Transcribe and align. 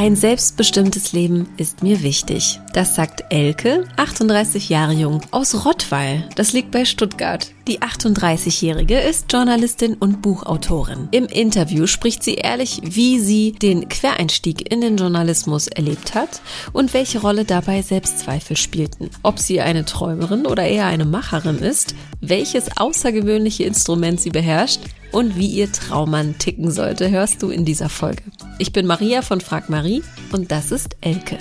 Ein 0.00 0.16
selbstbestimmtes 0.16 1.12
Leben 1.12 1.46
ist 1.58 1.82
mir 1.82 2.02
wichtig. 2.02 2.58
Das 2.72 2.94
sagt 2.94 3.22
Elke, 3.28 3.86
38 3.98 4.70
Jahre 4.70 4.94
jung, 4.94 5.20
aus 5.30 5.66
Rottweil. 5.66 6.26
Das 6.36 6.54
liegt 6.54 6.70
bei 6.70 6.86
Stuttgart. 6.86 7.52
Die 7.70 7.78
38-Jährige 7.78 8.98
ist 8.98 9.32
Journalistin 9.32 9.94
und 9.94 10.22
Buchautorin. 10.22 11.06
Im 11.12 11.26
Interview 11.26 11.86
spricht 11.86 12.24
sie 12.24 12.34
ehrlich, 12.34 12.80
wie 12.82 13.20
sie 13.20 13.52
den 13.52 13.88
Quereinstieg 13.88 14.72
in 14.72 14.80
den 14.80 14.96
Journalismus 14.96 15.68
erlebt 15.68 16.16
hat 16.16 16.42
und 16.72 16.92
welche 16.94 17.20
Rolle 17.20 17.44
dabei 17.44 17.82
Selbstzweifel 17.82 18.56
spielten. 18.56 19.10
Ob 19.22 19.38
sie 19.38 19.60
eine 19.60 19.84
Träumerin 19.84 20.46
oder 20.46 20.64
eher 20.64 20.86
eine 20.86 21.04
Macherin 21.04 21.60
ist, 21.60 21.94
welches 22.20 22.76
außergewöhnliche 22.76 23.62
Instrument 23.62 24.20
sie 24.20 24.30
beherrscht 24.30 24.80
und 25.12 25.36
wie 25.36 25.46
ihr 25.46 25.70
Traummann 25.70 26.38
ticken 26.38 26.72
sollte, 26.72 27.08
hörst 27.08 27.40
du 27.40 27.50
in 27.50 27.64
dieser 27.64 27.88
Folge. 27.88 28.24
Ich 28.58 28.72
bin 28.72 28.84
Maria 28.84 29.22
von 29.22 29.40
Frag 29.40 29.70
Marie 29.70 30.02
und 30.32 30.50
das 30.50 30.72
ist 30.72 30.96
Elke. 31.02 31.38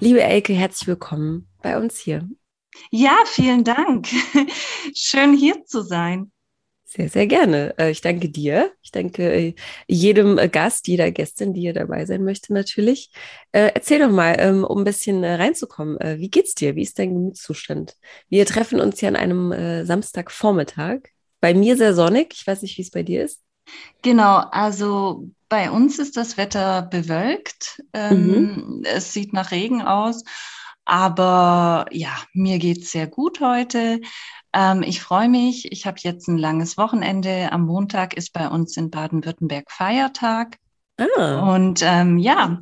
Liebe 0.00 0.24
Elke, 0.24 0.54
herzlich 0.54 0.88
willkommen 0.88 1.46
bei 1.62 1.78
uns 1.78 2.00
hier. 2.00 2.28
Ja, 2.90 3.16
vielen 3.26 3.64
Dank. 3.64 4.08
Schön 4.94 5.36
hier 5.36 5.64
zu 5.64 5.82
sein. 5.82 6.30
Sehr, 6.88 7.08
sehr 7.08 7.26
gerne. 7.26 7.74
Äh, 7.78 7.90
ich 7.90 8.00
danke 8.00 8.28
dir. 8.28 8.72
Ich 8.80 8.92
danke 8.92 9.32
äh, 9.32 9.54
jedem 9.88 10.38
äh, 10.38 10.48
Gast, 10.48 10.86
jeder 10.86 11.10
Gästin, 11.10 11.52
die 11.52 11.60
hier 11.62 11.74
dabei 11.74 12.06
sein 12.06 12.24
möchte, 12.24 12.54
natürlich. 12.54 13.10
Erzähl 13.52 13.98
doch 13.98 14.10
mal, 14.10 14.36
ähm, 14.38 14.64
um 14.64 14.78
ein 14.78 14.84
bisschen 14.84 15.24
reinzukommen. 15.24 15.98
Wie 16.20 16.28
geht's 16.28 16.54
dir? 16.54 16.76
Wie 16.76 16.82
ist 16.82 16.98
dein 16.98 17.14
Gemütszustand? 17.14 17.96
Wir 18.28 18.44
treffen 18.44 18.80
uns 18.80 19.00
hier 19.00 19.08
an 19.08 19.16
einem 19.16 19.86
Samstagvormittag. 19.86 21.00
Bei 21.40 21.54
mir 21.54 21.78
sehr 21.78 21.94
sonnig. 21.94 22.34
Ich 22.34 22.46
weiß 22.46 22.60
nicht, 22.60 22.76
wie 22.76 22.82
es 22.82 22.90
bei 22.90 23.02
dir 23.02 23.24
ist. 23.24 23.40
Genau, 24.02 24.36
also 24.50 25.30
bei 25.48 25.70
uns 25.70 25.98
ist 25.98 26.16
das 26.16 26.36
Wetter 26.36 26.82
bewölkt. 26.82 27.82
Ähm, 27.94 28.26
mhm. 28.26 28.82
Es 28.84 29.12
sieht 29.12 29.32
nach 29.32 29.52
Regen 29.52 29.82
aus. 29.82 30.22
Aber 30.86 31.86
ja, 31.90 32.16
mir 32.32 32.58
geht's 32.58 32.92
sehr 32.92 33.08
gut 33.08 33.40
heute. 33.40 34.00
Ähm, 34.52 34.82
ich 34.82 35.02
freue 35.02 35.28
mich. 35.28 35.70
Ich 35.72 35.84
habe 35.84 35.98
jetzt 36.00 36.28
ein 36.28 36.38
langes 36.38 36.78
Wochenende. 36.78 37.52
Am 37.52 37.66
Montag 37.66 38.14
ist 38.14 38.32
bei 38.32 38.48
uns 38.48 38.76
in 38.76 38.90
Baden-Württemberg 38.90 39.70
Feiertag. 39.70 40.58
Ah. 40.96 41.54
Und 41.54 41.82
ähm, 41.84 42.18
ja. 42.18 42.60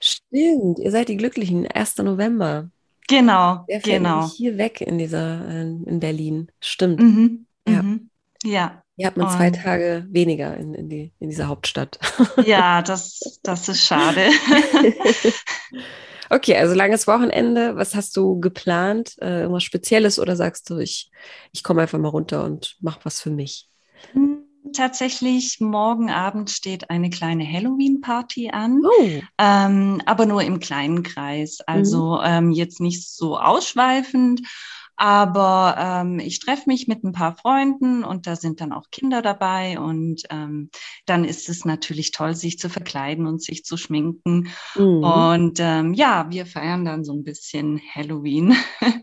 Stimmt, 0.00 0.78
ihr 0.78 0.90
seid 0.90 1.08
die 1.08 1.16
Glücklichen. 1.16 1.66
1. 1.66 1.96
November. 1.98 2.70
Genau, 3.08 3.64
Der 3.68 3.80
genau. 3.80 4.30
Hier 4.30 4.56
weg 4.58 4.80
in 4.82 4.98
dieser, 4.98 5.48
äh, 5.48 5.62
in 5.62 6.00
Berlin. 6.00 6.52
Stimmt. 6.60 7.00
Mhm. 7.00 7.46
Ja. 7.66 7.82
Mhm. 7.82 8.10
Ja. 8.44 8.82
Hier 8.96 9.06
hat 9.08 9.16
man 9.16 9.30
zwei 9.30 9.50
Tage 9.50 10.06
weniger 10.10 10.56
in, 10.56 10.74
in, 10.74 10.88
die, 10.88 11.12
in 11.18 11.28
dieser 11.28 11.48
Hauptstadt. 11.48 11.98
Ja, 12.44 12.80
das, 12.82 13.40
das 13.42 13.68
ist 13.68 13.84
schade. 13.84 14.28
Okay, 16.30 16.56
also 16.56 16.74
langes 16.74 17.06
Wochenende. 17.06 17.76
Was 17.76 17.94
hast 17.94 18.16
du 18.16 18.40
geplant? 18.40 19.16
Äh, 19.20 19.42
irgendwas 19.42 19.64
Spezielles 19.64 20.18
oder 20.18 20.36
sagst 20.36 20.70
du, 20.70 20.78
ich, 20.78 21.10
ich 21.52 21.62
komme 21.62 21.82
einfach 21.82 21.98
mal 21.98 22.08
runter 22.08 22.44
und 22.44 22.76
mache 22.80 23.00
was 23.04 23.20
für 23.20 23.30
mich? 23.30 23.68
Hm, 24.12 24.44
tatsächlich, 24.72 25.60
morgen 25.60 26.10
Abend 26.10 26.50
steht 26.50 26.90
eine 26.90 27.10
kleine 27.10 27.46
Halloween-Party 27.50 28.50
an, 28.50 28.80
oh. 28.84 29.20
ähm, 29.38 30.02
aber 30.06 30.26
nur 30.26 30.42
im 30.42 30.60
kleinen 30.60 31.02
Kreis. 31.02 31.58
Also 31.66 32.16
mhm. 32.16 32.22
ähm, 32.24 32.50
jetzt 32.52 32.80
nicht 32.80 33.08
so 33.08 33.38
ausschweifend, 33.38 34.42
aber 34.96 35.76
ähm, 35.78 36.18
ich 36.18 36.40
treffe 36.40 36.64
mich 36.66 36.86
mit 36.86 37.02
ein 37.04 37.12
paar 37.12 37.36
Freunden 37.36 38.04
und 38.04 38.26
da 38.26 38.36
sind 38.36 38.60
dann 38.60 38.72
auch 38.72 38.90
Kinder 38.90 39.22
dabei 39.22 39.78
und 39.78 40.22
ähm, 40.30 40.70
dann 41.06 41.24
ist 41.24 41.48
es 41.48 41.64
natürlich 41.64 42.12
toll, 42.12 42.34
sich 42.34 42.58
zu 42.58 42.68
verkleiden 42.68 43.26
und 43.26 43.42
sich 43.42 43.64
zu 43.64 43.76
schminken. 43.76 44.48
Mhm. 44.76 45.04
Und 45.04 45.58
ähm, 45.60 45.94
ja, 45.94 46.26
wir 46.30 46.46
feiern 46.46 46.84
dann 46.84 47.04
so 47.04 47.12
ein 47.12 47.24
bisschen 47.24 47.80
Halloween. 47.94 48.54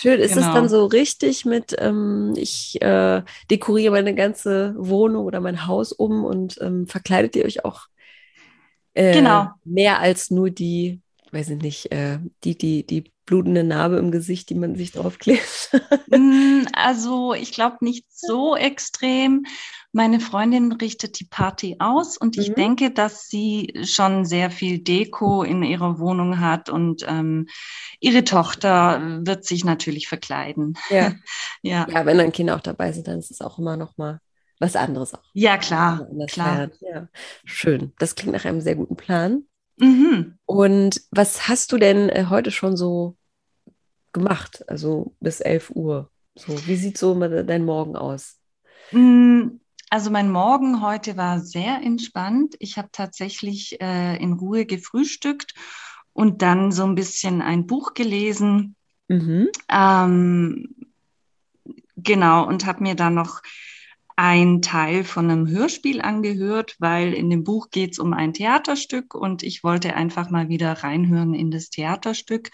Schön, 0.00 0.20
ist 0.20 0.34
genau. 0.34 0.48
es 0.48 0.54
dann 0.54 0.68
so 0.68 0.84
richtig 0.86 1.44
mit, 1.44 1.74
ähm, 1.78 2.34
ich 2.36 2.80
äh, 2.82 3.22
dekoriere 3.50 3.92
meine 3.92 4.14
ganze 4.14 4.74
Wohnung 4.78 5.24
oder 5.24 5.40
mein 5.40 5.66
Haus 5.66 5.92
um 5.92 6.24
und 6.24 6.58
ähm, 6.60 6.86
verkleidet 6.86 7.34
ihr 7.36 7.44
euch 7.44 7.64
auch 7.64 7.86
äh, 8.94 9.12
genau. 9.12 9.48
mehr 9.64 10.00
als 10.00 10.30
nur 10.30 10.50
die, 10.50 11.00
weiß 11.32 11.50
ich 11.50 11.62
nicht, 11.62 11.92
äh, 11.92 12.18
die, 12.44 12.56
die, 12.56 12.86
die 12.86 13.12
blutende 13.26 13.64
Narbe 13.64 13.96
im 13.96 14.10
Gesicht, 14.10 14.48
die 14.50 14.54
man 14.54 14.76
sich 14.76 14.92
draufklebt? 14.92 15.70
Mm, 16.08 16.66
also 16.72 17.34
ich 17.34 17.52
glaube 17.52 17.78
nicht 17.80 18.06
so 18.08 18.54
extrem. 18.54 19.44
Meine 19.92 20.20
Freundin 20.20 20.70
richtet 20.72 21.18
die 21.18 21.24
Party 21.24 21.76
aus 21.80 22.16
und 22.16 22.38
ich 22.38 22.50
mhm. 22.50 22.54
denke, 22.54 22.90
dass 22.92 23.26
sie 23.28 23.74
schon 23.82 24.24
sehr 24.24 24.50
viel 24.50 24.78
Deko 24.78 25.42
in 25.42 25.64
ihrer 25.64 25.98
Wohnung 25.98 26.38
hat 26.38 26.68
und 26.70 27.04
ähm, 27.08 27.48
ihre 27.98 28.24
Tochter 28.24 29.20
wird 29.26 29.44
sich 29.44 29.64
natürlich 29.64 30.06
verkleiden. 30.06 30.74
Ja. 30.90 31.12
ja. 31.62 31.86
ja, 31.90 32.06
wenn 32.06 32.18
dann 32.18 32.32
Kinder 32.32 32.54
auch 32.54 32.60
dabei 32.60 32.92
sind, 32.92 33.08
dann 33.08 33.18
ist 33.18 33.32
es 33.32 33.40
auch 33.40 33.58
immer 33.58 33.76
noch 33.76 33.96
mal 33.98 34.20
was 34.58 34.76
anderes 34.76 35.12
auch. 35.12 35.24
Ja, 35.32 35.58
klar. 35.58 36.06
klar. 36.28 36.70
Ja. 36.80 37.08
Schön. 37.44 37.92
Das 37.98 38.14
klingt 38.14 38.34
nach 38.34 38.44
einem 38.44 38.60
sehr 38.60 38.76
guten 38.76 38.96
Plan. 38.96 39.44
Mhm. 39.78 40.38
Und 40.46 41.02
was 41.10 41.48
hast 41.48 41.72
du 41.72 41.78
denn 41.78 42.08
äh, 42.08 42.26
heute 42.28 42.50
schon 42.50 42.76
so 42.76 43.16
gemacht? 44.12 44.64
Also 44.68 45.14
bis 45.20 45.40
11 45.40 45.70
Uhr. 45.70 46.10
So, 46.34 46.66
wie 46.66 46.76
sieht 46.76 46.98
so 46.98 47.14
dein 47.14 47.64
Morgen 47.64 47.96
aus? 47.96 48.38
Mm, 48.92 49.58
also 49.90 50.10
mein 50.10 50.30
Morgen 50.30 50.82
heute 50.82 51.16
war 51.16 51.40
sehr 51.40 51.80
entspannt. 51.82 52.56
Ich 52.58 52.76
habe 52.76 52.88
tatsächlich 52.92 53.80
äh, 53.80 54.16
in 54.16 54.34
Ruhe 54.34 54.66
gefrühstückt 54.66 55.54
und 56.12 56.42
dann 56.42 56.72
so 56.72 56.84
ein 56.84 56.94
bisschen 56.94 57.42
ein 57.42 57.66
Buch 57.66 57.94
gelesen. 57.94 58.76
Mhm. 59.08 59.48
Ähm, 59.68 60.74
genau, 61.96 62.46
und 62.46 62.66
habe 62.66 62.82
mir 62.82 62.94
dann 62.94 63.14
noch 63.14 63.42
ein 64.16 64.62
Teil 64.62 65.04
von 65.04 65.30
einem 65.30 65.46
Hörspiel 65.46 66.00
angehört, 66.00 66.74
weil 66.78 67.12
in 67.12 67.28
dem 67.28 67.44
Buch 67.44 67.68
geht 67.70 67.92
es 67.92 67.98
um 67.98 68.14
ein 68.14 68.32
Theaterstück 68.32 69.14
und 69.14 69.42
ich 69.42 69.62
wollte 69.62 69.94
einfach 69.94 70.30
mal 70.30 70.48
wieder 70.48 70.72
reinhören 70.72 71.34
in 71.34 71.50
das 71.50 71.68
Theaterstück 71.68 72.50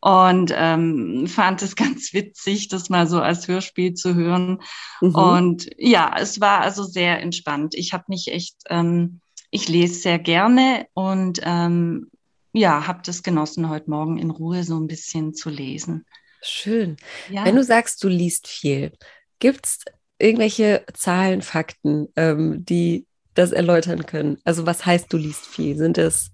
und 0.00 0.52
ähm, 0.54 1.26
fand 1.26 1.62
es 1.62 1.76
ganz 1.76 2.12
witzig, 2.12 2.68
das 2.68 2.88
mal 2.88 3.08
so 3.08 3.20
als 3.20 3.48
Hörspiel 3.48 3.94
zu 3.94 4.14
hören. 4.14 4.60
Mhm. 5.00 5.14
Und 5.14 5.70
ja, 5.76 6.14
es 6.18 6.40
war 6.40 6.60
also 6.60 6.84
sehr 6.84 7.20
entspannt. 7.20 7.74
Ich 7.74 7.92
habe 7.92 8.04
mich 8.08 8.28
echt, 8.32 8.56
ähm, 8.68 9.20
ich 9.50 9.68
lese 9.68 9.94
sehr 9.94 10.18
gerne 10.20 10.86
und 10.94 11.40
ähm, 11.42 12.10
ja, 12.52 12.86
habe 12.86 13.00
das 13.04 13.22
genossen, 13.22 13.70
heute 13.70 13.90
Morgen 13.90 14.18
in 14.18 14.30
Ruhe 14.30 14.62
so 14.62 14.78
ein 14.78 14.86
bisschen 14.86 15.34
zu 15.34 15.50
lesen. 15.50 16.04
Schön. 16.42 16.96
Ja. 17.28 17.44
Wenn 17.44 17.56
du 17.56 17.64
sagst, 17.64 18.02
du 18.04 18.08
liest 18.08 18.46
viel, 18.46 18.92
gibt 19.38 19.66
es 19.66 19.78
irgendwelche 20.22 20.84
Zahlen, 20.94 21.42
Fakten, 21.42 22.08
ähm, 22.16 22.64
die 22.64 23.06
das 23.34 23.52
erläutern 23.52 24.06
können? 24.06 24.38
Also 24.44 24.66
was 24.66 24.86
heißt, 24.86 25.12
du 25.12 25.16
liest 25.16 25.46
viel? 25.46 25.76
Sind 25.76 25.98
es 25.98 26.32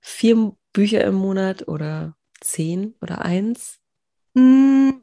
vier 0.00 0.52
Bücher 0.72 1.04
im 1.04 1.14
Monat 1.14 1.66
oder 1.68 2.14
zehn 2.40 2.94
oder 3.00 3.24
eins? 3.24 3.78
Hm, 4.36 5.02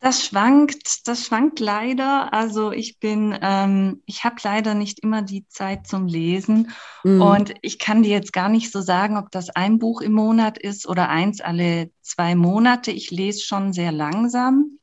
das 0.00 0.24
schwankt, 0.24 1.08
das 1.08 1.26
schwankt 1.26 1.58
leider. 1.58 2.32
Also 2.32 2.70
ich 2.70 3.00
bin, 3.00 3.36
ähm, 3.42 4.02
ich 4.06 4.22
habe 4.22 4.36
leider 4.44 4.74
nicht 4.74 5.00
immer 5.00 5.22
die 5.22 5.46
Zeit 5.48 5.88
zum 5.88 6.06
Lesen 6.06 6.70
mhm. 7.02 7.20
und 7.20 7.54
ich 7.62 7.80
kann 7.80 8.04
dir 8.04 8.12
jetzt 8.12 8.32
gar 8.32 8.48
nicht 8.48 8.70
so 8.70 8.80
sagen, 8.80 9.16
ob 9.16 9.32
das 9.32 9.50
ein 9.50 9.78
Buch 9.80 10.00
im 10.00 10.12
Monat 10.12 10.58
ist 10.58 10.88
oder 10.88 11.08
eins 11.08 11.40
alle 11.40 11.90
zwei 12.02 12.36
Monate. 12.36 12.92
Ich 12.92 13.10
lese 13.10 13.40
schon 13.40 13.72
sehr 13.72 13.90
langsam. 13.90 14.78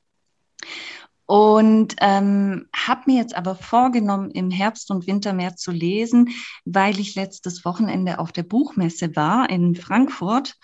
Und 1.27 1.95
ähm, 2.01 2.67
habe 2.75 3.01
mir 3.07 3.17
jetzt 3.17 3.35
aber 3.35 3.55
vorgenommen, 3.55 4.29
im 4.31 4.51
Herbst 4.51 4.91
und 4.91 5.07
Winter 5.07 5.33
mehr 5.33 5.55
zu 5.55 5.71
lesen, 5.71 6.29
weil 6.65 6.99
ich 6.99 7.15
letztes 7.15 7.65
Wochenende 7.65 8.19
auf 8.19 8.31
der 8.31 8.43
Buchmesse 8.43 9.15
war 9.15 9.49
in 9.49 9.75
Frankfurt 9.75 10.55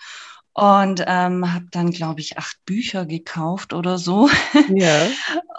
und 0.52 1.02
ähm, 1.06 1.52
habe 1.52 1.66
dann, 1.70 1.90
glaube 1.90 2.20
ich, 2.20 2.38
acht 2.38 2.64
Bücher 2.66 3.06
gekauft 3.06 3.72
oder 3.72 3.98
so. 3.98 4.28
Ja. 4.68 5.08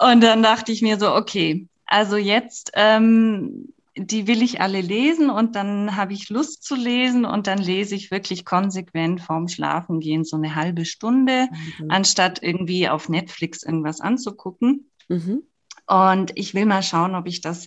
und 0.12 0.22
dann 0.22 0.42
dachte 0.42 0.72
ich 0.72 0.82
mir 0.82 0.98
so, 0.98 1.14
okay, 1.14 1.66
also 1.86 2.16
jetzt, 2.16 2.72
ähm, 2.74 3.72
die 3.96 4.26
will 4.26 4.42
ich 4.42 4.60
alle 4.60 4.80
lesen 4.80 5.30
und 5.30 5.54
dann 5.54 5.96
habe 5.96 6.14
ich 6.14 6.28
Lust 6.28 6.64
zu 6.64 6.74
lesen 6.74 7.24
und 7.24 7.46
dann 7.46 7.58
lese 7.58 7.94
ich 7.94 8.10
wirklich 8.10 8.44
konsequent 8.44 9.20
vorm 9.20 9.46
Schlafengehen 9.46 10.24
so 10.24 10.36
eine 10.36 10.56
halbe 10.56 10.84
Stunde, 10.84 11.48
mhm. 11.78 11.90
anstatt 11.90 12.42
irgendwie 12.42 12.88
auf 12.88 13.08
Netflix 13.08 13.62
irgendwas 13.62 14.00
anzugucken. 14.00 14.90
Mhm. 15.08 15.42
Und 15.86 16.32
ich 16.34 16.54
will 16.54 16.66
mal 16.66 16.82
schauen, 16.82 17.14
ob 17.14 17.26
ich 17.26 17.40
das 17.40 17.66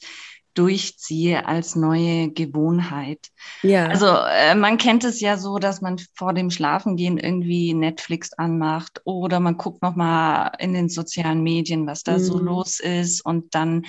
durchziehe 0.58 1.46
als 1.46 1.76
neue 1.76 2.32
Gewohnheit. 2.32 3.28
Ja. 3.62 3.86
Also 3.88 4.08
äh, 4.08 4.56
man 4.56 4.80
kennt 4.80 5.04
es 5.04 5.20
ja 5.20 5.38
so, 5.38 5.60
dass 5.60 5.82
man 5.82 6.00
vor 6.16 6.34
dem 6.34 6.50
Schlafengehen 6.50 7.20
irgendwie 7.20 7.76
Netflix 7.76 8.34
anmacht 8.34 9.02
oder 9.04 9.40
man 9.40 9.58
guckt 9.58 9.84
noch 9.84 9.96
mal 9.96 10.52
in 10.58 10.74
den 10.74 10.90
sozialen 10.90 11.44
Medien, 11.44 11.86
was 11.86 12.02
da 12.02 12.14
mhm. 12.14 12.24
so 12.24 12.40
los 12.40 12.80
ist 12.80 13.22
und 13.22 13.54
dann 13.54 13.86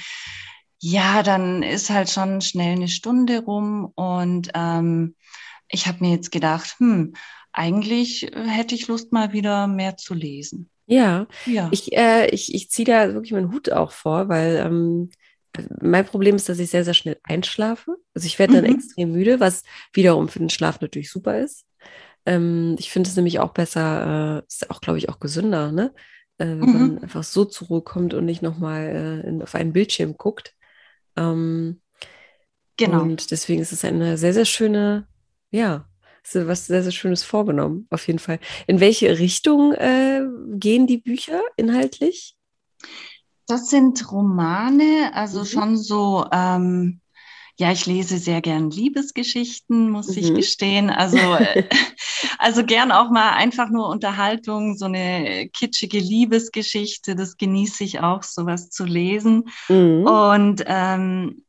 ja, 0.80 1.22
dann 1.22 1.62
ist 1.62 1.90
halt 1.90 2.08
schon 2.08 2.40
schnell 2.40 2.76
eine 2.76 2.88
Stunde 2.88 3.42
rum 3.42 3.90
und 3.96 4.50
ähm, 4.54 5.16
ich 5.68 5.86
habe 5.86 5.98
mir 6.00 6.12
jetzt 6.12 6.30
gedacht, 6.30 6.76
hm, 6.78 7.14
eigentlich 7.52 8.30
hätte 8.32 8.74
ich 8.74 8.86
Lust 8.86 9.12
mal 9.12 9.32
wieder 9.32 9.66
mehr 9.66 9.96
zu 9.96 10.14
lesen. 10.14 10.70
Ja, 10.90 11.26
ja. 11.44 11.68
ich, 11.70 11.92
äh, 11.92 12.30
ich, 12.30 12.54
ich 12.54 12.70
ziehe 12.70 12.86
da 12.86 13.12
wirklich 13.12 13.32
meinen 13.32 13.52
Hut 13.52 13.70
auch 13.70 13.92
vor, 13.92 14.30
weil 14.30 14.56
ähm, 14.56 15.10
mein 15.82 16.06
Problem 16.06 16.34
ist, 16.34 16.48
dass 16.48 16.58
ich 16.58 16.70
sehr, 16.70 16.84
sehr 16.84 16.94
schnell 16.94 17.18
einschlafe. 17.22 17.96
Also 18.14 18.26
ich 18.26 18.38
werde 18.38 18.54
dann 18.54 18.64
mhm. 18.64 18.76
extrem 18.76 19.12
müde, 19.12 19.38
was 19.38 19.64
wiederum 19.92 20.28
für 20.28 20.38
den 20.38 20.48
Schlaf 20.48 20.80
natürlich 20.80 21.10
super 21.10 21.38
ist. 21.38 21.66
Ähm, 22.24 22.76
ich 22.78 22.90
finde 22.90 23.10
es 23.10 23.16
nämlich 23.16 23.38
auch 23.38 23.52
besser, 23.52 24.38
äh, 24.38 24.46
ist 24.48 24.70
auch, 24.70 24.80
glaube 24.80 24.98
ich, 24.98 25.10
auch 25.10 25.20
gesünder, 25.20 25.72
ne? 25.72 25.92
Äh, 26.38 26.46
wenn 26.46 26.58
mhm. 26.58 26.72
man 26.72 26.98
einfach 27.02 27.24
so 27.24 27.44
zur 27.44 27.68
Ruhe 27.68 27.82
kommt 27.82 28.14
und 28.14 28.24
nicht 28.24 28.40
nochmal 28.40 29.24
äh, 29.26 29.42
auf 29.42 29.54
einen 29.54 29.74
Bildschirm 29.74 30.16
guckt. 30.16 30.54
Ähm, 31.16 31.82
genau. 32.78 33.02
Und 33.02 33.30
deswegen 33.30 33.60
ist 33.60 33.72
es 33.72 33.84
eine 33.84 34.16
sehr, 34.16 34.32
sehr 34.32 34.46
schöne, 34.46 35.06
ja, 35.50 35.86
was 36.34 36.66
sehr, 36.66 36.82
sehr 36.82 36.92
Schönes 36.92 37.24
vorgenommen, 37.24 37.86
auf 37.90 38.06
jeden 38.06 38.18
Fall. 38.18 38.38
In 38.66 38.80
welche 38.80 39.18
Richtung 39.18 39.72
äh, 39.72 40.22
gehen 40.52 40.86
die 40.86 40.98
Bücher 40.98 41.40
inhaltlich? 41.56 42.36
Das 43.46 43.70
sind 43.70 44.12
Romane, 44.12 45.10
also 45.14 45.40
mhm. 45.40 45.44
schon 45.46 45.76
so, 45.78 46.26
ähm, 46.30 47.00
ja, 47.58 47.72
ich 47.72 47.86
lese 47.86 48.18
sehr 48.18 48.40
gern 48.40 48.70
Liebesgeschichten, 48.70 49.90
muss 49.90 50.08
mhm. 50.08 50.18
ich 50.18 50.34
gestehen. 50.34 50.90
Also, 50.90 51.18
also 52.38 52.64
gern 52.64 52.92
auch 52.92 53.10
mal 53.10 53.30
einfach 53.30 53.70
nur 53.70 53.88
Unterhaltung, 53.88 54.76
so 54.76 54.84
eine 54.84 55.48
kitschige 55.48 55.98
Liebesgeschichte, 55.98 57.16
das 57.16 57.36
genieße 57.36 57.84
ich 57.84 58.00
auch, 58.00 58.22
sowas 58.22 58.70
zu 58.70 58.84
lesen. 58.84 59.44
Mhm. 59.68 60.06
Und 60.06 60.64
ähm, 60.66 61.42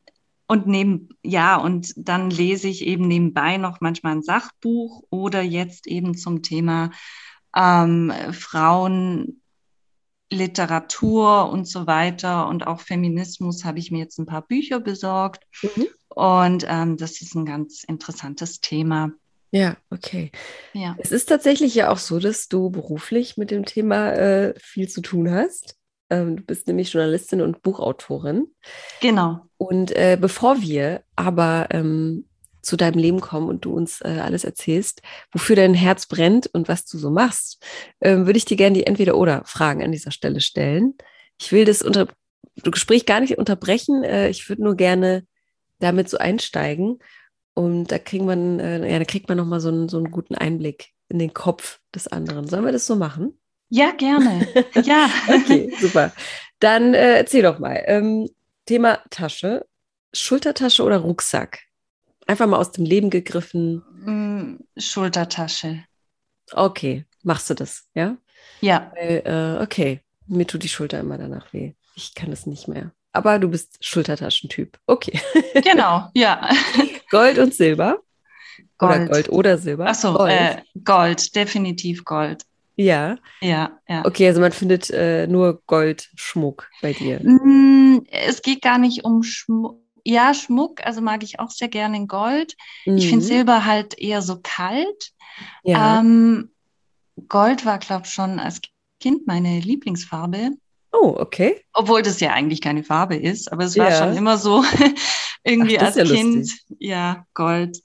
und 0.49 0.65
neben, 0.65 1.09
ja, 1.23 1.57
und 1.57 1.93
dann 1.95 2.31
lese 2.31 2.67
ich 2.67 2.83
eben 2.83 3.07
nebenbei 3.07 3.57
noch 3.57 3.81
manchmal 3.81 4.13
ein 4.13 4.23
Sachbuch 4.23 5.03
oder 5.11 5.43
jetzt 5.43 5.85
eben 5.85 6.17
zum 6.17 6.41
Thema 6.41 6.89
ähm, 7.55 8.11
Frauen, 8.31 9.43
Literatur 10.31 11.51
und 11.51 11.67
so 11.67 11.85
weiter 11.85 12.47
und 12.47 12.65
auch 12.65 12.81
Feminismus 12.81 13.63
habe 13.63 13.77
ich 13.77 13.91
mir 13.91 13.99
jetzt 13.99 14.17
ein 14.17 14.25
paar 14.25 14.41
Bücher 14.41 14.79
besorgt. 14.79 15.43
Mhm. 15.61 15.87
Und 16.07 16.65
ähm, 16.67 16.97
das 16.97 17.21
ist 17.21 17.35
ein 17.35 17.45
ganz 17.45 17.83
interessantes 17.83 18.59
Thema. 18.59 19.11
Ja, 19.51 19.77
okay. 19.91 20.31
Ja. 20.73 20.95
Es 20.97 21.11
ist 21.11 21.29
tatsächlich 21.29 21.75
ja 21.75 21.91
auch 21.91 21.99
so, 21.99 22.17
dass 22.17 22.47
du 22.47 22.71
beruflich 22.71 23.37
mit 23.37 23.51
dem 23.51 23.65
Thema 23.65 24.13
äh, 24.13 24.53
viel 24.59 24.87
zu 24.89 25.01
tun 25.01 25.29
hast. 25.29 25.78
Ähm, 26.09 26.37
du 26.37 26.43
bist 26.43 26.67
nämlich 26.67 26.93
Journalistin 26.93 27.41
und 27.41 27.61
Buchautorin. 27.61 28.47
Genau. 29.01 29.41
Und 29.57 29.91
äh, 29.91 30.17
bevor 30.19 30.61
wir 30.61 31.03
aber 31.15 31.67
ähm, 31.71 32.25
zu 32.61 32.77
deinem 32.77 32.99
Leben 32.99 33.21
kommen 33.21 33.47
und 33.47 33.65
du 33.65 33.73
uns 33.73 34.01
äh, 34.01 34.19
alles 34.21 34.43
erzählst, 34.43 35.01
wofür 35.31 35.55
dein 35.55 35.73
Herz 35.73 36.07
brennt 36.07 36.47
und 36.47 36.67
was 36.67 36.85
du 36.85 36.97
so 36.97 37.09
machst, 37.09 37.63
äh, 37.99 38.17
würde 38.17 38.37
ich 38.37 38.45
dir 38.45 38.57
gerne 38.57 38.75
die 38.75 38.87
Entweder-Oder-Fragen 38.87 39.83
an 39.83 39.91
dieser 39.91 40.11
Stelle 40.11 40.41
stellen. 40.41 40.95
Ich 41.39 41.51
will 41.51 41.65
das 41.65 41.81
unter 41.81 42.07
Gespräch 42.63 43.05
gar 43.05 43.21
nicht 43.21 43.37
unterbrechen. 43.37 44.03
Äh, 44.03 44.29
ich 44.29 44.49
würde 44.49 44.63
nur 44.63 44.75
gerne 44.75 45.25
damit 45.79 46.09
so 46.09 46.17
einsteigen. 46.17 46.99
Und 47.53 47.91
da 47.91 47.99
kriegt 47.99 48.25
man, 48.25 48.59
äh, 48.59 48.91
ja, 48.91 48.99
da 48.99 49.05
kriegt 49.05 49.29
man 49.29 49.37
nochmal 49.37 49.59
so 49.59 49.69
einen, 49.69 49.89
so 49.89 49.97
einen 49.97 50.11
guten 50.11 50.35
Einblick 50.35 50.89
in 51.07 51.19
den 51.19 51.33
Kopf 51.33 51.79
des 51.93 52.07
anderen. 52.07 52.47
Sollen 52.47 52.65
wir 52.65 52.71
das 52.71 52.85
so 52.85 52.95
machen? 52.95 53.38
Ja, 53.69 53.91
gerne. 53.91 54.47
ja. 54.83 55.09
okay, 55.27 55.71
super. 55.79 56.11
Dann 56.59 56.93
äh, 56.93 57.17
erzähl 57.17 57.43
doch 57.43 57.59
mal. 57.59 57.83
Ähm, 57.85 58.29
Thema 58.65 58.99
Tasche. 59.09 59.65
Schultertasche 60.13 60.83
oder 60.83 60.97
Rucksack? 60.97 61.59
Einfach 62.25 62.47
mal 62.47 62.57
aus 62.57 62.71
dem 62.71 62.85
Leben 62.85 63.09
gegriffen. 63.09 63.83
Mm, 64.05 64.79
Schultertasche. 64.79 65.83
Okay, 66.51 67.05
machst 67.23 67.49
du 67.49 67.53
das, 67.53 67.87
ja? 67.93 68.17
Ja. 68.61 68.91
Weil, 68.95 69.21
äh, 69.25 69.63
okay, 69.63 70.01
mir 70.27 70.47
tut 70.47 70.63
die 70.63 70.69
Schulter 70.69 70.99
immer 70.99 71.17
danach 71.17 71.53
weh. 71.53 71.73
Ich 71.95 72.15
kann 72.15 72.31
es 72.31 72.45
nicht 72.45 72.67
mehr. 72.67 72.91
Aber 73.11 73.39
du 73.39 73.49
bist 73.49 73.83
Schultertaschentyp. 73.83 74.77
Okay. 74.85 75.19
Genau, 75.63 76.09
ja. 76.13 76.49
Gold 77.09 77.37
und 77.39 77.53
Silber? 77.53 77.97
Gold. 78.77 78.95
Oder 78.95 79.05
Gold 79.07 79.29
oder 79.29 79.57
Silber? 79.57 79.87
Achso, 79.87 80.13
Gold. 80.13 80.31
Äh, 80.31 80.61
Gold, 80.85 81.35
definitiv 81.35 82.05
Gold. 82.05 82.43
Ja. 82.79 83.17
Ja, 83.41 83.77
ja. 83.89 84.05
Okay, 84.05 84.27
also 84.27 84.39
man 84.39 84.53
findet 84.53 84.89
äh, 84.89 85.27
nur 85.27 85.61
Goldschmuck 85.67 86.69
bei 86.81 86.93
dir. 86.93 87.19
Mm, 87.21 88.05
es 88.09 88.41
geht 88.41 88.61
gar 88.61 88.77
nicht 88.77 89.03
um 89.03 89.21
Schmuck. 89.21 89.81
Ja, 90.05 90.33
Schmuck, 90.33 90.85
also 90.85 91.01
mag 91.01 91.21
ich 91.23 91.41
auch 91.41 91.49
sehr 91.49 91.67
gerne 91.67 91.97
in 91.97 92.07
Gold. 92.07 92.55
Mhm. 92.85 92.95
Ich 92.95 93.09
finde 93.09 93.25
Silber 93.25 93.65
halt 93.65 93.99
eher 93.99 94.21
so 94.21 94.39
kalt. 94.41 95.11
Ja. 95.63 95.99
Ähm, 95.99 96.51
Gold 97.27 97.65
war, 97.65 97.79
glaube 97.79 98.03
ich, 98.05 98.13
schon 98.13 98.39
als 98.39 98.61
Kind 99.01 99.27
meine 99.27 99.59
Lieblingsfarbe. 99.59 100.51
Oh, 100.93 101.17
okay. 101.19 101.61
Obwohl 101.73 102.01
das 102.01 102.21
ja 102.21 102.31
eigentlich 102.31 102.61
keine 102.61 102.85
Farbe 102.85 103.17
ist, 103.17 103.51
aber 103.51 103.65
es 103.65 103.77
war 103.77 103.89
ja. 103.89 103.97
schon 103.97 104.15
immer 104.15 104.37
so 104.37 104.63
irgendwie 105.43 105.77
Ach, 105.79 105.83
als 105.83 105.95
ja 105.95 106.05
Kind. 106.05 106.37
Lustig. 106.37 106.77
Ja, 106.79 107.25
Gold. 107.33 107.77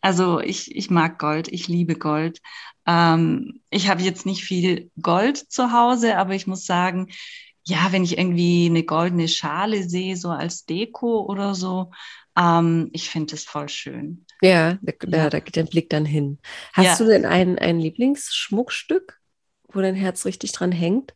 Also 0.00 0.40
ich, 0.40 0.74
ich 0.74 0.90
mag 0.90 1.20
Gold, 1.20 1.46
ich 1.46 1.68
liebe 1.68 1.94
Gold. 1.94 2.40
Ähm, 2.86 3.60
ich 3.70 3.88
habe 3.88 4.02
jetzt 4.02 4.26
nicht 4.26 4.44
viel 4.44 4.90
Gold 5.00 5.38
zu 5.38 5.72
Hause, 5.72 6.16
aber 6.16 6.34
ich 6.34 6.46
muss 6.46 6.66
sagen, 6.66 7.08
ja, 7.66 7.88
wenn 7.90 8.04
ich 8.04 8.18
irgendwie 8.18 8.66
eine 8.66 8.84
goldene 8.84 9.28
Schale 9.28 9.88
sehe, 9.88 10.16
so 10.16 10.28
als 10.30 10.66
Deko 10.66 11.22
oder 11.22 11.54
so, 11.54 11.92
ähm, 12.36 12.90
ich 12.92 13.08
finde 13.08 13.34
es 13.34 13.44
voll 13.44 13.68
schön. 13.68 14.26
Ja, 14.42 14.78
da, 14.82 14.92
ja. 15.08 15.30
da 15.30 15.40
geht 15.40 15.56
der 15.56 15.64
Blick 15.64 15.88
dann 15.88 16.04
hin. 16.04 16.38
Hast 16.74 16.84
ja. 16.86 16.96
du 16.96 17.10
denn 17.10 17.24
ein, 17.24 17.58
ein 17.58 17.80
Lieblingsschmuckstück, 17.80 19.18
wo 19.72 19.80
dein 19.80 19.94
Herz 19.94 20.26
richtig 20.26 20.52
dran 20.52 20.72
hängt? 20.72 21.14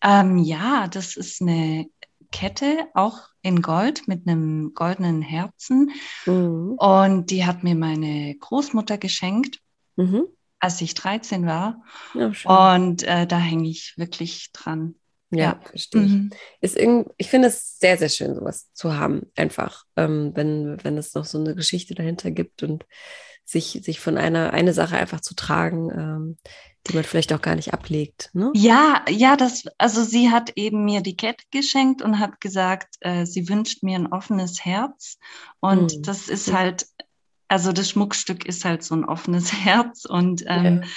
Ähm, 0.00 0.38
ja, 0.38 0.86
das 0.86 1.16
ist 1.16 1.42
eine 1.42 1.86
Kette, 2.30 2.86
auch 2.94 3.28
in 3.42 3.62
Gold 3.62 4.06
mit 4.06 4.26
einem 4.28 4.74
goldenen 4.74 5.22
Herzen. 5.22 5.90
Mhm. 6.24 6.74
Und 6.78 7.30
die 7.30 7.44
hat 7.44 7.64
mir 7.64 7.74
meine 7.74 8.34
Großmutter 8.36 8.96
geschenkt. 8.96 9.58
Mhm 9.96 10.28
als 10.62 10.80
ich 10.80 10.94
13 10.94 11.44
war. 11.44 11.82
Ja, 12.14 12.32
und 12.76 13.02
äh, 13.02 13.26
da 13.26 13.36
hänge 13.36 13.68
ich 13.68 13.94
wirklich 13.96 14.52
dran. 14.52 14.94
Ja, 15.30 15.38
ja. 15.38 15.60
verstehe 15.64 16.04
ich. 16.04 16.12
Mhm. 16.12 16.30
Ist 16.60 16.78
ich 17.16 17.28
finde 17.28 17.48
es 17.48 17.78
sehr, 17.78 17.98
sehr 17.98 18.10
schön, 18.10 18.34
sowas 18.34 18.72
zu 18.72 18.96
haben, 18.96 19.22
einfach, 19.34 19.84
ähm, 19.96 20.30
wenn, 20.34 20.82
wenn 20.84 20.96
es 20.98 21.14
noch 21.14 21.24
so 21.24 21.38
eine 21.38 21.56
Geschichte 21.56 21.94
dahinter 21.94 22.30
gibt 22.30 22.62
und 22.62 22.86
sich, 23.44 23.80
sich 23.82 23.98
von 23.98 24.18
einer 24.18 24.52
eine 24.52 24.72
Sache 24.72 24.96
einfach 24.96 25.20
zu 25.20 25.34
tragen, 25.34 25.90
ähm, 25.90 26.38
die 26.86 26.94
man 26.94 27.02
vielleicht 27.02 27.32
auch 27.32 27.42
gar 27.42 27.56
nicht 27.56 27.72
ablegt. 27.72 28.30
Ne? 28.32 28.52
Ja, 28.54 29.04
ja, 29.08 29.36
das, 29.36 29.64
also 29.78 30.04
sie 30.04 30.30
hat 30.30 30.52
eben 30.54 30.84
mir 30.84 31.00
die 31.00 31.16
Kette 31.16 31.44
geschenkt 31.50 32.02
und 32.02 32.20
hat 32.20 32.40
gesagt, 32.40 32.96
äh, 33.00 33.24
sie 33.24 33.48
wünscht 33.48 33.82
mir 33.82 33.98
ein 33.98 34.12
offenes 34.12 34.64
Herz. 34.64 35.18
Und 35.58 35.96
mhm. 35.96 36.02
das 36.02 36.28
ist 36.28 36.52
halt 36.52 36.86
also 37.52 37.70
das 37.70 37.90
Schmuckstück 37.90 38.46
ist 38.46 38.64
halt 38.64 38.82
so 38.82 38.94
ein 38.94 39.04
offenes 39.04 39.52
Herz 39.64 40.06
und 40.06 40.42
ähm, 40.46 40.80
ja. 40.82 40.88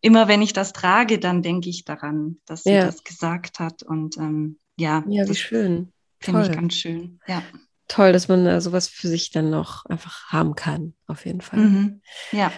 immer 0.00 0.28
wenn 0.28 0.40
ich 0.40 0.54
das 0.54 0.72
trage, 0.72 1.18
dann 1.18 1.42
denke 1.42 1.68
ich 1.68 1.84
daran, 1.84 2.38
dass 2.46 2.62
sie 2.62 2.72
ja. 2.72 2.86
das 2.86 3.04
gesagt 3.04 3.58
hat 3.58 3.82
und 3.82 4.16
ähm, 4.16 4.58
ja, 4.76 5.04
ja, 5.06 5.28
wie 5.28 5.34
schön. 5.34 5.92
Finde 6.18 6.42
ich 6.42 6.52
ganz 6.52 6.74
schön. 6.74 7.20
Ja. 7.26 7.42
Toll, 7.86 8.14
dass 8.14 8.28
man 8.28 8.46
äh, 8.46 8.62
sowas 8.62 8.88
für 8.88 9.08
sich 9.08 9.30
dann 9.30 9.50
noch 9.50 9.84
einfach 9.86 10.28
haben 10.28 10.54
kann, 10.54 10.94
auf 11.06 11.26
jeden 11.26 11.42
Fall. 11.42 11.58
Mhm. 11.60 12.00
Ja. 12.32 12.50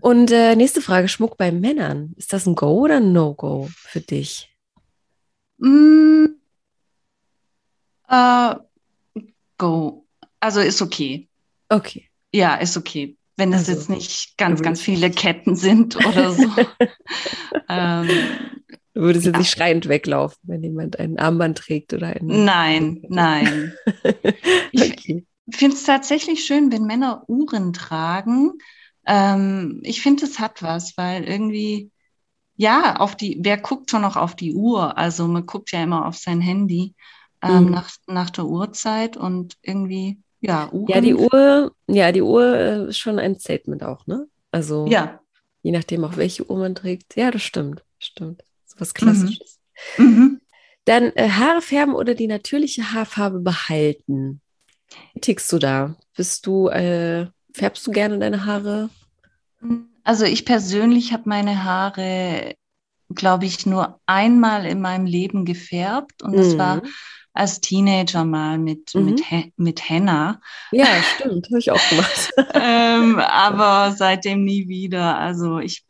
Und 0.00 0.30
äh, 0.30 0.54
nächste 0.54 0.80
Frage: 0.80 1.08
Schmuck 1.08 1.36
bei 1.36 1.50
Männern. 1.50 2.14
Ist 2.16 2.32
das 2.32 2.46
ein 2.46 2.54
Go 2.54 2.82
oder 2.82 2.98
ein 2.98 3.12
No-Go 3.12 3.68
für 3.72 4.00
dich? 4.00 4.54
Mm, 5.58 6.26
äh, 8.08 8.54
go. 9.58 10.06
Also 10.38 10.60
ist 10.60 10.82
okay. 10.82 11.28
Okay. 11.68 12.08
Ja, 12.32 12.56
ist 12.56 12.76
okay. 12.76 13.16
Wenn 13.36 13.52
es 13.52 13.68
also, 13.68 13.72
jetzt 13.72 13.90
nicht 13.90 14.38
ganz, 14.38 14.62
ganz 14.62 14.80
viele 14.80 15.10
Ketten 15.10 15.56
sind 15.56 15.96
oder 15.96 16.32
so. 16.32 16.44
ähm, 17.68 18.08
du 18.94 19.00
würdest 19.02 19.26
ja. 19.26 19.32
jetzt 19.32 19.38
nicht 19.38 19.50
schreiend 19.50 19.88
weglaufen, 19.88 20.38
wenn 20.42 20.62
jemand 20.62 20.98
ein 20.98 21.18
Armband 21.18 21.58
trägt 21.58 21.92
oder 21.92 22.08
ein. 22.08 22.26
Nein, 22.26 23.02
nein. 23.08 23.74
okay. 24.74 25.26
Ich 25.48 25.56
finde 25.56 25.76
es 25.76 25.84
tatsächlich 25.84 26.44
schön, 26.44 26.72
wenn 26.72 26.84
Männer 26.84 27.24
Uhren 27.28 27.72
tragen. 27.72 28.52
Ähm, 29.06 29.80
ich 29.84 30.00
finde, 30.00 30.24
es 30.24 30.38
hat 30.40 30.62
was, 30.62 30.96
weil 30.96 31.24
irgendwie, 31.24 31.90
ja, 32.56 32.96
auf 32.96 33.16
die, 33.16 33.38
wer 33.42 33.58
guckt 33.58 33.90
schon 33.90 34.02
noch 34.02 34.16
auf 34.16 34.34
die 34.34 34.54
Uhr? 34.54 34.96
Also 34.96 35.28
man 35.28 35.46
guckt 35.46 35.70
ja 35.72 35.82
immer 35.82 36.06
auf 36.06 36.16
sein 36.16 36.40
Handy 36.40 36.94
ähm, 37.42 37.66
mhm. 37.66 37.70
nach, 37.70 37.90
nach 38.06 38.30
der 38.30 38.46
Uhrzeit 38.46 39.16
und 39.16 39.56
irgendwie 39.62 40.18
ja, 40.40 40.70
Uhren. 40.70 40.88
Ja, 40.88 41.00
die 41.00 41.14
Uhr, 41.14 41.72
ja, 41.88 42.12
die 42.12 42.22
Uhr 42.22 42.56
äh, 42.56 42.88
ist 42.88 42.98
schon 42.98 43.18
ein 43.18 43.38
Statement 43.38 43.82
auch, 43.82 44.06
ne? 44.06 44.28
Also 44.50 44.86
ja. 44.86 45.20
je 45.62 45.72
nachdem, 45.72 46.04
auch 46.04 46.16
welche 46.16 46.48
Uhr 46.48 46.58
man 46.58 46.74
trägt. 46.74 47.16
Ja, 47.16 47.30
das 47.30 47.42
stimmt, 47.42 47.84
stimmt. 47.98 48.44
So 48.66 48.80
was 48.80 48.94
Klassisches. 48.94 49.58
Mhm. 49.98 50.04
Mhm. 50.04 50.40
Dann 50.84 51.12
äh, 51.16 51.30
Haare 51.30 51.62
färben 51.62 51.94
oder 51.94 52.14
die 52.14 52.28
natürliche 52.28 52.92
Haarfarbe 52.92 53.40
behalten. 53.40 54.40
Wie 55.14 55.20
tickst 55.20 55.52
du 55.52 55.58
da? 55.58 55.96
Bist 56.16 56.46
du, 56.46 56.68
äh, 56.68 57.26
färbst 57.52 57.86
du 57.86 57.90
gerne 57.90 58.18
deine 58.18 58.46
Haare? 58.46 58.88
Also 60.04 60.24
ich 60.24 60.44
persönlich 60.44 61.12
habe 61.12 61.24
meine 61.26 61.64
Haare, 61.64 62.54
glaube 63.12 63.46
ich, 63.46 63.66
nur 63.66 64.00
einmal 64.06 64.64
in 64.66 64.80
meinem 64.80 65.06
Leben 65.06 65.44
gefärbt 65.44 66.22
und 66.22 66.36
das 66.36 66.56
war 66.56 66.76
Mhm. 66.76 66.88
Als 67.36 67.60
Teenager 67.60 68.24
mal 68.24 68.58
mit, 68.58 68.94
Mhm. 68.94 69.04
mit, 69.04 69.24
He- 69.24 69.52
mit 69.56 69.88
Henna. 69.88 70.40
Ja, 70.72 70.86
stimmt, 71.14 71.46
habe 71.46 71.58
ich 71.58 71.70
auch 71.70 71.88
gemacht. 71.90 72.30
ähm, 72.54 73.18
aber 73.18 73.94
seitdem 73.96 74.44
nie 74.44 74.68
wieder. 74.68 75.18
Also 75.18 75.58
ich 75.58 75.84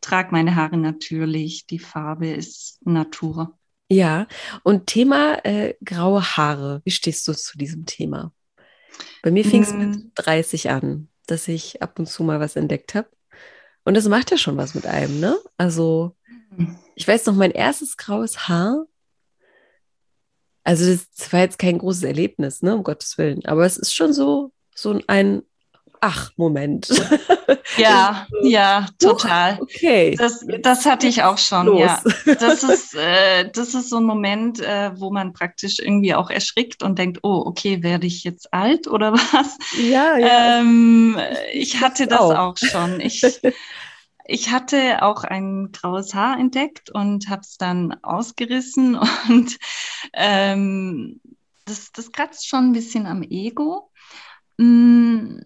trage 0.00 0.30
meine 0.32 0.54
Haare 0.56 0.76
natürlich. 0.76 1.66
Die 1.66 1.78
Farbe 1.78 2.28
ist 2.28 2.78
Natur. 2.86 3.58
Ja, 3.90 4.26
und 4.62 4.86
Thema 4.86 5.44
äh, 5.44 5.74
graue 5.84 6.22
Haare. 6.36 6.80
Wie 6.84 6.90
stehst 6.90 7.26
du 7.28 7.34
zu 7.34 7.58
diesem 7.58 7.84
Thema? 7.86 8.32
Bei 9.22 9.30
mir 9.30 9.44
fing 9.44 9.62
es 9.62 9.72
mit 9.72 9.96
Mm. 9.96 10.10
30 10.14 10.70
an, 10.70 11.08
dass 11.26 11.48
ich 11.48 11.82
ab 11.82 11.98
und 11.98 12.06
zu 12.08 12.22
mal 12.22 12.40
was 12.40 12.56
entdeckt 12.56 12.94
habe. 12.94 13.08
Und 13.84 13.94
das 13.94 14.08
macht 14.08 14.30
ja 14.30 14.38
schon 14.38 14.56
was 14.56 14.74
mit 14.74 14.86
einem, 14.86 15.20
ne? 15.20 15.36
Also, 15.58 16.16
ich 16.94 17.06
weiß 17.06 17.26
noch, 17.26 17.34
mein 17.34 17.50
erstes 17.50 17.96
graues 17.96 18.48
Haar. 18.48 18.86
Also, 20.64 20.90
das 21.16 21.32
war 21.32 21.40
jetzt 21.40 21.58
kein 21.58 21.78
großes 21.78 22.02
Erlebnis, 22.04 22.62
ne? 22.62 22.74
Um 22.74 22.82
Gottes 22.82 23.18
Willen. 23.18 23.44
Aber 23.46 23.64
es 23.64 23.76
ist 23.76 23.94
schon 23.94 24.12
so, 24.12 24.50
so 24.74 24.98
ein 25.06 25.42
Ach-Moment. 26.00 26.88
Ja, 27.76 28.26
ja, 28.42 28.86
total. 28.98 29.58
Okay. 29.60 30.14
Das, 30.16 30.44
das 30.60 30.86
hatte 30.86 31.06
ich 31.06 31.22
auch 31.22 31.38
schon, 31.38 31.66
los. 31.66 31.80
ja. 31.80 32.02
Das 32.38 32.62
ist, 32.62 32.94
äh, 32.94 33.50
das 33.50 33.74
ist 33.74 33.90
so 33.90 33.96
ein 33.96 34.04
Moment, 34.04 34.60
äh, 34.60 34.92
wo 34.98 35.10
man 35.10 35.32
praktisch 35.32 35.78
irgendwie 35.78 36.14
auch 36.14 36.30
erschrickt 36.30 36.82
und 36.82 36.98
denkt, 36.98 37.20
oh, 37.22 37.42
okay, 37.44 37.82
werde 37.82 38.06
ich 38.06 38.22
jetzt 38.22 38.52
alt 38.52 38.86
oder 38.86 39.12
was? 39.32 39.58
Ja, 39.78 40.16
ja. 40.16 40.60
Ähm, 40.60 41.18
Ich 41.52 41.80
hatte 41.80 42.06
das 42.06 42.18
das 42.18 42.30
auch. 42.30 42.38
auch 42.38 42.56
schon. 42.56 43.00
Ich, 43.00 43.22
ich 44.24 44.50
hatte 44.50 45.02
auch 45.02 45.24
ein 45.24 45.70
graues 45.72 46.14
Haar 46.14 46.38
entdeckt 46.38 46.90
und 46.90 47.28
habe 47.28 47.42
es 47.42 47.56
dann 47.58 47.92
ausgerissen 48.02 48.96
und 49.28 49.58
ähm, 50.12 51.20
das, 51.66 51.92
das 51.92 52.12
kratzt 52.12 52.48
schon 52.48 52.70
ein 52.70 52.72
bisschen 52.72 53.06
am 53.06 53.22
Ego. 53.22 53.90
Mm, 54.58 55.38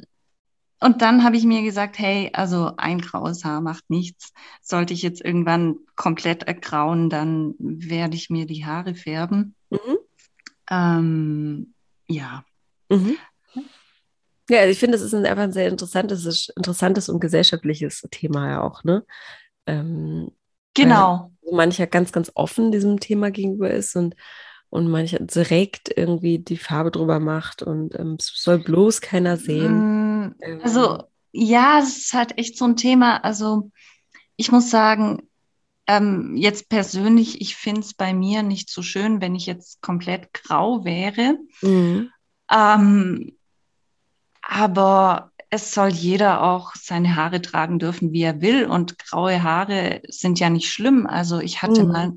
Und 0.80 1.02
dann 1.02 1.24
habe 1.24 1.36
ich 1.36 1.44
mir 1.44 1.62
gesagt, 1.62 1.98
hey, 1.98 2.30
also 2.34 2.72
ein 2.76 3.00
graues 3.00 3.44
Haar 3.44 3.60
macht 3.60 3.90
nichts. 3.90 4.32
Sollte 4.62 4.94
ich 4.94 5.02
jetzt 5.02 5.24
irgendwann 5.24 5.76
komplett 5.96 6.44
ergrauen, 6.44 7.10
dann 7.10 7.54
werde 7.58 8.16
ich 8.16 8.30
mir 8.30 8.46
die 8.46 8.64
Haare 8.64 8.94
färben. 8.94 9.54
Mhm. 9.70 9.98
Ähm, 10.70 11.74
ja. 12.08 12.44
Mhm. 12.88 13.16
Ja, 14.48 14.60
also 14.60 14.72
ich 14.72 14.78
finde, 14.78 14.96
es 14.96 15.02
ist 15.02 15.14
ein, 15.14 15.26
einfach 15.26 15.42
ein 15.44 15.52
sehr 15.52 15.68
interessantes, 15.68 16.48
interessantes 16.56 17.08
und 17.08 17.20
gesellschaftliches 17.20 18.06
Thema 18.10 18.48
ja 18.50 18.62
auch, 18.62 18.84
ne? 18.84 19.04
Ähm, 19.66 20.30
Genau. 20.74 21.32
wo 21.42 21.54
mancher 21.56 21.86
ganz, 21.86 22.12
ganz 22.12 22.30
offen 22.34 22.72
diesem 22.72 23.00
Thema 23.00 23.30
gegenüber 23.30 23.70
ist 23.70 23.96
und, 23.96 24.14
und 24.70 24.88
mancher 24.88 25.18
direkt 25.20 25.90
irgendwie 25.96 26.38
die 26.38 26.56
Farbe 26.56 26.90
drüber 26.90 27.20
macht 27.20 27.62
und 27.62 27.98
ähm, 27.98 28.16
es 28.18 28.32
soll 28.34 28.58
bloß 28.58 29.00
keiner 29.00 29.36
sehen. 29.36 29.84
Mm, 29.84 30.34
Ähm, 30.40 30.60
Also, 30.62 31.04
ja, 31.32 31.80
es 31.80 31.98
ist 31.98 32.12
halt 32.14 32.38
echt 32.38 32.56
so 32.56 32.64
ein 32.64 32.76
Thema. 32.76 33.18
Also, 33.24 33.70
ich 34.36 34.52
muss 34.52 34.70
sagen, 34.70 35.28
ähm, 35.86 36.36
jetzt 36.36 36.68
persönlich, 36.68 37.40
ich 37.40 37.56
finde 37.56 37.80
es 37.80 37.94
bei 37.94 38.12
mir 38.12 38.42
nicht 38.42 38.70
so 38.70 38.82
schön, 38.82 39.20
wenn 39.20 39.34
ich 39.34 39.46
jetzt 39.46 39.80
komplett 39.82 40.32
grau 40.34 40.84
wäre. 40.84 41.38
Mhm. 41.62 42.10
Ähm, 42.50 43.37
aber 44.50 45.30
es 45.50 45.72
soll 45.72 45.88
jeder 45.90 46.42
auch 46.42 46.72
seine 46.74 47.16
Haare 47.16 47.40
tragen 47.40 47.78
dürfen, 47.78 48.12
wie 48.12 48.22
er 48.22 48.40
will. 48.40 48.66
Und 48.66 48.98
graue 48.98 49.42
Haare 49.42 50.02
sind 50.08 50.40
ja 50.40 50.50
nicht 50.50 50.70
schlimm. 50.70 51.06
Also 51.06 51.40
ich 51.40 51.62
hatte 51.62 51.84
Mhm. 51.84 51.88
mal 51.92 52.12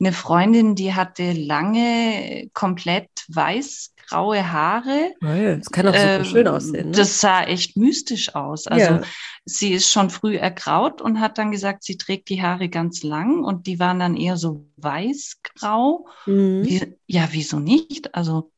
eine 0.00 0.12
Freundin, 0.12 0.74
die 0.74 0.94
hatte 0.94 1.32
lange 1.32 2.48
komplett 2.54 3.08
weiß-graue 3.28 4.50
Haare. 4.50 5.12
Toll, 5.20 5.58
Das 5.58 5.70
kann 5.70 5.86
auch 5.86 5.94
super 5.94 6.18
Ähm, 6.18 6.24
schön 6.24 6.48
aussehen. 6.48 6.90
Ne? 6.90 6.96
Das 6.96 7.20
sah 7.20 7.44
echt 7.44 7.76
mystisch 7.76 8.34
aus. 8.34 8.66
Also 8.66 8.94
ja. 8.94 9.02
sie 9.44 9.72
ist 9.72 9.90
schon 9.92 10.10
früh 10.10 10.36
ergraut 10.36 11.00
und 11.00 11.20
hat 11.20 11.38
dann 11.38 11.52
gesagt, 11.52 11.84
sie 11.84 11.96
trägt 11.96 12.28
die 12.30 12.42
Haare 12.42 12.68
ganz 12.68 13.04
lang 13.04 13.44
und 13.44 13.66
die 13.68 13.78
waren 13.78 14.00
dann 14.00 14.16
eher 14.16 14.36
so 14.36 14.66
weiß-grau. 14.76 16.06
Mhm. 16.26 16.64
Wie, 16.64 16.96
ja, 17.06 17.28
wieso 17.30 17.60
nicht? 17.60 18.14
Also 18.14 18.50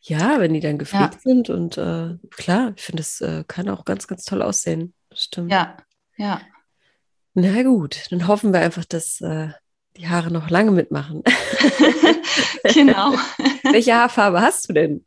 ja, 0.00 0.40
wenn 0.40 0.54
die 0.54 0.60
dann 0.60 0.78
gepflegt 0.78 1.22
sind 1.22 1.50
und 1.50 1.76
äh, 1.76 2.16
klar, 2.30 2.72
ich 2.74 2.82
finde, 2.82 3.02
es 3.02 3.20
äh, 3.20 3.44
kann 3.46 3.68
auch 3.68 3.84
ganz, 3.84 4.06
ganz 4.06 4.24
toll 4.24 4.42
aussehen. 4.42 4.94
Das 5.10 5.24
stimmt. 5.24 5.50
ja, 5.50 5.76
ja. 6.16 6.40
Na 7.34 7.62
gut, 7.62 8.06
dann 8.10 8.26
hoffen 8.26 8.52
wir 8.52 8.60
einfach, 8.60 8.84
dass 8.84 9.20
äh, 9.20 9.50
die 9.96 10.08
Haare 10.08 10.30
noch 10.30 10.50
lange 10.50 10.70
mitmachen. 10.70 11.22
genau. 12.74 13.12
Welche 13.62 13.94
Haarfarbe 13.94 14.40
hast 14.40 14.68
du 14.68 14.72
denn? 14.72 15.06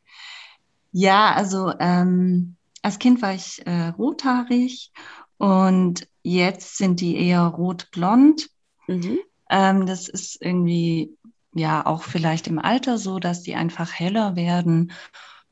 Ja, 0.92 1.34
also 1.34 1.74
ähm, 1.80 2.56
als 2.82 3.00
Kind 3.00 3.22
war 3.22 3.34
ich 3.34 3.66
äh, 3.66 3.88
rothaarig 3.90 4.92
und 5.38 6.08
jetzt 6.22 6.78
sind 6.78 7.02
die 7.02 7.18
eher 7.18 7.42
rot-blond. 7.42 8.50
Mhm. 8.88 9.20
Ähm, 9.50 9.86
das 9.86 10.08
ist 10.08 10.42
irgendwie 10.42 11.18
ja 11.54 11.86
auch 11.86 12.04
vielleicht 12.04 12.48
im 12.48 12.60
Alter 12.60 12.98
so, 12.98 13.20
dass 13.20 13.44
die 13.44 13.56
einfach 13.56 13.94
heller 13.94 14.36
werden. 14.36 14.92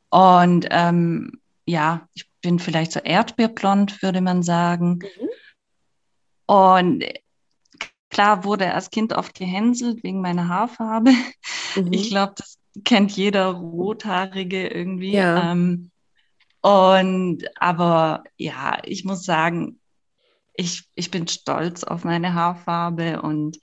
Und 0.10 0.67
ähm, 0.72 1.39
ja, 1.65 2.08
ich 2.13 2.29
bin 2.41 2.60
vielleicht 2.60 2.91
so 2.91 3.00
erdbeerblond, 3.00 4.01
würde 4.01 4.22
man 4.22 4.43
sagen. 4.43 5.00
Mhm. 5.00 5.29
Und 6.48 7.05
klar 8.10 8.43
wurde 8.43 8.74
als 8.74 8.89
Kind 8.89 9.13
oft 9.13 9.34
gehänselt 9.36 10.03
wegen 10.03 10.22
meiner 10.22 10.48
Haarfarbe. 10.48 11.12
Mhm. 11.75 11.93
Ich 11.93 12.10
glaube, 12.10 12.34
das 12.36 12.58
kennt 12.84 13.12
jeder 13.12 13.48
Rothaarige 13.48 14.67
irgendwie. 14.67 15.13
Ja. 15.13 15.51
Ähm, 15.51 15.91
und 16.62 17.43
aber 17.55 18.24
ja, 18.38 18.79
ich 18.84 19.05
muss 19.05 19.24
sagen, 19.24 19.79
ich, 20.53 20.84
ich 20.96 21.10
bin 21.10 21.27
stolz 21.27 21.84
auf 21.84 22.03
meine 22.03 22.34
Haarfarbe 22.34 23.22
und 23.22 23.58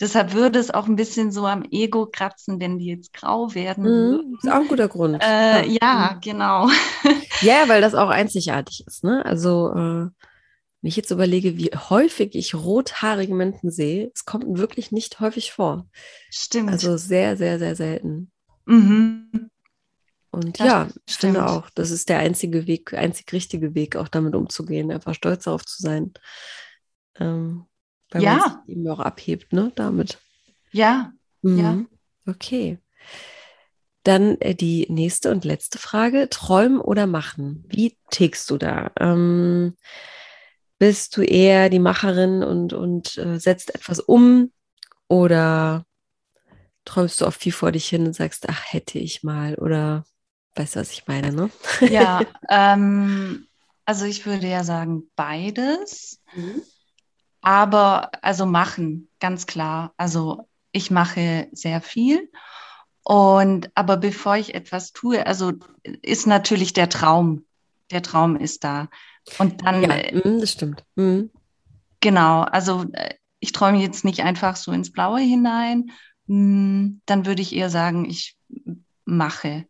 deshalb 0.00 0.32
würde 0.34 0.58
es 0.58 0.70
auch 0.70 0.86
ein 0.86 0.96
bisschen 0.96 1.32
so 1.32 1.46
am 1.46 1.64
Ego 1.70 2.06
kratzen, 2.06 2.60
wenn 2.60 2.78
die 2.78 2.86
jetzt 2.86 3.12
grau 3.12 3.54
werden 3.54 3.84
Mhm. 3.84 4.36
Ist 4.42 4.48
auch 4.50 4.56
ein 4.60 4.68
guter 4.68 4.88
Grund. 4.88 5.22
Äh, 5.22 5.66
Ja. 5.66 5.78
ja, 5.80 6.18
genau. 6.22 6.68
Ja, 7.42 7.68
weil 7.68 7.80
das 7.82 7.94
auch 7.94 8.08
einzigartig 8.08 8.84
ist, 8.86 9.04
ne? 9.04 9.24
Also, 9.24 9.70
äh, 9.72 10.08
wenn 10.82 10.88
ich 10.88 10.96
jetzt 10.96 11.10
überlege, 11.10 11.56
wie 11.58 11.70
häufig 11.90 12.34
ich 12.34 12.54
rothaarige 12.54 13.34
Menschen 13.34 13.70
sehe, 13.70 14.10
es 14.14 14.24
kommt 14.24 14.58
wirklich 14.58 14.92
nicht 14.92 15.20
häufig 15.20 15.52
vor. 15.52 15.86
Stimmt. 16.30 16.70
Also 16.70 16.96
sehr, 16.96 17.36
sehr, 17.36 17.58
sehr 17.58 17.74
selten. 17.76 18.30
mhm. 18.66 19.50
Und 20.30 20.60
Das 20.60 20.66
ja, 20.66 20.88
ich 21.06 21.16
finde 21.16 21.40
stimmt. 21.40 21.50
auch, 21.50 21.70
das 21.70 21.90
ist 21.90 22.08
der 22.10 22.18
einzige 22.18 22.66
Weg, 22.66 22.92
einzig 22.92 23.32
richtige 23.32 23.74
Weg, 23.74 23.96
auch 23.96 24.08
damit 24.08 24.34
umzugehen, 24.34 24.90
einfach 24.92 25.14
stolz 25.14 25.44
darauf 25.44 25.64
zu 25.64 25.80
sein. 25.82 26.12
Ähm, 27.18 27.64
weil 28.16 28.22
man 28.22 28.38
Ja. 28.38 28.60
sich 28.66 28.74
eben 28.76 28.88
auch 28.88 29.00
abhebt, 29.00 29.52
ne, 29.52 29.72
damit. 29.74 30.18
Ja, 30.72 31.12
Ja. 31.42 31.72
Mhm. 31.72 31.88
Okay. 32.26 32.78
Dann 34.02 34.40
äh, 34.40 34.54
die 34.54 34.86
nächste 34.88 35.30
und 35.30 35.44
letzte 35.44 35.78
Frage. 35.78 36.28
Träumen 36.28 36.80
oder 36.80 37.06
machen? 37.06 37.64
Wie 37.68 37.96
tickst 38.10 38.50
du 38.50 38.56
da? 38.58 38.90
Ähm, 38.98 39.76
bist 40.78 41.16
du 41.16 41.22
eher 41.22 41.70
die 41.70 41.78
Macherin 41.78 42.42
und, 42.42 42.72
und 42.72 43.16
äh, 43.18 43.38
setzt 43.38 43.74
etwas 43.74 44.00
um 44.00 44.50
oder 45.08 45.84
träumst 46.84 47.20
du 47.20 47.26
auch 47.26 47.32
viel 47.32 47.52
vor 47.52 47.72
dich 47.72 47.88
hin 47.88 48.06
und 48.06 48.12
sagst, 48.14 48.48
ach, 48.48 48.62
hätte 48.72 48.98
ich 48.98 49.22
mal 49.22 49.54
oder 49.56 50.04
weißt 50.56 50.76
du, 50.76 50.80
was 50.80 50.92
ich 50.92 51.06
meine, 51.06 51.32
ne? 51.32 51.50
ja. 51.80 52.20
ähm, 52.48 53.46
also 53.84 54.04
ich 54.04 54.26
würde 54.26 54.48
ja 54.48 54.64
sagen, 54.64 55.04
beides. 55.16 56.20
Aber 57.46 58.10
also 58.22 58.44
machen, 58.44 59.08
ganz 59.20 59.46
klar. 59.46 59.94
Also 59.96 60.48
ich 60.72 60.90
mache 60.90 61.46
sehr 61.52 61.80
viel. 61.80 62.28
Und 63.04 63.70
aber 63.76 63.98
bevor 63.98 64.34
ich 64.36 64.56
etwas 64.56 64.92
tue, 64.92 65.24
also 65.24 65.52
ist 66.02 66.26
natürlich 66.26 66.72
der 66.72 66.88
Traum. 66.88 67.44
Der 67.92 68.02
Traum 68.02 68.34
ist 68.34 68.64
da. 68.64 68.88
Und 69.38 69.64
dann, 69.64 69.80
Ja, 69.80 69.90
äh, 69.90 70.12
mhm, 70.12 70.40
das 70.40 70.50
stimmt. 70.50 70.84
Mhm. 70.96 71.30
genau, 72.00 72.40
also 72.40 72.84
äh, 72.94 73.14
ich 73.38 73.52
träume 73.52 73.78
jetzt 73.80 74.04
nicht 74.04 74.24
einfach 74.24 74.56
so 74.56 74.72
ins 74.72 74.90
Blaue 74.90 75.20
hinein. 75.20 75.92
Hm, 76.26 77.00
Dann 77.06 77.26
würde 77.26 77.42
ich 77.42 77.54
eher 77.54 77.70
sagen, 77.70 78.06
ich 78.10 78.36
mache. 79.04 79.66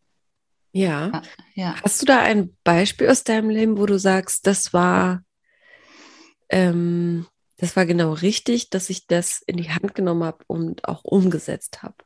Ja. 0.73 1.21
Ja. 1.55 1.75
Hast 1.83 2.01
du 2.01 2.07
da 2.07 2.21
ein 2.21 2.57
Beispiel 2.65 3.11
aus 3.11 3.23
deinem 3.23 3.51
Leben, 3.51 3.77
wo 3.77 3.85
du 3.85 3.99
sagst, 3.99 4.47
das 4.47 4.73
war, 4.73 5.21
ähm, 6.49 7.27
das 7.57 7.77
war 7.77 7.87
genau 7.87 8.13
richtig, 8.13 8.71
dass 8.71 8.91
ich 8.91 9.07
das 9.07 9.43
in 9.47 9.57
die 9.57 9.71
Hand 9.71 9.95
genommen 9.95 10.25
habe 10.25 10.45
und 10.47 10.87
auch 10.87 11.05
umgesetzt 11.05 11.83
habe? 11.83 11.97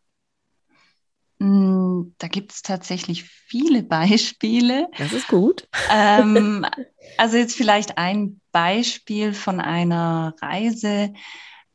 Mm, 1.39 2.13
da 2.19 2.29
gibt 2.29 2.53
es 2.53 2.63
tatsächlich 2.63 3.25
viele 3.25 3.83
Beispiele. 3.83 4.89
Das 4.97 5.13
ist 5.13 5.29
gut. 5.29 5.69
Ähm, 5.91 6.65
also 7.19 7.37
jetzt 7.37 7.57
vielleicht 7.57 7.99
ein 7.99 8.41
Beispiel 8.53 9.33
von 9.33 9.61
einer 9.61 10.35
Reise. 10.41 11.13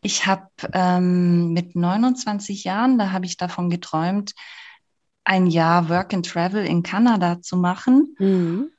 Ich 0.02 0.28
habe 0.28 0.50
ähm, 0.72 1.52
mit 1.54 1.76
29 1.76 2.64
Jahren, 2.64 2.98
da 2.98 3.12
habe 3.12 3.26
ich 3.26 3.38
davon 3.38 3.70
geträumt, 3.70 4.34
ein 5.24 5.48
Jahr 5.48 5.90
Work 5.90 6.14
and 6.14 6.28
Travel 6.28 6.64
in 6.64 6.84
Kanada 6.84 7.42
zu 7.42 7.58
machen. 7.58 8.16
Mhm. 8.20 8.72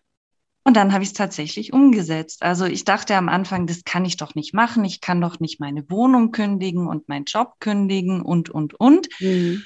Und 0.67 0.75
dann 0.75 0.93
habe 0.93 1.05
ich 1.05 1.11
es 1.11 1.15
tatsächlich 1.15 1.73
umgesetzt. 1.73 2.43
Also 2.43 2.65
ich 2.65 2.85
dachte 2.85 3.15
am 3.15 3.29
Anfang, 3.29 3.69
das 3.69 3.85
kann 3.85 4.05
ich 4.05 4.17
doch 4.17 4.35
nicht 4.35 4.53
machen. 4.53 4.85
Ich 4.85 5.01
kann 5.01 5.21
doch 5.21 5.39
nicht 5.39 5.61
meine 5.61 5.89
Wohnung 5.89 6.33
kündigen 6.33 6.89
und 6.89 7.09
meinen 7.09 7.25
Job 7.25 7.55
kündigen 7.61 8.21
und, 8.21 8.51
und, 8.51 8.75
und. 8.75 9.07
Mhm. 9.21 9.63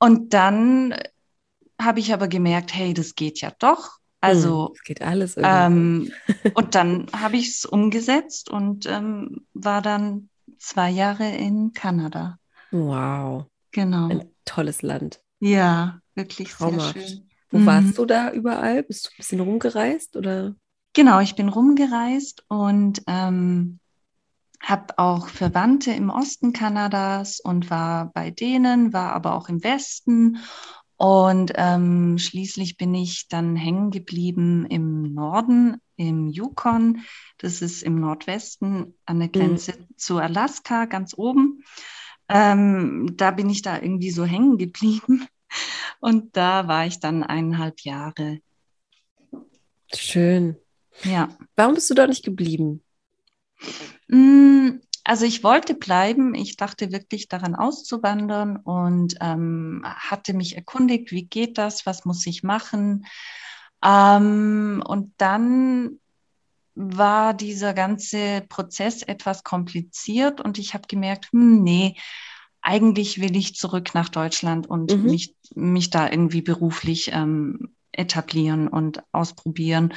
Und 0.00 0.34
dann 0.34 0.92
habe 1.80 2.00
ich 2.00 2.12
aber 2.12 2.26
gemerkt, 2.26 2.74
hey, 2.74 2.94
das 2.94 3.14
geht 3.14 3.40
ja 3.40 3.52
doch. 3.60 3.98
Also 4.20 4.72
es 4.74 4.82
geht 4.82 5.02
alles. 5.02 5.36
Ähm, 5.38 6.10
und 6.54 6.74
dann 6.74 7.06
habe 7.12 7.36
ich 7.36 7.50
es 7.50 7.64
umgesetzt 7.64 8.50
und 8.50 8.86
ähm, 8.86 9.46
war 9.54 9.82
dann 9.82 10.30
zwei 10.58 10.90
Jahre 10.90 11.30
in 11.30 11.74
Kanada. 11.74 12.40
Wow. 12.72 13.44
Genau. 13.70 14.08
Ein 14.08 14.28
tolles 14.44 14.82
Land. 14.82 15.20
Ja, 15.38 16.00
wirklich 16.16 16.50
Traumhaft. 16.50 16.94
sehr 16.94 17.06
schön. 17.06 17.27
Wo 17.50 17.58
mhm. 17.58 17.66
warst 17.66 17.98
du 17.98 18.04
da 18.04 18.30
überall? 18.32 18.82
Bist 18.82 19.06
du 19.06 19.10
ein 19.10 19.16
bisschen 19.16 19.40
rumgereist 19.40 20.16
oder? 20.16 20.54
Genau, 20.92 21.20
ich 21.20 21.34
bin 21.34 21.48
rumgereist 21.48 22.44
und 22.48 23.02
ähm, 23.06 23.78
habe 24.60 24.98
auch 24.98 25.28
Verwandte 25.28 25.92
im 25.92 26.10
Osten 26.10 26.52
Kanadas 26.52 27.40
und 27.40 27.70
war 27.70 28.10
bei 28.12 28.30
denen, 28.30 28.92
war 28.92 29.12
aber 29.12 29.34
auch 29.34 29.48
im 29.48 29.62
Westen. 29.62 30.38
Und 30.96 31.52
ähm, 31.54 32.18
schließlich 32.18 32.76
bin 32.76 32.92
ich 32.94 33.28
dann 33.28 33.54
hängen 33.54 33.92
geblieben 33.92 34.66
im 34.66 35.14
Norden, 35.14 35.76
im 35.96 36.26
Yukon. 36.26 37.02
Das 37.38 37.62
ist 37.62 37.84
im 37.84 38.00
Nordwesten 38.00 38.94
an 39.06 39.20
der 39.20 39.28
mhm. 39.28 39.32
Grenze 39.32 39.72
mhm. 39.72 39.96
zu 39.96 40.18
Alaska, 40.18 40.86
ganz 40.86 41.14
oben. 41.16 41.62
Ähm, 42.28 43.12
da 43.16 43.30
bin 43.30 43.48
ich 43.48 43.62
da 43.62 43.80
irgendwie 43.80 44.10
so 44.10 44.24
hängen 44.24 44.58
geblieben 44.58 45.28
und 46.00 46.36
da 46.36 46.68
war 46.68 46.86
ich 46.86 47.00
dann 47.00 47.22
eineinhalb 47.22 47.80
Jahre. 47.80 48.40
Schön. 49.94 50.56
Ja. 51.04 51.28
Warum 51.56 51.74
bist 51.74 51.88
du 51.90 51.94
da 51.94 52.06
nicht 52.06 52.24
geblieben? 52.24 52.82
Mm, 54.08 54.80
also 55.04 55.24
ich 55.24 55.42
wollte 55.42 55.74
bleiben. 55.74 56.34
Ich 56.34 56.56
dachte 56.56 56.92
wirklich 56.92 57.28
daran 57.28 57.54
auszuwandern 57.54 58.56
und 58.56 59.16
ähm, 59.20 59.82
hatte 59.84 60.34
mich 60.34 60.56
erkundigt, 60.56 61.12
wie 61.12 61.24
geht 61.24 61.58
das, 61.58 61.86
was 61.86 62.04
muss 62.04 62.26
ich 62.26 62.42
machen. 62.42 63.06
Ähm, 63.82 64.82
und 64.86 65.14
dann 65.18 65.98
war 66.74 67.34
dieser 67.34 67.74
ganze 67.74 68.44
Prozess 68.48 69.02
etwas 69.02 69.42
kompliziert 69.42 70.40
und 70.40 70.58
ich 70.58 70.74
habe 70.74 70.86
gemerkt, 70.86 71.32
hm, 71.32 71.62
nee, 71.62 71.96
eigentlich 72.68 73.18
will 73.18 73.34
ich 73.34 73.54
zurück 73.54 73.94
nach 73.94 74.10
Deutschland 74.10 74.66
und 74.66 74.94
mhm. 74.94 75.04
mich, 75.04 75.34
mich 75.54 75.88
da 75.88 76.10
irgendwie 76.10 76.42
beruflich 76.42 77.10
ähm, 77.14 77.70
etablieren 77.92 78.68
und 78.68 79.02
ausprobieren. 79.10 79.94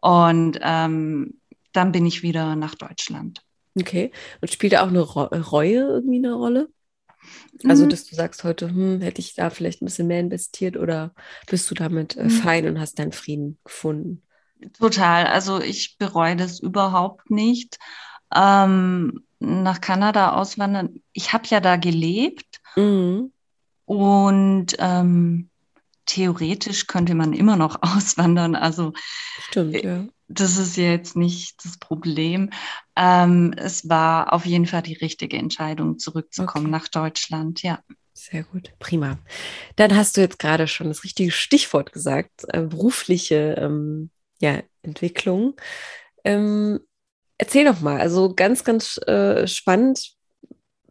Und 0.00 0.60
ähm, 0.62 1.40
dann 1.72 1.90
bin 1.90 2.06
ich 2.06 2.22
wieder 2.22 2.54
nach 2.54 2.76
Deutschland. 2.76 3.42
Okay. 3.76 4.12
Und 4.40 4.52
spielt 4.52 4.74
da 4.74 4.82
auch 4.82 4.88
eine 4.88 5.00
Reue 5.00 5.80
irgendwie 5.80 6.18
eine 6.18 6.34
Rolle? 6.34 6.68
Also, 7.66 7.86
mhm. 7.86 7.90
dass 7.90 8.04
du 8.04 8.14
sagst 8.14 8.44
heute, 8.44 8.68
hm, 8.68 9.00
hätte 9.00 9.20
ich 9.20 9.34
da 9.34 9.50
vielleicht 9.50 9.82
ein 9.82 9.86
bisschen 9.86 10.06
mehr 10.06 10.20
investiert 10.20 10.76
oder 10.76 11.14
bist 11.48 11.68
du 11.72 11.74
damit 11.74 12.16
äh, 12.16 12.24
mhm. 12.24 12.30
fein 12.30 12.68
und 12.68 12.78
hast 12.78 13.00
deinen 13.00 13.12
Frieden 13.12 13.58
gefunden? 13.64 14.22
Total. 14.78 15.26
Also, 15.26 15.60
ich 15.60 15.96
bereue 15.98 16.36
das 16.36 16.60
überhaupt 16.60 17.30
nicht. 17.30 17.78
Ähm, 18.32 19.24
nach 19.42 19.80
Kanada 19.80 20.32
auswandern. 20.32 21.02
Ich 21.12 21.32
habe 21.32 21.46
ja 21.48 21.60
da 21.60 21.76
gelebt 21.76 22.60
mhm. 22.76 23.32
und 23.84 24.76
ähm, 24.78 25.50
theoretisch 26.06 26.86
könnte 26.86 27.14
man 27.14 27.32
immer 27.32 27.56
noch 27.56 27.78
auswandern. 27.82 28.54
Also 28.54 28.92
Stimmt, 29.48 29.74
äh, 29.74 29.86
ja. 29.86 30.04
das 30.28 30.58
ist 30.58 30.76
jetzt 30.76 31.16
nicht 31.16 31.64
das 31.64 31.78
Problem. 31.78 32.50
Ähm, 32.96 33.54
es 33.56 33.88
war 33.88 34.32
auf 34.32 34.46
jeden 34.46 34.66
Fall 34.66 34.82
die 34.82 34.94
richtige 34.94 35.36
Entscheidung, 35.36 35.98
zurückzukommen 35.98 36.66
okay. 36.66 36.72
nach 36.72 36.88
Deutschland, 36.88 37.62
ja. 37.62 37.80
Sehr 38.14 38.44
gut, 38.44 38.72
prima. 38.78 39.18
Dann 39.76 39.96
hast 39.96 40.16
du 40.16 40.20
jetzt 40.20 40.38
gerade 40.38 40.68
schon 40.68 40.88
das 40.88 41.02
richtige 41.02 41.30
Stichwort 41.30 41.92
gesagt, 41.92 42.44
äh, 42.48 42.60
berufliche 42.60 43.56
ähm, 43.58 44.10
ja, 44.38 44.62
Entwicklung. 44.82 45.56
Ähm, 46.24 46.80
Erzähl 47.38 47.64
doch 47.64 47.80
mal, 47.80 48.00
also 48.00 48.34
ganz, 48.34 48.64
ganz 48.64 48.98
äh, 49.06 49.46
spannend 49.46 50.14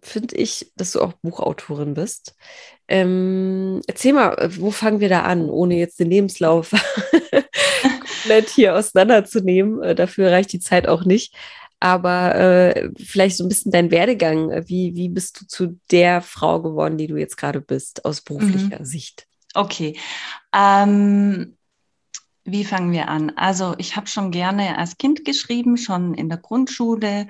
finde 0.01 0.36
ich, 0.36 0.71
dass 0.75 0.93
du 0.93 1.01
auch 1.01 1.13
Buchautorin 1.13 1.93
bist. 1.93 2.36
Ähm, 2.88 3.82
erzähl 3.88 4.13
mal, 4.13 4.49
wo 4.58 4.71
fangen 4.71 4.99
wir 4.99 5.10
da 5.10 5.21
an, 5.21 5.49
ohne 5.49 5.77
jetzt 5.77 5.99
den 5.99 6.10
Lebenslauf 6.10 6.71
komplett 7.82 8.49
hier 8.49 8.75
auseinanderzunehmen. 8.75 9.82
Äh, 9.84 9.95
dafür 9.95 10.32
reicht 10.32 10.51
die 10.54 10.60
Zeit 10.60 10.88
auch 10.88 11.06
nicht. 11.06 11.36
Aber 11.80 12.36
äh, 12.36 12.89
vielleicht 12.97 13.38
so 13.38 13.43
ein 13.43 13.49
bisschen 13.49 13.71
dein 13.71 13.89
Werdegang. 13.89 14.67
Wie, 14.67 14.95
wie 14.95 15.10
bist 15.10 15.41
du 15.41 15.47
zu 15.47 15.80
der 15.89 16.21
Frau 16.21 16.62
geworden, 16.62 16.97
die 16.97 17.08
du 17.08 17.17
jetzt 17.17 17.38
gerade 17.38 17.62
bist, 17.62 18.06
aus 18.06 18.21
beruflicher 18.21 18.80
mhm. 18.80 18.86
Sicht? 18.86 19.25
Okay. 19.54 19.97
Ähm, 20.54 21.58
wie 22.43 22.65
fangen 22.65 22.91
wir 22.91 23.08
an? 23.08 23.32
Also 23.36 23.75
ich 23.77 23.95
habe 23.95 24.08
schon 24.08 24.32
gerne 24.32 24.77
als 24.77 24.97
Kind 24.97 25.25
geschrieben, 25.25 25.77
schon 25.77 26.13
in 26.13 26.30
der 26.30 26.38
Grundschule 26.38 27.27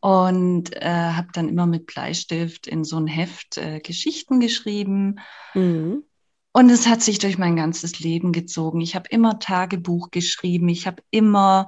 und 0.00 0.74
äh, 0.76 1.12
habe 1.12 1.28
dann 1.32 1.48
immer 1.48 1.66
mit 1.66 1.86
Bleistift 1.86 2.66
in 2.66 2.84
so 2.84 2.98
ein 2.98 3.06
Heft 3.06 3.56
äh, 3.56 3.80
Geschichten 3.80 4.38
geschrieben. 4.38 5.20
Mhm. 5.54 6.04
Und 6.52 6.70
es 6.70 6.86
hat 6.86 7.02
sich 7.02 7.18
durch 7.18 7.36
mein 7.36 7.56
ganzes 7.56 7.98
Leben 7.98 8.30
gezogen. 8.30 8.80
Ich 8.80 8.94
habe 8.94 9.08
immer 9.08 9.40
Tagebuch 9.40 10.10
geschrieben. 10.10 10.68
Ich 10.68 10.86
habe 10.86 11.02
immer 11.10 11.66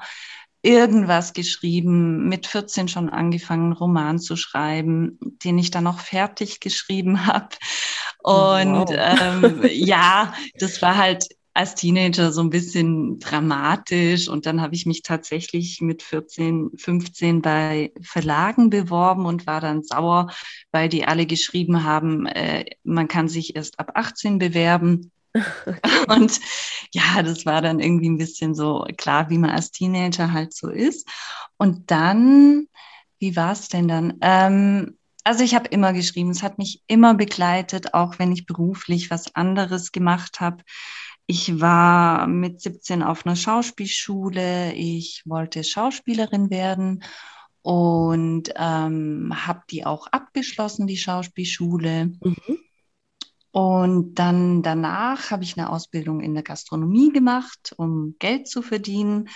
irgendwas 0.63 1.33
geschrieben, 1.33 2.29
mit 2.29 2.47
14 2.47 2.89
schon 2.89 3.09
angefangen, 3.09 3.65
einen 3.65 3.73
Roman 3.73 4.19
zu 4.19 4.37
schreiben, 4.37 5.19
den 5.45 5.59
ich 5.59 5.71
dann 5.71 5.85
noch 5.85 6.01
fertig 6.01 6.61
geschrieben 6.61 7.27
habe. 7.27 7.57
Und 8.23 8.91
wow. 8.91 8.91
ähm, 8.91 9.61
ja, 9.71 10.35
das 10.59 10.83
war 10.83 10.97
halt 10.97 11.27
als 11.57 11.75
Teenager 11.75 12.33
so 12.33 12.43
ein 12.43 12.51
bisschen 12.51 13.19
dramatisch 13.19 14.29
und 14.29 14.45
dann 14.47 14.61
habe 14.61 14.75
ich 14.75 14.85
mich 14.85 15.03
tatsächlich 15.03 15.81
mit 15.81 16.03
14, 16.03 16.71
15 16.77 17.41
bei 17.41 17.93
Verlagen 18.03 18.69
beworben 18.69 19.25
und 19.25 19.47
war 19.47 19.61
dann 19.61 19.83
sauer, 19.83 20.31
weil 20.71 20.89
die 20.89 21.07
alle 21.07 21.27
geschrieben 21.27 21.83
haben, 21.85 22.27
äh, 22.27 22.67
man 22.85 23.09
kann 23.09 23.29
sich 23.29 23.57
erst 23.57 23.81
ab 23.81 23.93
18 23.95 24.39
bewerben. 24.39 25.11
Okay. 25.33 25.77
Und 26.09 26.41
ja, 26.93 27.23
das 27.23 27.45
war 27.45 27.61
dann 27.61 27.79
irgendwie 27.79 28.09
ein 28.09 28.17
bisschen 28.17 28.55
so 28.55 28.87
klar, 28.97 29.29
wie 29.29 29.37
man 29.37 29.51
als 29.51 29.71
Teenager 29.71 30.33
halt 30.33 30.55
so 30.55 30.71
ist. 30.71 31.07
Und 31.59 31.91
dann, 31.91 32.69
wie 33.19 33.37
war 33.37 33.53
es 33.53 33.69
denn 33.69 33.87
dann? 33.87 34.15
Ähm, 34.23 34.97
also 35.25 35.43
ich 35.43 35.55
habe 35.55 35.69
immer 35.69 35.93
geschrieben, 35.93 36.31
es 36.31 36.43
hat 36.43 36.57
mich 36.57 36.83
immer 36.87 37.13
begleitet, 37.15 37.93
auch 37.95 38.19
wenn 38.19 38.33
ich 38.33 38.47
beruflich 38.47 39.11
was 39.11 39.35
anderes 39.35 39.93
gemacht 39.93 40.41
habe. 40.41 40.63
Ich 41.27 41.61
war 41.61 42.27
mit 42.29 42.61
17 42.61 43.03
auf 43.03 43.27
einer 43.27 43.37
Schauspielschule. 43.37 44.73
Ich 44.75 45.23
wollte 45.27 45.65
Schauspielerin 45.65 46.51
werden 46.51 47.03
und 47.63 48.53
ähm, 48.55 49.33
habe 49.35 49.63
die 49.71 49.85
auch 49.85 50.07
abgeschlossen, 50.07 50.87
die 50.87 50.97
Schauspielschule. 50.97 52.13
Mhm. 52.21 52.59
Und 53.51 54.15
dann 54.15 54.63
danach 54.63 55.31
habe 55.31 55.43
ich 55.43 55.59
eine 55.59 55.71
Ausbildung 55.71 56.21
in 56.21 56.35
der 56.35 56.45
Gastronomie 56.45 57.11
gemacht, 57.11 57.75
um 57.77 58.15
Geld 58.21 58.47
zu 58.47 58.63
verdienen. 58.63 59.29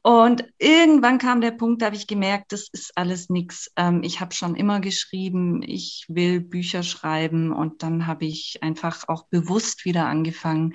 Und 0.00 0.44
irgendwann 0.58 1.18
kam 1.18 1.42
der 1.42 1.50
Punkt, 1.50 1.82
da 1.82 1.86
habe 1.86 1.96
ich 1.96 2.06
gemerkt, 2.06 2.52
das 2.52 2.68
ist 2.72 2.96
alles 2.96 3.28
nichts. 3.28 3.70
Ähm, 3.76 4.02
ich 4.02 4.20
habe 4.20 4.34
schon 4.34 4.54
immer 4.54 4.80
geschrieben, 4.80 5.60
ich 5.62 6.06
will 6.08 6.40
Bücher 6.40 6.82
schreiben 6.82 7.52
und 7.52 7.82
dann 7.82 8.06
habe 8.06 8.24
ich 8.24 8.62
einfach 8.62 9.08
auch 9.08 9.26
bewusst 9.26 9.84
wieder 9.84 10.06
angefangen, 10.06 10.74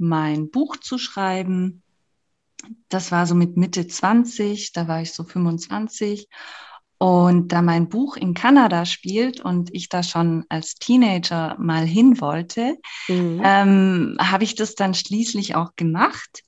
mein 0.00 0.50
Buch 0.50 0.76
zu 0.76 0.98
schreiben. 0.98 1.82
Das 2.88 3.10
war 3.12 3.26
so 3.26 3.34
mit 3.34 3.56
Mitte 3.56 3.86
20, 3.86 4.72
da 4.72 4.88
war 4.88 5.02
ich 5.02 5.12
so 5.12 5.24
25. 5.24 6.28
Und 6.98 7.48
da 7.48 7.62
mein 7.62 7.88
Buch 7.88 8.18
in 8.18 8.34
Kanada 8.34 8.84
spielt 8.84 9.40
und 9.40 9.74
ich 9.74 9.88
da 9.88 10.02
schon 10.02 10.44
als 10.50 10.74
Teenager 10.74 11.56
mal 11.58 11.86
hin 11.86 12.20
wollte, 12.20 12.76
mhm. 13.08 13.40
ähm, 13.42 14.16
habe 14.20 14.44
ich 14.44 14.54
das 14.54 14.74
dann 14.74 14.92
schließlich 14.92 15.54
auch 15.54 15.76
gemacht. 15.76 16.42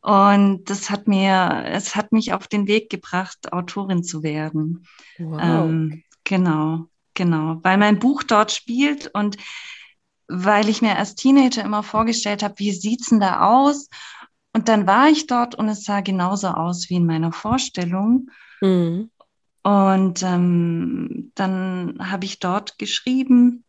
Und 0.00 0.70
das 0.70 0.90
hat 0.90 1.08
mir, 1.08 1.64
es 1.66 1.96
hat 1.96 2.12
mich 2.12 2.32
auf 2.32 2.46
den 2.46 2.68
Weg 2.68 2.88
gebracht, 2.88 3.52
Autorin 3.52 4.04
zu 4.04 4.22
werden. 4.22 4.86
Wow. 5.18 5.40
Ähm, 5.42 6.04
genau, 6.22 6.86
genau, 7.14 7.58
weil 7.62 7.76
mein 7.76 7.98
Buch 7.98 8.22
dort 8.22 8.52
spielt 8.52 9.10
und 9.12 9.36
weil 10.30 10.68
ich 10.68 10.80
mir 10.80 10.96
als 10.96 11.16
Teenager 11.16 11.64
immer 11.64 11.82
vorgestellt 11.82 12.42
habe, 12.42 12.54
wie 12.58 12.72
sieht's 12.72 13.08
denn 13.08 13.20
da 13.20 13.48
aus? 13.48 13.88
Und 14.52 14.68
dann 14.68 14.86
war 14.86 15.08
ich 15.08 15.26
dort 15.26 15.54
und 15.54 15.68
es 15.68 15.84
sah 15.84 16.00
genauso 16.00 16.48
aus 16.48 16.88
wie 16.88 16.96
in 16.96 17.06
meiner 17.06 17.32
Vorstellung. 17.32 18.30
Mhm. 18.60 19.10
Und 19.62 20.22
ähm, 20.22 21.32
dann 21.34 21.98
habe 22.00 22.24
ich 22.24 22.38
dort 22.38 22.78
geschrieben 22.78 23.64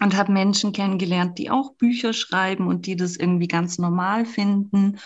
und 0.00 0.16
habe 0.16 0.32
Menschen 0.32 0.72
kennengelernt, 0.72 1.38
die 1.38 1.50
auch 1.50 1.74
Bücher 1.74 2.12
schreiben 2.12 2.66
und 2.66 2.86
die 2.86 2.96
das 2.96 3.16
irgendwie 3.16 3.46
ganz 3.46 3.78
normal 3.78 4.26
finden. 4.26 4.98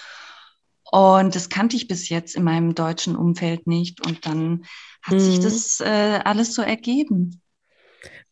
Und 0.91 1.35
das 1.35 1.51
kannte 1.51 1.77
ich 1.77 1.89
bis 1.89 2.09
jetzt 2.09 2.35
in 2.35 2.45
meinem 2.45 2.75
deutschen 2.75 3.17
Umfeld 3.17 3.67
nicht. 3.67 4.05
Und 4.07 4.25
dann 4.27 4.65
hat 5.03 5.15
mhm. 5.15 5.21
sich 5.21 5.41
das 5.41 5.81
äh, 5.81 6.21
alles 6.25 6.55
so 6.55 6.63
ergeben. 6.63 7.43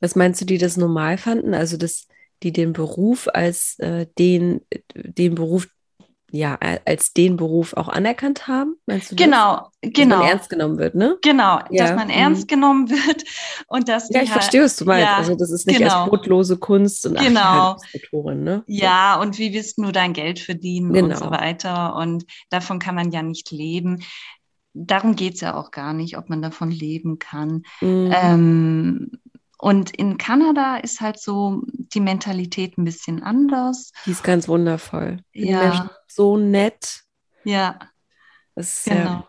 Was 0.00 0.16
meinst 0.16 0.40
du, 0.40 0.44
die 0.44 0.58
das 0.58 0.76
normal 0.76 1.18
fanden? 1.18 1.54
Also, 1.54 1.76
dass 1.76 2.06
die 2.42 2.52
den 2.52 2.72
Beruf 2.72 3.28
als 3.32 3.78
äh, 3.78 4.06
den, 4.18 4.60
den 4.94 5.34
Beruf, 5.34 5.68
ja, 6.30 6.58
als 6.84 7.12
den 7.12 7.36
Beruf 7.36 7.74
auch 7.74 7.88
anerkannt 7.88 8.48
haben? 8.48 8.76
Meinst 8.86 9.12
du 9.12 9.16
genau, 9.16 9.70
das? 9.80 9.92
genau. 9.92 10.16
Dass 10.16 10.18
man 10.18 10.28
ernst 10.28 10.50
genommen 10.50 10.78
wird, 10.78 10.94
ne? 10.94 11.16
Genau, 11.22 11.60
ja. 11.70 11.84
dass 11.86 11.96
man 11.96 12.10
ernst 12.10 12.42
mhm. 12.42 12.46
genommen 12.46 12.90
wird 12.90 13.24
und 13.68 13.88
dass 13.88 14.08
Ja, 14.10 14.22
ich 14.22 14.30
halt, 14.30 14.42
verstehe, 14.42 14.62
was 14.62 14.76
du 14.76 14.84
meinst. 14.84 15.06
Ja, 15.06 15.16
also 15.16 15.34
das 15.34 15.50
ist 15.50 15.66
nicht 15.66 15.78
genau. 15.78 16.02
als 16.02 16.10
brotlose 16.10 16.56
Kunst 16.58 17.06
und 17.06 17.18
genau. 17.18 17.76
Autorin, 17.94 18.44
ne? 18.44 18.64
Ja, 18.66 19.20
und 19.20 19.38
wie 19.38 19.54
willst 19.54 19.78
du 19.78 19.92
dein 19.92 20.12
Geld 20.12 20.38
verdienen 20.38 20.92
genau. 20.92 21.08
und 21.08 21.16
so 21.16 21.30
weiter? 21.30 21.96
Und 21.96 22.24
davon 22.50 22.78
kann 22.78 22.94
man 22.94 23.12
ja 23.12 23.22
nicht 23.22 23.50
leben 23.50 24.02
darum 24.76 25.16
geht 25.16 25.34
es 25.34 25.40
ja 25.40 25.56
auch 25.56 25.70
gar 25.70 25.92
nicht, 25.92 26.18
ob 26.18 26.28
man 26.28 26.42
davon 26.42 26.70
leben 26.70 27.18
kann. 27.18 27.62
Mhm. 27.80 28.12
Ähm, 28.14 29.10
und 29.58 29.90
in 29.96 30.18
Kanada 30.18 30.76
ist 30.76 31.00
halt 31.00 31.18
so 31.18 31.62
die 31.66 32.00
Mentalität 32.00 32.76
ein 32.76 32.84
bisschen 32.84 33.22
anders. 33.22 33.92
Die 34.04 34.10
ist 34.10 34.24
ganz 34.24 34.48
wundervoll. 34.48 35.18
Die 35.34 35.48
ja. 35.48 35.60
Menschen 35.60 35.90
so 36.08 36.36
nett. 36.36 37.02
Ja. 37.44 37.78
Das 38.54 38.78
ist 38.78 38.84
genau. 38.84 39.04
Ja, 39.04 39.28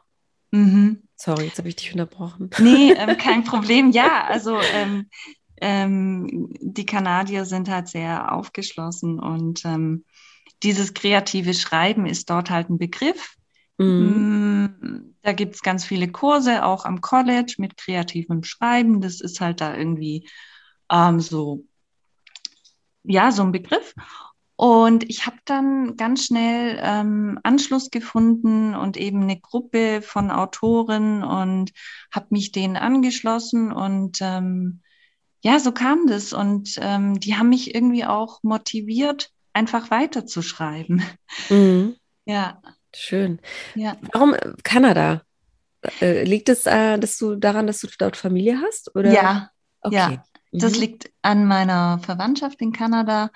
mhm. 0.52 1.04
Sorry, 1.16 1.46
jetzt 1.46 1.58
habe 1.58 1.70
ich 1.70 1.76
dich 1.76 1.92
unterbrochen. 1.92 2.50
Nee, 2.60 2.92
ähm, 2.92 3.18
kein 3.18 3.44
Problem. 3.44 3.92
Ja, 3.92 4.26
also 4.26 4.60
ähm, 4.74 5.10
ähm, 5.62 6.50
die 6.62 6.86
Kanadier 6.86 7.46
sind 7.46 7.70
halt 7.70 7.88
sehr 7.88 8.32
aufgeschlossen 8.32 9.20
und 9.20 9.63
ähm, 9.66 10.06
dieses 10.63 10.94
kreative 10.94 11.54
Schreiben 11.54 12.06
ist 12.06 12.30
dort 12.30 12.50
halt 12.50 12.70
ein 12.70 12.78
Begriff. 12.78 13.37
Mhm. 13.78 14.70
Mm, 14.82 15.16
da 15.22 15.34
gibt 15.34 15.56
es 15.56 15.62
ganz 15.62 15.86
viele 15.86 16.12
Kurse, 16.12 16.66
auch 16.66 16.86
am 16.86 17.02
College 17.02 17.56
mit 17.58 17.78
kreativem 17.78 18.44
Schreiben. 18.44 19.02
Das 19.02 19.22
ist 19.22 19.42
halt 19.42 19.62
da 19.62 19.76
irgendwie 19.76 20.28
ähm, 20.92 21.20
so, 21.20 21.66
ja, 23.04 23.32
so 23.32 23.44
ein 23.44 23.52
Begriff. 23.52 23.94
Und 24.56 25.08
ich 25.08 25.28
habe 25.28 25.38
dann 25.46 25.98
ganz 25.98 26.26
schnell 26.26 26.80
ähm, 26.82 27.40
Anschluss 27.44 27.92
gefunden 27.92 28.74
und 28.74 28.98
eben 28.98 29.22
eine 29.22 29.40
Gruppe 29.40 30.02
von 30.02 30.32
Autoren 30.32 31.24
und 31.24 31.72
habe 32.12 32.28
mich 32.32 32.52
denen 32.52 32.76
angeschlossen 32.76 33.72
und 33.72 34.18
ähm, 34.22 34.82
ja, 35.44 35.60
so 35.60 35.72
kam 35.72 36.08
das. 36.08 36.34
Und 36.34 36.76
ähm, 36.82 37.20
die 37.20 37.36
haben 37.38 37.50
mich 37.50 37.76
irgendwie 37.76 38.06
auch 38.06 38.42
motiviert, 38.44 39.32
einfach 39.54 39.92
weiterzuschreiben. 39.92 41.04
Mhm. 41.50 41.96
Ja. 42.30 42.62
Schön. 42.95 43.39
Ja. 43.76 43.97
Warum 44.13 44.34
äh, 44.34 44.54
Kanada? 44.63 45.21
Äh, 46.02 46.23
liegt 46.23 46.50
es, 46.50 46.65
äh, 46.65 46.97
dass 46.97 47.17
du 47.17 47.36
daran, 47.36 47.67
dass 47.67 47.80
du 47.80 47.88
dort 47.97 48.17
Familie 48.17 48.60
hast? 48.65 48.95
Oder? 48.95 49.12
Ja, 49.12 49.50
okay. 49.82 49.95
ja. 49.95 50.23
Mhm. 50.52 50.60
Das 50.60 50.78
liegt 50.78 51.12
an 51.21 51.45
meiner 51.45 52.00
Verwandtschaft 52.00 52.62
in 52.62 52.71
Kanada, 52.71 53.30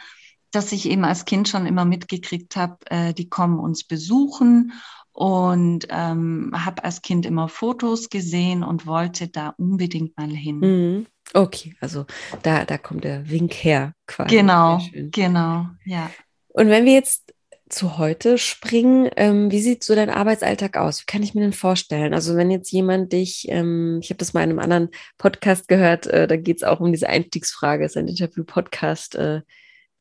dass 0.51 0.71
ich 0.71 0.89
eben 0.89 1.05
als 1.05 1.25
Kind 1.25 1.47
schon 1.47 1.65
immer 1.65 1.85
mitgekriegt 1.85 2.55
habe, 2.55 2.77
äh, 2.89 3.13
die 3.13 3.29
kommen 3.29 3.59
uns 3.59 3.83
besuchen 3.83 4.73
und 5.13 5.87
ähm, 5.89 6.51
habe 6.53 6.83
als 6.83 7.01
Kind 7.01 7.25
immer 7.25 7.47
Fotos 7.47 8.09
gesehen 8.09 8.63
und 8.63 8.85
wollte 8.85 9.27
da 9.27 9.53
unbedingt 9.57 10.17
mal 10.17 10.29
hin. 10.29 10.59
Mhm. 10.59 11.07
Okay, 11.33 11.75
also 11.79 12.05
da, 12.43 12.65
da 12.65 12.77
kommt 12.77 13.03
der 13.03 13.29
Wink 13.29 13.53
her 13.53 13.93
quasi. 14.07 14.35
Genau, 14.35 14.81
genau, 14.93 15.67
ja. 15.85 16.11
Und 16.49 16.67
wenn 16.67 16.85
wir 16.85 16.93
jetzt 16.93 17.33
zu 17.71 17.97
heute 17.97 18.37
springen. 18.37 19.09
Ähm, 19.15 19.51
wie 19.51 19.61
sieht 19.61 19.83
so 19.83 19.95
dein 19.95 20.09
Arbeitsalltag 20.09 20.77
aus? 20.77 21.01
Wie 21.01 21.05
kann 21.05 21.23
ich 21.23 21.33
mir 21.33 21.41
den 21.41 21.53
vorstellen? 21.53 22.13
Also 22.13 22.35
wenn 22.35 22.51
jetzt 22.51 22.71
jemand 22.71 23.13
dich, 23.13 23.47
ähm, 23.49 23.99
ich 24.01 24.09
habe 24.09 24.17
das 24.17 24.33
mal 24.33 24.43
in 24.43 24.49
einem 24.49 24.59
anderen 24.59 24.89
Podcast 25.17 25.67
gehört, 25.67 26.07
äh, 26.07 26.27
da 26.27 26.35
geht 26.35 26.57
es 26.57 26.63
auch 26.63 26.79
um 26.79 26.91
diese 26.91 27.09
Einstiegsfrage, 27.09 27.85
ist 27.85 27.97
ein 27.97 28.07
Interview-Podcast, 28.07 29.15
äh, 29.15 29.41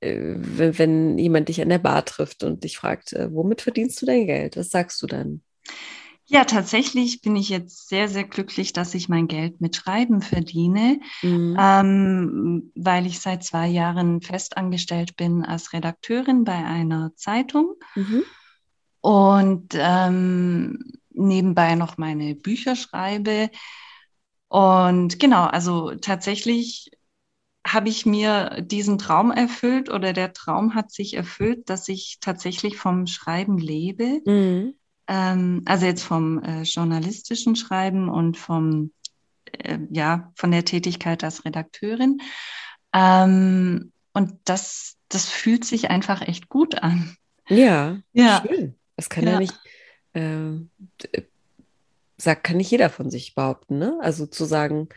äh, 0.00 0.35
wenn, 0.37 0.78
wenn, 0.78 1.18
jemand 1.18 1.48
dich 1.48 1.61
an 1.62 1.68
der 1.68 1.78
Bar 1.78 2.04
trifft 2.04 2.42
und 2.42 2.64
dich 2.64 2.76
fragt, 2.76 3.12
äh, 3.12 3.33
womit 3.33 3.62
verdienst 3.62 4.00
du 4.02 4.06
dein 4.06 4.26
Geld? 4.26 4.56
Was 4.56 4.70
sagst 4.70 5.00
du 5.02 5.06
dann? 5.06 5.42
Ja, 6.32 6.44
tatsächlich 6.44 7.22
bin 7.22 7.34
ich 7.34 7.48
jetzt 7.48 7.88
sehr, 7.88 8.08
sehr 8.08 8.22
glücklich, 8.22 8.72
dass 8.72 8.94
ich 8.94 9.08
mein 9.08 9.26
Geld 9.26 9.60
mit 9.60 9.74
Schreiben 9.74 10.22
verdiene, 10.22 11.00
mhm. 11.22 11.56
ähm, 11.58 12.72
weil 12.76 13.04
ich 13.06 13.18
seit 13.18 13.42
zwei 13.42 13.66
Jahren 13.66 14.20
festangestellt 14.20 15.16
bin 15.16 15.44
als 15.44 15.72
Redakteurin 15.72 16.44
bei 16.44 16.54
einer 16.54 17.10
Zeitung 17.16 17.74
mhm. 17.96 18.22
und 19.00 19.74
ähm, 19.74 20.92
nebenbei 21.10 21.74
noch 21.74 21.98
meine 21.98 22.36
Bücher 22.36 22.76
schreibe. 22.76 23.50
Und 24.46 25.18
genau, 25.18 25.46
also 25.46 25.96
tatsächlich 25.96 26.92
habe 27.66 27.88
ich 27.88 28.06
mir 28.06 28.60
diesen 28.60 28.98
Traum 28.98 29.32
erfüllt 29.32 29.90
oder 29.90 30.12
der 30.12 30.32
Traum 30.32 30.76
hat 30.76 30.92
sich 30.92 31.14
erfüllt, 31.14 31.68
dass 31.68 31.88
ich 31.88 32.18
tatsächlich 32.20 32.76
vom 32.76 33.08
Schreiben 33.08 33.58
lebe. 33.58 34.20
Mhm 34.24 34.74
ähm, 35.10 35.62
also 35.64 35.86
jetzt 35.86 36.04
vom 36.04 36.40
äh, 36.42 36.62
journalistischen 36.62 37.56
Schreiben 37.56 38.08
und 38.08 38.36
vom, 38.36 38.92
äh, 39.58 39.80
ja, 39.90 40.30
von 40.36 40.52
der 40.52 40.64
Tätigkeit 40.64 41.24
als 41.24 41.44
Redakteurin. 41.44 42.22
Ähm, 42.94 43.92
und 44.12 44.34
das, 44.44 44.96
das 45.08 45.28
fühlt 45.28 45.64
sich 45.64 45.90
einfach 45.90 46.22
echt 46.22 46.48
gut 46.48 46.80
an. 46.80 47.16
Ja, 47.48 47.98
ja. 48.12 48.44
schön. 48.46 48.76
Das 48.96 49.10
kann 49.10 49.24
ja, 49.24 49.32
ja 49.32 49.38
nicht, 49.40 49.58
äh, 50.12 51.20
sagt, 52.16 52.44
kann 52.44 52.58
nicht 52.58 52.70
jeder 52.70 52.88
von 52.88 53.10
sich 53.10 53.34
behaupten, 53.34 53.78
ne? 53.78 53.98
Also 54.02 54.26
zu 54.26 54.44
sagen, 54.44 54.90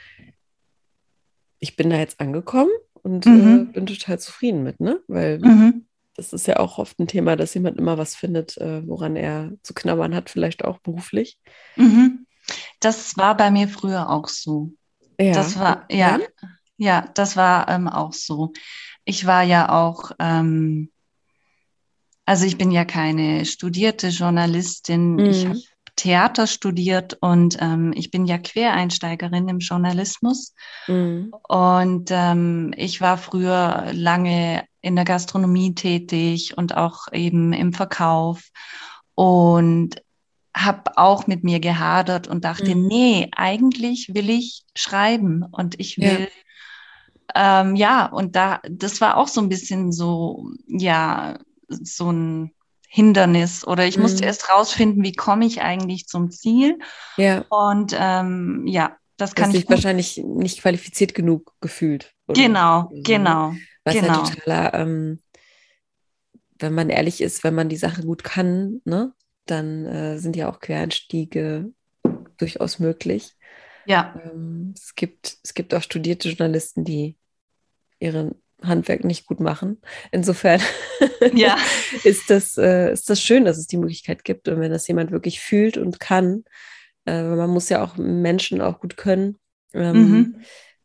ich 1.57 1.75
bin 1.75 1.89
da 1.89 1.97
jetzt 1.97 2.19
angekommen 2.19 2.71
und 3.01 3.25
mhm. 3.25 3.69
äh, 3.69 3.73
bin 3.73 3.87
total 3.87 4.19
zufrieden 4.19 4.61
mit, 4.61 4.79
ne? 4.79 4.99
Weil 5.07 5.39
mhm 5.39 5.85
das 6.15 6.33
ist 6.33 6.47
ja 6.47 6.57
auch 6.57 6.77
oft 6.77 6.99
ein 6.99 7.07
Thema, 7.07 7.35
dass 7.35 7.53
jemand 7.53 7.77
immer 7.77 7.97
was 7.97 8.15
findet, 8.15 8.57
äh, 8.57 8.87
woran 8.87 9.15
er 9.15 9.51
zu 9.63 9.73
knabbern 9.73 10.13
hat, 10.13 10.29
vielleicht 10.29 10.63
auch 10.63 10.79
beruflich. 10.79 11.37
Mhm. 11.75 12.25
Das 12.79 13.17
war 13.17 13.35
bei 13.35 13.51
mir 13.51 13.67
früher 13.67 14.09
auch 14.09 14.27
so. 14.27 14.71
Ja. 15.19 15.33
Das 15.33 15.57
war, 15.57 15.85
ja, 15.89 16.19
ja, 16.77 17.07
das 17.13 17.35
war 17.35 17.69
ähm, 17.69 17.87
auch 17.87 18.13
so. 18.13 18.53
Ich 19.05 19.25
war 19.25 19.43
ja 19.43 19.69
auch, 19.69 20.11
ähm, 20.19 20.91
also 22.25 22.45
ich 22.45 22.57
bin 22.57 22.71
ja 22.71 22.85
keine 22.85 23.45
studierte 23.45 24.09
Journalistin. 24.09 25.13
Mhm. 25.13 25.25
Ich 25.25 25.45
habe 25.45 25.59
Theater 25.95 26.47
studiert 26.47 27.17
und 27.21 27.57
ähm, 27.61 27.93
ich 27.95 28.11
bin 28.11 28.25
ja 28.25 28.37
Quereinsteigerin 28.37 29.47
im 29.47 29.59
Journalismus. 29.59 30.55
Mhm. 30.87 31.33
Und 31.47 32.09
ähm, 32.11 32.73
ich 32.75 32.99
war 32.99 33.17
früher 33.17 33.91
lange 33.93 34.63
in 34.81 34.95
der 34.95 35.05
Gastronomie 35.05 35.75
tätig 35.75 36.57
und 36.57 36.75
auch 36.75 37.07
eben 37.11 37.53
im 37.53 37.73
Verkauf 37.73 38.49
und 39.15 40.01
habe 40.55 40.97
auch 40.97 41.27
mit 41.27 41.43
mir 41.43 41.59
gehadert 41.59 42.27
und 42.27 42.43
dachte, 42.45 42.75
mhm. 42.75 42.87
nee, 42.87 43.29
eigentlich 43.35 44.11
will 44.13 44.29
ich 44.29 44.63
schreiben 44.75 45.43
und 45.51 45.79
ich 45.79 45.97
will 45.97 46.21
ja. 46.21 46.27
Ähm, 47.35 47.75
ja, 47.75 48.05
und 48.05 48.35
da, 48.35 48.59
das 48.69 49.01
war 49.01 49.17
auch 49.17 49.27
so 49.27 49.41
ein 49.41 49.49
bisschen 49.49 49.91
so, 49.91 50.51
ja, 50.67 51.39
so 51.67 52.11
ein 52.11 52.53
Hindernis 52.95 53.65
oder 53.65 53.87
ich 53.87 53.97
mhm. 53.97 54.03
musste 54.03 54.23
erst 54.23 54.51
rausfinden, 54.51 55.03
wie 55.03 55.13
komme 55.13 55.47
ich 55.47 55.63
eigentlich 55.63 56.05
zum 56.05 56.29
Ziel. 56.29 56.77
Ja. 57.17 57.43
Und 57.49 57.97
ähm, 57.99 58.67
ja, 58.67 58.97
das 59.17 59.33
kann 59.33 59.49
ich. 59.49 59.67
wahrscheinlich 59.67 60.17
nicht 60.23 60.61
qualifiziert 60.61 61.15
genug 61.15 61.55
gefühlt. 61.59 62.13
Oder? 62.27 62.39
Genau, 62.39 62.91
so. 62.93 63.01
genau. 63.01 63.55
Was 63.83 63.95
genau. 63.95 64.07
ja 64.07 64.29
totaler, 64.29 64.73
ähm, 64.75 65.23
wenn 66.59 66.75
man 66.75 66.91
ehrlich 66.91 67.19
ist, 67.21 67.43
wenn 67.43 67.55
man 67.55 67.67
die 67.67 67.77
Sache 67.77 68.03
gut 68.03 68.23
kann, 68.23 68.79
ne, 68.85 69.11
dann 69.47 69.87
äh, 69.87 70.19
sind 70.19 70.35
ja 70.35 70.47
auch 70.47 70.59
Quereinstiege 70.59 71.71
durchaus 72.37 72.77
möglich. 72.77 73.31
Ja. 73.87 74.21
Ähm, 74.23 74.75
es, 74.77 74.93
gibt, 74.93 75.37
es 75.41 75.55
gibt 75.55 75.73
auch 75.73 75.81
studierte 75.81 76.29
Journalisten, 76.29 76.83
die 76.83 77.17
ihren 77.97 78.35
Handwerk 78.63 79.03
nicht 79.03 79.25
gut 79.25 79.39
machen. 79.39 79.81
Insofern 80.11 80.61
ja. 81.33 81.57
ist, 82.03 82.29
das, 82.29 82.57
äh, 82.57 82.91
ist 82.91 83.09
das 83.09 83.21
schön, 83.21 83.45
dass 83.45 83.57
es 83.57 83.67
die 83.67 83.77
Möglichkeit 83.77 84.23
gibt. 84.23 84.47
Und 84.47 84.59
wenn 84.59 84.71
das 84.71 84.87
jemand 84.87 85.11
wirklich 85.11 85.39
fühlt 85.39 85.77
und 85.77 85.99
kann, 85.99 86.43
äh, 87.05 87.23
man 87.23 87.49
muss 87.49 87.69
ja 87.69 87.83
auch 87.83 87.97
Menschen 87.97 88.61
auch 88.61 88.79
gut 88.79 88.97
können, 88.97 89.37
ähm, 89.73 90.11
mhm. 90.11 90.35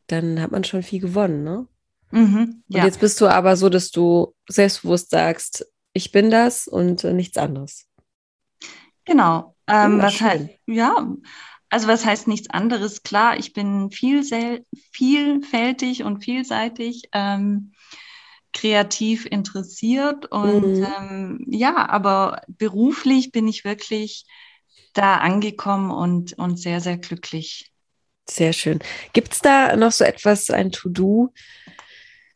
dann 0.06 0.40
hat 0.40 0.50
man 0.50 0.64
schon 0.64 0.82
viel 0.82 1.00
gewonnen. 1.00 1.44
Ne? 1.44 1.66
Mhm, 2.10 2.62
ja. 2.68 2.80
Und 2.80 2.86
jetzt 2.86 3.00
bist 3.00 3.20
du 3.20 3.26
aber 3.26 3.56
so, 3.56 3.68
dass 3.68 3.90
du 3.90 4.34
selbstbewusst 4.48 5.10
sagst, 5.10 5.66
ich 5.92 6.12
bin 6.12 6.30
das 6.30 6.68
und 6.68 7.04
äh, 7.04 7.12
nichts 7.12 7.36
anderes. 7.36 7.86
Genau. 9.04 9.54
Ähm, 9.66 9.98
was 10.00 10.20
heißt, 10.20 10.48
ja, 10.66 11.08
also 11.70 11.88
was 11.88 12.04
heißt 12.04 12.28
nichts 12.28 12.50
anderes? 12.50 13.02
Klar, 13.02 13.38
ich 13.38 13.52
bin 13.52 13.90
viel, 13.90 14.22
vielfältig 14.92 16.02
und 16.04 16.24
vielseitig. 16.24 17.08
Ähm, 17.12 17.72
kreativ 18.52 19.26
interessiert 19.26 20.26
und 20.32 20.78
mhm. 20.78 20.86
ähm, 20.98 21.46
ja, 21.48 21.88
aber 21.88 22.42
beruflich 22.48 23.30
bin 23.30 23.46
ich 23.46 23.64
wirklich 23.64 24.24
da 24.94 25.16
angekommen 25.16 25.90
und, 25.90 26.32
und 26.38 26.58
sehr, 26.58 26.80
sehr 26.80 26.98
glücklich. 26.98 27.70
Sehr 28.28 28.52
schön. 28.52 28.80
Gibt 29.12 29.32
es 29.32 29.38
da 29.40 29.76
noch 29.76 29.92
so 29.92 30.04
etwas, 30.04 30.50
ein 30.50 30.72
To-Do, 30.72 31.32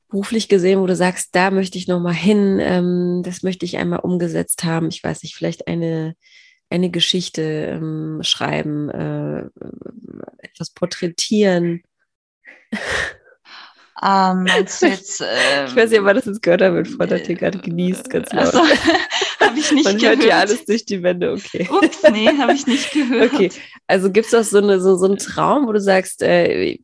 beruflich 0.09 0.49
gesehen, 0.49 0.81
wo 0.81 0.87
du 0.87 0.95
sagst, 0.95 1.35
da 1.35 1.51
möchte 1.51 1.77
ich 1.79 1.89
noch 1.89 2.01
mal 2.01 2.15
hin, 2.15 2.59
ähm, 2.61 3.23
das 3.25 3.43
möchte 3.43 3.65
ich 3.65 3.79
einmal 3.79 4.01
umgesetzt 4.01 4.65
haben. 4.65 4.89
Ich 4.89 5.03
weiß 5.03 5.23
nicht, 5.23 5.35
vielleicht 5.35 5.67
eine, 5.67 6.15
eine 6.73 6.91
Geschichte 6.91 7.43
ähm, 7.43 8.21
schreiben, 8.23 8.89
äh, 8.91 9.45
etwas 10.39 10.71
porträtieren. 10.71 11.83
Ähm, 14.03 14.47
jetzt, 14.47 14.83
ähm, 14.83 14.91
ich 15.67 15.77
weiß 15.77 15.91
nicht, 15.91 16.01
ob 16.01 16.07
man 16.07 16.17
das 16.17 16.25
jetzt 16.25 16.43
gehört 16.43 16.63
hat, 16.63 16.75
wenn 16.75 16.87
Frau 16.87 17.07
hier 17.07 17.35
gerade 17.37 17.59
genießt, 17.59 18.11
ganz 18.11 18.33
laut. 18.33 18.53
Also, 18.55 19.49
habe 19.49 19.59
ich 19.59 19.73
nicht 19.73 19.85
man 19.85 19.99
gehört. 19.99 20.19
Man 20.19 20.27
hört 20.27 20.31
ja 20.31 20.39
alles 20.39 20.65
durch 20.65 20.85
die 20.85 21.03
Wände, 21.03 21.33
okay. 21.33 21.69
Ups, 21.71 22.03
nee, 22.11 22.27
habe 22.27 22.55
ich 22.55 22.67
nicht 22.67 22.91
gehört. 22.93 23.33
Okay, 23.33 23.51
also 23.87 24.11
gibt 24.11 24.27
es 24.27 24.35
auch 24.35 24.45
so, 24.45 24.59
eine, 24.59 24.81
so, 24.81 24.97
so 24.97 25.07
einen 25.07 25.19
Traum, 25.19 25.67
wo 25.67 25.73
du 25.73 25.81
sagst, 25.81 26.23
äh, 26.23 26.79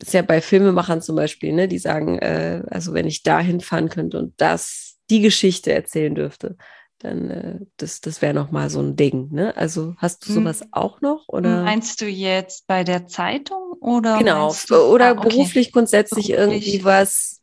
ist 0.00 0.12
ja 0.12 0.22
bei 0.22 0.40
Filmemachern 0.40 1.00
zum 1.00 1.16
Beispiel, 1.16 1.52
ne, 1.52 1.68
die 1.68 1.78
sagen, 1.78 2.18
äh, 2.18 2.62
also 2.70 2.92
wenn 2.92 3.06
ich 3.06 3.22
da 3.22 3.40
hinfahren 3.40 3.88
könnte 3.88 4.18
und 4.18 4.34
das, 4.38 4.96
die 5.10 5.20
Geschichte 5.20 5.72
erzählen 5.72 6.14
dürfte, 6.14 6.56
dann 6.98 7.30
äh, 7.30 7.58
das, 7.76 8.00
das 8.00 8.22
wäre 8.22 8.34
nochmal 8.34 8.70
so 8.70 8.80
ein 8.80 8.96
Ding. 8.96 9.28
Ne? 9.32 9.56
Also 9.56 9.94
hast 9.98 10.26
du 10.26 10.32
sowas 10.32 10.60
hm. 10.60 10.68
auch 10.72 11.00
noch? 11.00 11.28
Oder? 11.28 11.62
Meinst 11.62 12.00
du 12.00 12.06
jetzt 12.06 12.66
bei 12.66 12.84
der 12.84 13.06
Zeitung 13.06 13.72
oder? 13.80 14.18
Genau, 14.18 14.54
du, 14.68 14.76
oder 14.76 15.08
ah, 15.08 15.12
okay. 15.12 15.28
beruflich 15.28 15.72
grundsätzlich 15.72 16.28
beruflich. 16.28 16.66
irgendwie 16.66 16.84
was, 16.84 17.42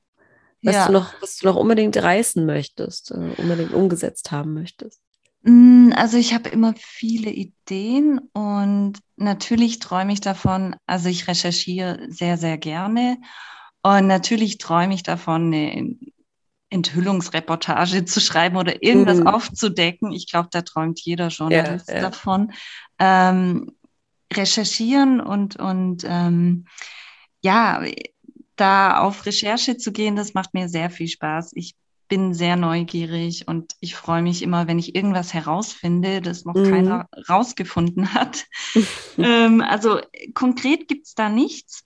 was, 0.62 0.76
ja. 0.76 0.88
du 0.88 0.94
noch, 0.94 1.14
was 1.22 1.38
du 1.38 1.48
noch 1.48 1.56
unbedingt 1.56 1.96
reißen 1.98 2.46
möchtest, 2.46 3.12
äh, 3.12 3.32
unbedingt 3.38 3.74
umgesetzt 3.74 4.32
haben 4.32 4.54
möchtest? 4.54 5.02
Hm, 5.44 5.94
also 5.96 6.18
ich 6.18 6.34
habe 6.34 6.50
immer 6.50 6.74
viele 6.78 7.30
Ideen 7.30 8.20
und 8.34 8.94
natürlich 9.18 9.80
träume 9.80 10.14
ich 10.14 10.22
davon, 10.22 10.76
also 10.86 11.10
ich 11.10 11.28
recherchiere 11.28 12.08
sehr, 12.10 12.38
sehr 12.38 12.58
gerne 12.58 13.18
und 13.82 14.08
natürlich 14.08 14.58
träume 14.58 14.94
ich 14.94 15.04
davon, 15.04 15.54
eine 15.54 15.98
Enthüllungsreportage 16.74 18.06
zu 18.06 18.20
schreiben 18.20 18.58
oder 18.58 18.84
irgendwas 18.84 19.20
mhm. 19.20 19.28
aufzudecken. 19.28 20.12
Ich 20.12 20.30
glaube, 20.30 20.50
da 20.52 20.62
träumt 20.64 21.00
jeder 21.00 21.28
Journalist 21.28 21.88
ja, 21.90 21.96
ja. 21.96 22.02
davon. 22.02 22.52
Ähm, 23.00 23.72
recherchieren 24.34 25.22
und, 25.22 25.56
und 25.58 26.04
ähm, 26.08 26.66
ja, 27.42 27.84
da 28.56 28.98
auf 28.98 29.26
Recherche 29.26 29.78
zu 29.78 29.92
gehen, 29.92 30.16
das 30.16 30.34
macht 30.34 30.54
mir 30.54 30.68
sehr 30.70 30.90
viel 30.90 31.08
Spaß. 31.08 31.52
Ich 31.56 31.76
bin 32.08 32.34
sehr 32.34 32.56
neugierig 32.56 33.48
und 33.48 33.74
ich 33.80 33.96
freue 33.96 34.22
mich 34.22 34.42
immer, 34.42 34.68
wenn 34.68 34.80
ich 34.80 34.96
irgendwas 34.96 35.34
herausfinde, 35.34 36.22
das 36.22 36.46
noch 36.46 36.56
mhm. 36.56 36.70
keiner 36.70 37.10
rausgefunden 37.30 38.14
hat. 38.14 38.46
ähm, 39.18 39.62
also 39.62 40.00
konkret 40.34 40.88
gibt 40.88 41.08
es 41.08 41.16
da 41.16 41.30
nichts, 41.30 41.84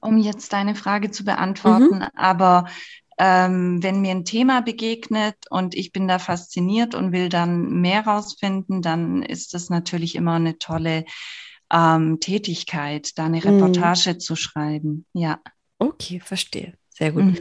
um 0.00 0.18
jetzt 0.18 0.52
deine 0.52 0.74
Frage 0.74 1.10
zu 1.10 1.24
beantworten, 1.24 1.98
mhm. 1.98 2.08
aber 2.14 2.66
ähm, 3.18 3.82
wenn 3.82 4.00
mir 4.00 4.12
ein 4.12 4.24
Thema 4.24 4.62
begegnet 4.62 5.36
und 5.50 5.74
ich 5.74 5.92
bin 5.92 6.08
da 6.08 6.18
fasziniert 6.18 6.94
und 6.94 7.12
will 7.12 7.28
dann 7.28 7.80
mehr 7.80 8.06
rausfinden, 8.06 8.82
dann 8.82 9.22
ist 9.22 9.54
das 9.54 9.70
natürlich 9.70 10.14
immer 10.14 10.34
eine 10.34 10.58
tolle 10.58 11.04
ähm, 11.72 12.20
Tätigkeit, 12.20 13.16
da 13.18 13.26
eine 13.26 13.38
mhm. 13.38 13.42
Reportage 13.42 14.14
mhm. 14.14 14.20
zu 14.20 14.36
schreiben. 14.36 15.06
Ja. 15.12 15.40
Okay, 15.78 16.20
verstehe. 16.20 16.74
Sehr 16.90 17.12
gut. 17.12 17.24
Mhm. 17.24 17.38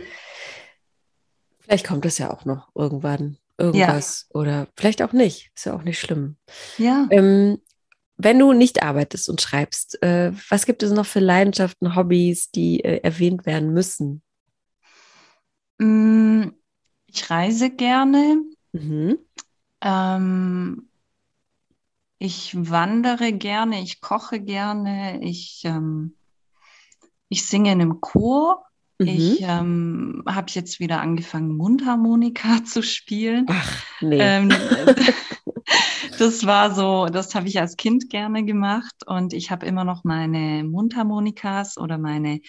Vielleicht 1.59 1.85
kommt 1.85 2.05
es 2.05 2.17
ja 2.17 2.31
auch 2.31 2.45
noch 2.45 2.69
irgendwann. 2.75 3.37
Irgendwas 3.57 4.27
ja. 4.33 4.39
oder 4.39 4.67
vielleicht 4.75 5.03
auch 5.03 5.13
nicht. 5.13 5.51
Ist 5.55 5.65
ja 5.65 5.75
auch 5.75 5.83
nicht 5.83 5.99
schlimm. 5.99 6.37
Ja. 6.79 7.07
Ähm, 7.11 7.59
wenn 8.17 8.39
du 8.39 8.53
nicht 8.53 8.81
arbeitest 8.81 9.29
und 9.29 9.41
schreibst, 9.41 10.01
äh, 10.01 10.31
was 10.49 10.65
gibt 10.65 10.81
es 10.83 10.91
noch 10.91 11.05
für 11.05 11.19
Leidenschaften, 11.19 11.95
Hobbys, 11.95 12.49
die 12.51 12.83
äh, 12.83 13.01
erwähnt 13.03 13.45
werden 13.45 13.73
müssen? 13.73 14.23
Mm, 15.81 16.51
ich 17.07 17.29
reise 17.29 17.71
gerne. 17.71 18.43
Mhm. 18.71 19.17
Ähm, 19.81 20.89
ich 22.19 22.55
wandere 22.55 23.33
gerne, 23.33 23.81
ich 23.81 23.99
koche 23.99 24.39
gerne, 24.39 25.19
ich, 25.23 25.63
ähm, 25.65 26.15
ich 27.29 27.47
singe 27.47 27.71
in 27.71 27.81
einem 27.81 27.99
Chor. 27.99 28.63
Mhm. 28.99 29.07
Ich 29.07 29.41
ähm, 29.41 30.23
habe 30.27 30.51
jetzt 30.51 30.79
wieder 30.79 31.01
angefangen, 31.01 31.57
Mundharmonika 31.57 32.63
zu 32.63 32.83
spielen. 32.83 33.47
Ach, 33.49 33.83
nee. 34.01 34.19
Ähm, 34.19 34.49
das 36.19 36.45
war 36.45 36.75
so, 36.75 37.07
das 37.07 37.33
habe 37.33 37.47
ich 37.47 37.59
als 37.59 37.75
Kind 37.75 38.11
gerne 38.11 38.45
gemacht 38.45 39.07
und 39.07 39.33
ich 39.33 39.49
habe 39.49 39.65
immer 39.65 39.83
noch 39.83 40.03
meine 40.03 40.63
Mundharmonikas 40.63 41.79
oder 41.79 41.97
meine 41.97 42.41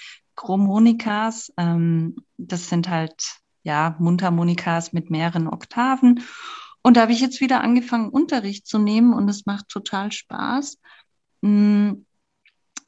Chromonikas. 0.42 1.52
Ähm, 1.56 2.16
das 2.36 2.68
sind 2.68 2.88
halt 2.88 3.38
ja 3.62 3.94
Mundharmonikas 3.98 4.92
mit 4.92 5.08
mehreren 5.10 5.46
Oktaven. 5.46 6.24
Und 6.82 6.96
da 6.96 7.02
habe 7.02 7.12
ich 7.12 7.20
jetzt 7.20 7.40
wieder 7.40 7.60
angefangen, 7.60 8.08
Unterricht 8.08 8.66
zu 8.66 8.78
nehmen 8.78 9.14
und 9.14 9.28
es 9.28 9.46
macht 9.46 9.68
total 9.68 10.10
Spaß. 10.10 10.78
Mm, 11.42 11.92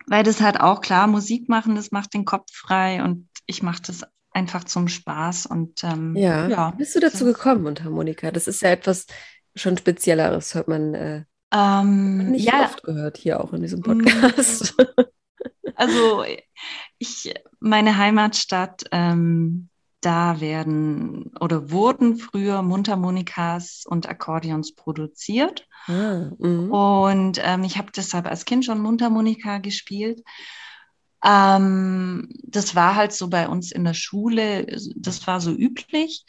weil 0.06 0.24
das 0.24 0.40
halt 0.40 0.60
auch 0.60 0.80
klar, 0.80 1.06
Musik 1.06 1.48
machen, 1.48 1.76
das 1.76 1.92
macht 1.92 2.12
den 2.12 2.24
Kopf 2.24 2.50
frei 2.52 3.02
und 3.04 3.28
ich 3.46 3.62
mache 3.62 3.82
das 3.86 4.02
einfach 4.32 4.64
zum 4.64 4.88
Spaß. 4.88 5.46
Und 5.46 5.84
ähm, 5.84 6.16
ja. 6.16 6.48
ja. 6.48 6.70
bist 6.72 6.96
du 6.96 7.00
dazu 7.00 7.24
gekommen, 7.24 7.62
Mundharmonika? 7.62 8.32
Das 8.32 8.48
ist 8.48 8.62
ja 8.62 8.70
etwas 8.70 9.06
schon 9.54 9.78
Spezielleres, 9.78 10.56
hört 10.56 10.66
man 10.66 10.94
äh, 10.94 11.24
ähm, 11.52 12.32
nicht 12.32 12.46
ja. 12.46 12.64
oft 12.64 12.82
gehört 12.82 13.16
hier 13.16 13.40
auch 13.40 13.52
in 13.52 13.62
diesem 13.62 13.78
mm. 13.78 13.82
Podcast. 13.82 14.74
Also 15.76 16.24
ich, 17.04 17.34
meine 17.60 17.96
Heimatstadt, 17.96 18.84
ähm, 18.90 19.68
da 20.00 20.40
werden 20.40 21.32
oder 21.40 21.70
wurden 21.70 22.16
früher 22.16 22.62
Mundharmonikas 22.62 23.84
und 23.86 24.08
Akkordeons 24.08 24.74
produziert. 24.74 25.66
Ah, 25.86 26.30
mhm. 26.38 26.70
und 26.70 27.40
ähm, 27.42 27.62
ich 27.64 27.78
habe 27.78 27.92
deshalb 27.94 28.26
als 28.26 28.44
Kind 28.44 28.64
schon 28.64 28.80
Mundharmonika 28.80 29.58
gespielt. 29.58 30.22
Ähm, 31.24 32.28
das 32.42 32.74
war 32.74 32.96
halt 32.96 33.12
so 33.12 33.28
bei 33.28 33.48
uns 33.48 33.72
in 33.72 33.84
der 33.84 33.94
Schule, 33.94 34.66
das 34.96 35.26
war 35.26 35.40
so 35.40 35.52
üblich. 35.52 36.24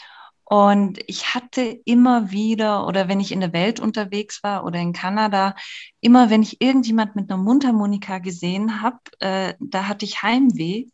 Und 0.46 1.00
ich 1.08 1.34
hatte 1.34 1.62
immer 1.86 2.30
wieder, 2.30 2.86
oder 2.86 3.08
wenn 3.08 3.20
ich 3.20 3.32
in 3.32 3.40
der 3.40 3.52
Welt 3.52 3.80
unterwegs 3.80 4.44
war 4.44 4.64
oder 4.64 4.80
in 4.80 4.94
Kanada, 4.94 5.56
immer 6.02 6.30
wenn 6.30 6.44
ich 6.44 6.62
irgendjemand 6.62 7.16
mit 7.16 7.32
einer 7.32 7.42
Mundharmonika 7.42 8.20
gesehen 8.20 8.82
habe, 8.82 9.00
äh, 9.20 9.56
da 9.60 9.88
hatte 9.88 10.06
ich 10.06 10.22
Heimweh. 10.22 10.86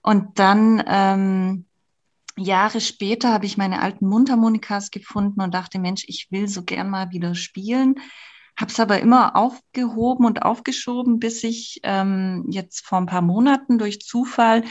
Und 0.00 0.38
dann 0.38 0.82
ähm, 0.86 1.66
Jahre 2.38 2.80
später 2.80 3.32
habe 3.32 3.44
ich 3.44 3.58
meine 3.58 3.82
alten 3.82 4.06
Mundharmonikas 4.06 4.90
gefunden 4.90 5.42
und 5.42 5.52
dachte, 5.52 5.78
Mensch, 5.78 6.04
ich 6.06 6.28
will 6.30 6.48
so 6.48 6.62
gern 6.62 6.88
mal 6.88 7.10
wieder 7.10 7.34
spielen. 7.34 7.96
Habe 8.58 8.72
es 8.72 8.80
aber 8.80 8.98
immer 8.98 9.36
aufgehoben 9.36 10.26
und 10.26 10.42
aufgeschoben, 10.42 11.20
bis 11.20 11.44
ich 11.44 11.78
ähm, 11.84 12.44
jetzt 12.50 12.84
vor 12.84 12.98
ein 12.98 13.06
paar 13.06 13.22
Monaten 13.22 13.78
durch 13.78 14.00
Zufall 14.00 14.64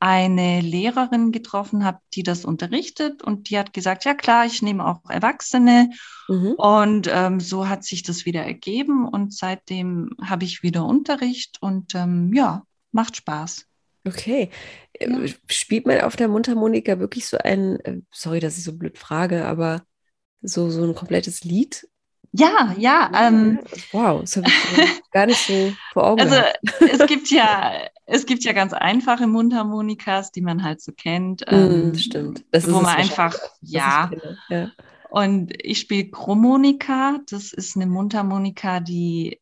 eine 0.00 0.62
Lehrerin 0.62 1.30
getroffen 1.30 1.84
habe, 1.84 1.98
die 2.14 2.22
das 2.22 2.46
unterrichtet 2.46 3.22
und 3.22 3.50
die 3.50 3.58
hat 3.58 3.74
gesagt, 3.74 4.06
ja 4.06 4.14
klar, 4.14 4.46
ich 4.46 4.62
nehme 4.62 4.86
auch 4.86 5.08
Erwachsene 5.10 5.90
mhm. 6.26 6.52
und 6.56 7.10
ähm, 7.12 7.38
so 7.38 7.68
hat 7.68 7.84
sich 7.84 8.02
das 8.02 8.24
wieder 8.24 8.42
ergeben 8.42 9.06
und 9.06 9.34
seitdem 9.34 10.10
habe 10.22 10.44
ich 10.44 10.62
wieder 10.62 10.86
Unterricht 10.86 11.58
und 11.60 11.94
ähm, 11.94 12.32
ja, 12.32 12.64
macht 12.92 13.16
Spaß. 13.16 13.66
Okay. 14.06 14.48
Ja. 14.98 15.20
Äh, 15.20 15.34
spielt 15.50 15.86
man 15.86 16.00
auf 16.00 16.16
der 16.16 16.28
Mundharmonika 16.28 16.98
wirklich 16.98 17.26
so 17.26 17.36
ein, 17.36 17.78
äh, 17.80 18.00
sorry, 18.10 18.40
dass 18.40 18.56
ich 18.56 18.64
so 18.64 18.76
blöd 18.76 18.96
frage, 18.96 19.44
aber 19.44 19.84
so, 20.40 20.70
so 20.70 20.84
ein 20.84 20.94
komplettes 20.94 21.44
Lied? 21.44 21.86
Ja, 22.36 22.74
ja. 22.76 23.10
Ähm, 23.14 23.60
wow, 23.92 24.20
das 24.20 24.36
habe 24.36 24.48
ich 24.48 25.02
gar 25.12 25.26
nicht 25.26 25.46
so 25.46 25.72
vor 25.92 26.08
Augen. 26.08 26.20
Also 26.20 26.36
es 26.80 27.06
gibt 27.06 27.30
ja, 27.30 27.72
es 28.06 28.26
gibt 28.26 28.42
ja 28.42 28.52
ganz 28.52 28.72
einfache 28.72 29.28
Mundharmonikas, 29.28 30.32
die 30.32 30.40
man 30.40 30.64
halt 30.64 30.80
so 30.80 30.90
kennt. 30.92 31.42
Mm, 31.48 31.54
ähm, 31.54 31.94
stimmt. 31.94 32.44
Das 32.50 32.66
wo 32.68 32.80
man 32.80 32.96
einfach, 32.96 33.38
ja. 33.60 34.10
ja. 34.48 34.72
Und 35.10 35.52
ich 35.62 35.78
spiele 35.78 36.10
Chromonika. 36.10 37.20
Das 37.30 37.52
ist 37.52 37.76
eine 37.76 37.86
Mundharmonika, 37.86 38.80
die 38.80 39.40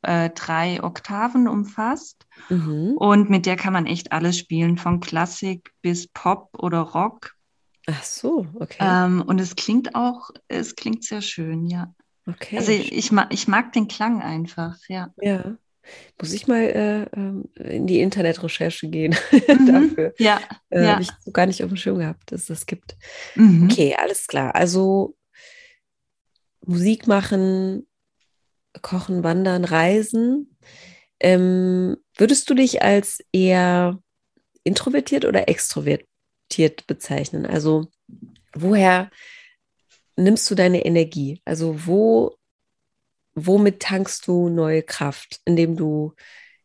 äh, 0.00 0.30
drei 0.30 0.82
Oktaven 0.82 1.46
umfasst. 1.46 2.26
Mhm. 2.48 2.94
Und 2.96 3.28
mit 3.28 3.44
der 3.44 3.56
kann 3.56 3.74
man 3.74 3.84
echt 3.84 4.12
alles 4.12 4.38
spielen, 4.38 4.78
von 4.78 5.00
Klassik 5.00 5.74
bis 5.82 6.08
Pop 6.08 6.48
oder 6.58 6.80
Rock. 6.80 7.34
Ach 7.86 8.02
so, 8.02 8.46
okay. 8.54 8.78
Ähm, 8.80 9.22
und 9.26 9.38
es 9.40 9.56
klingt 9.56 9.94
auch, 9.94 10.30
es 10.48 10.74
klingt 10.74 11.04
sehr 11.04 11.20
schön, 11.20 11.66
ja. 11.66 11.92
Okay. 12.26 12.58
Also 12.58 12.72
ich, 12.72 13.12
mag, 13.12 13.32
ich 13.32 13.48
mag 13.48 13.72
den 13.72 13.88
Klang 13.88 14.22
einfach, 14.22 14.76
ja. 14.88 15.12
Ja. 15.20 15.56
Muss 16.20 16.32
ich 16.32 16.46
mal 16.46 16.62
äh, 16.62 17.02
ähm, 17.16 17.44
in 17.56 17.86
die 17.86 18.00
Internetrecherche 18.00 18.88
gehen 18.88 19.16
mhm. 19.32 19.66
dafür. 19.66 20.14
Ja. 20.18 20.40
Äh, 20.68 20.84
ja. 20.84 20.92
Habe 20.92 21.02
ich 21.02 21.10
so 21.20 21.30
gar 21.32 21.46
nicht 21.46 21.62
auf 21.62 21.70
dem 21.70 21.76
Schirm 21.76 21.98
gehabt, 21.98 22.30
dass 22.30 22.42
es 22.42 22.46
das 22.46 22.66
gibt. 22.66 22.96
Mhm. 23.34 23.64
Okay, 23.64 23.96
alles 23.98 24.26
klar. 24.26 24.54
Also 24.54 25.16
Musik 26.64 27.06
machen, 27.06 27.86
kochen, 28.82 29.24
wandern, 29.24 29.64
reisen. 29.64 30.56
Ähm, 31.18 31.96
würdest 32.16 32.48
du 32.50 32.54
dich 32.54 32.82
als 32.82 33.24
eher 33.32 33.98
introvertiert 34.62 35.24
oder 35.24 35.48
extrovertiert 35.48 36.86
bezeichnen? 36.86 37.46
Also 37.46 37.88
woher 38.54 39.10
nimmst 40.20 40.50
du 40.50 40.54
deine 40.54 40.84
Energie? 40.84 41.40
Also 41.44 41.86
wo, 41.86 42.36
womit 43.34 43.80
tankst 43.80 44.26
du 44.26 44.48
neue 44.48 44.82
Kraft? 44.82 45.40
Indem 45.44 45.76
du 45.76 46.14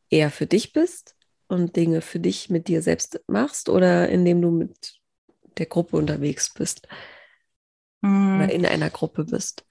eher 0.09 0.31
für 0.31 0.45
dich 0.45 0.73
bist 0.73 1.15
und 1.47 1.75
Dinge 1.75 2.01
für 2.01 2.19
dich 2.19 2.49
mit 2.49 2.67
dir 2.67 2.81
selbst 2.81 3.19
machst 3.27 3.69
oder 3.69 4.09
indem 4.09 4.41
du 4.41 4.51
mit 4.51 4.99
der 5.57 5.65
Gruppe 5.65 5.97
unterwegs 5.97 6.53
bist 6.53 6.87
mm. 8.01 8.35
oder 8.35 8.51
in 8.51 8.65
einer 8.65 8.89
Gruppe 8.89 9.25
bist? 9.25 9.65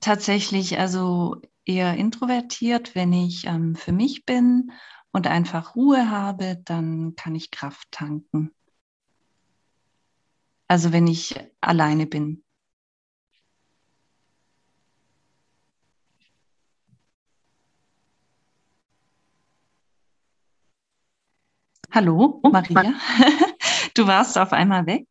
Tatsächlich, 0.00 0.78
also 0.78 1.40
eher 1.64 1.94
introvertiert. 1.94 2.94
Wenn 2.94 3.12
ich 3.12 3.46
ähm, 3.46 3.74
für 3.74 3.92
mich 3.92 4.24
bin 4.24 4.72
und 5.12 5.26
einfach 5.26 5.76
Ruhe 5.76 6.10
habe, 6.10 6.60
dann 6.64 7.14
kann 7.16 7.34
ich 7.34 7.50
Kraft 7.50 7.88
tanken. 7.90 8.52
Also 10.66 10.92
wenn 10.92 11.06
ich 11.06 11.34
alleine 11.60 12.06
bin. 12.06 12.44
Hallo, 21.92 22.40
Maria. 22.42 22.94
Du 23.94 24.06
warst 24.06 24.38
auf 24.38 24.52
einmal 24.52 24.86
weg. 24.86 25.06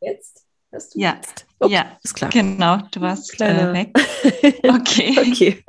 Jetzt? 0.00 0.44
Hast 0.72 0.94
du 0.94 0.98
ja, 0.98 1.14
jetzt? 1.14 1.46
Okay, 1.60 1.74
ja, 1.74 1.98
ist 2.02 2.14
klar. 2.14 2.30
Genau, 2.30 2.78
du 2.90 3.00
warst 3.00 3.40
äh, 3.40 3.72
weg. 3.72 3.92
Okay. 4.64 5.14
okay, 5.18 5.64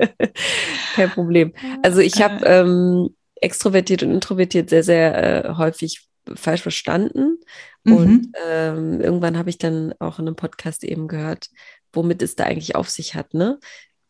kein 0.94 1.10
Problem. 1.10 1.52
Also 1.82 2.00
ich 2.00 2.20
habe 2.20 2.44
äh. 2.44 2.60
ähm, 2.60 3.14
extrovertiert 3.36 4.02
und 4.02 4.10
introvertiert 4.10 4.68
sehr, 4.68 4.82
sehr 4.82 5.44
äh, 5.44 5.54
häufig 5.54 6.08
falsch 6.34 6.62
verstanden. 6.62 7.38
Mhm. 7.84 7.96
Und 7.96 8.32
ähm, 8.48 9.00
irgendwann 9.00 9.38
habe 9.38 9.50
ich 9.50 9.58
dann 9.58 9.94
auch 10.00 10.18
in 10.18 10.26
einem 10.26 10.36
Podcast 10.36 10.82
eben 10.82 11.06
gehört, 11.06 11.48
womit 11.92 12.22
es 12.22 12.34
da 12.34 12.44
eigentlich 12.44 12.74
auf 12.74 12.90
sich 12.90 13.14
hat, 13.14 13.32
ne? 13.32 13.60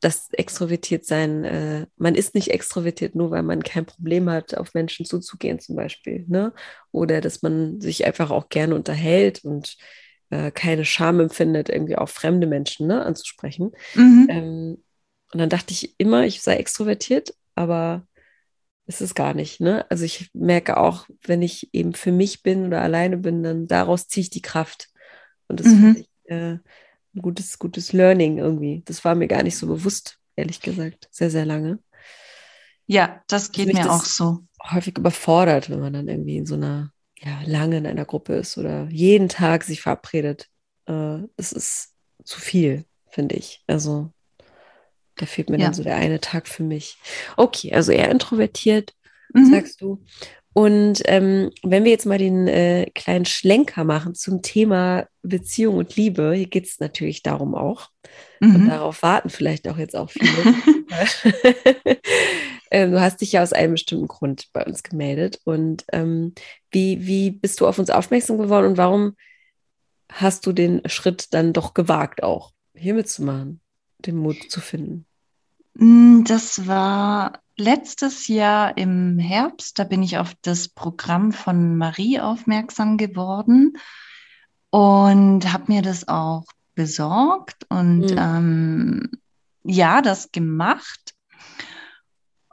Das 0.01 0.29
extrovertiert 0.33 1.07
sein, 1.07 1.45
äh, 1.45 1.87
man 1.97 2.15
ist 2.15 2.35
nicht 2.35 2.51
extrovertiert 2.51 3.15
nur, 3.15 3.31
weil 3.31 3.43
man 3.43 3.63
kein 3.63 3.87
Problem 3.87 4.29
hat, 4.29 4.57
auf 4.57 4.75
Menschen 4.75 5.07
zuzugehen 5.07 5.59
zum 5.59 5.77
Beispiel, 5.77 6.25
ne? 6.29 6.53
Oder 6.93 7.21
dass 7.21 7.43
man 7.43 7.81
sich 7.81 8.07
einfach 8.07 8.31
auch 8.31 8.49
gerne 8.49 8.75
unterhält 8.75 9.45
und 9.45 9.77
äh, 10.31 10.51
keine 10.51 10.85
Scham 10.85 11.21
empfindet, 11.21 11.69
irgendwie 11.69 11.97
auch 11.97 12.09
fremde 12.09 12.47
Menschen 12.47 12.87
ne, 12.87 13.05
anzusprechen. 13.05 13.73
Mhm. 13.95 14.27
Ähm, 14.29 14.85
und 15.33 15.41
dann 15.41 15.49
dachte 15.49 15.73
ich 15.73 15.95
immer, 15.99 16.25
ich 16.25 16.43
sei 16.43 16.57
extrovertiert, 16.57 17.35
aber 17.55 18.07
ist 18.87 19.01
es 19.01 19.15
gar 19.15 19.35
nicht. 19.35 19.61
Ne? 19.61 19.89
Also 19.91 20.05
ich 20.05 20.31
merke 20.33 20.77
auch, 20.77 21.07
wenn 21.23 21.43
ich 21.43 21.73
eben 21.73 21.93
für 21.95 22.13
mich 22.13 22.43
bin 22.43 22.67
oder 22.67 22.83
alleine 22.83 23.17
bin, 23.17 23.43
dann 23.43 23.67
daraus 23.67 24.09
ziehe 24.09 24.23
ich 24.23 24.31
die 24.31 24.43
Kraft. 24.43 24.89
Und 25.49 25.61
das 25.61 25.67
mhm. 25.67 25.81
finde 25.81 26.01
ich 26.01 26.31
äh, 26.31 26.59
ein 27.17 27.23
gutes, 27.23 27.59
gutes 27.59 27.93
Learning 27.93 28.39
irgendwie. 28.39 28.83
Das 28.85 29.05
war 29.05 29.15
mir 29.15 29.27
gar 29.27 29.43
nicht 29.43 29.57
so 29.57 29.67
bewusst, 29.67 30.19
ehrlich 30.37 30.61
gesagt, 30.61 31.09
sehr, 31.11 31.31
sehr 31.31 31.47
lange. 31.47 31.79
Ja, 32.87 33.23
das 33.27 33.51
geht 33.51 33.67
mir 33.67 33.75
das 33.75 33.89
auch 33.89 34.05
so. 34.05 34.41
Häufig 34.71 34.97
überfordert, 34.99 35.71
wenn 35.71 35.81
man 35.81 35.93
dann 35.93 36.09
irgendwie 36.09 36.37
in 36.37 36.47
so 36.47 36.55
einer 36.55 36.93
ja, 37.19 37.41
lange 37.47 37.79
in 37.79 37.87
einer 37.87 38.05
Gruppe 38.05 38.35
ist 38.35 38.59
oder 38.59 38.89
jeden 38.91 39.29
Tag 39.29 39.65
sich 39.65 39.81
verabredet. 39.81 40.49
Äh, 40.87 41.19
das 41.37 41.53
ist 41.53 41.95
zu 42.25 42.41
viel, 42.41 42.85
finde 43.09 43.37
ich. 43.37 43.63
Also 43.67 44.13
da 45.17 45.27
fehlt 45.27 45.49
mir 45.49 45.59
ja. 45.59 45.67
dann 45.67 45.75
so 45.75 45.83
der 45.83 45.97
eine 45.97 46.21
Tag 46.21 46.47
für 46.47 46.63
mich. 46.63 46.99
Okay, 47.37 47.73
also 47.73 47.91
eher 47.91 48.11
introvertiert, 48.11 48.95
mhm. 49.33 49.51
sagst 49.51 49.81
du. 49.81 50.05
Und 50.57 51.03
ähm, 51.05 51.51
wenn 51.65 51.85
wir 51.85 51.91
jetzt 51.91 52.07
mal 52.07 52.17
den 52.17 52.49
äh, 52.49 52.91
kleinen 52.95 53.27
Schlenker 53.27 53.85
machen 53.85 54.15
zum 54.15 54.41
Thema 54.41 55.07
Beziehung 55.21 55.77
und 55.77 55.97
Liebe, 55.97 56.33
hier 56.33 56.47
geht 56.47 56.65
es 56.65 56.81
natürlich 56.81 57.23
darum 57.23 57.55
auch. 57.55 57.91
Mhm. 58.41 58.55
Und 58.55 58.69
darauf 58.69 59.03
warten 59.03 59.29
vielleicht 59.29 59.69
auch 59.69 59.77
jetzt 59.77 59.95
auch 59.95 60.09
viele. 60.09 60.31
ähm, 62.71 62.93
du 62.93 63.03
hast 63.03 63.21
dich 63.21 63.33
ja 63.33 63.43
aus 63.43 63.53
einem 63.53 63.73
bestimmten 63.73 64.09
Grund 64.09 64.49
bei 64.55 64.65
uns 64.65 64.83
gemeldet. 64.83 65.43
Und 65.45 65.85
ähm, 65.93 66.33
wie, 66.71 67.07
wie 67.07 67.33
bist 67.33 67.61
du 67.61 67.67
auf 67.67 67.79
uns 67.79 67.91
aufmerksam 67.91 68.39
geworden 68.39 68.69
und 68.69 68.79
warum 68.79 69.15
hast 70.11 70.47
du 70.47 70.55
den 70.55 70.81
Schritt 70.89 71.35
dann 71.35 71.53
doch 71.53 71.75
gewagt, 71.75 72.23
auch 72.23 72.53
hier 72.75 72.95
mitzumachen, 72.95 73.61
den 73.99 74.17
Mut 74.17 74.51
zu 74.51 74.63
finden? 74.63 75.05
Mm, 75.75 76.25
das 76.25 76.67
war 76.67 77.43
letztes 77.57 78.29
Jahr 78.29 78.77
im 78.77 79.19
Herbst, 79.19 79.79
da 79.79 79.85
bin 79.85 80.03
ich 80.03 80.19
auf 80.19 80.35
das 80.43 80.69
Programm 80.69 81.33
von 81.33 81.77
Marie 81.77 82.21
aufmerksam 82.21 82.97
geworden 82.97 83.79
und 84.71 85.53
habe 85.53 85.73
mir 85.73 85.83
das 85.83 86.09
auch 86.09 86.45
besorgt 86.75 87.65
und 87.69 88.11
mhm. 88.11 88.19
ähm, 88.19 89.11
ja, 89.65 90.03
das 90.03 90.31
gemacht. 90.33 91.15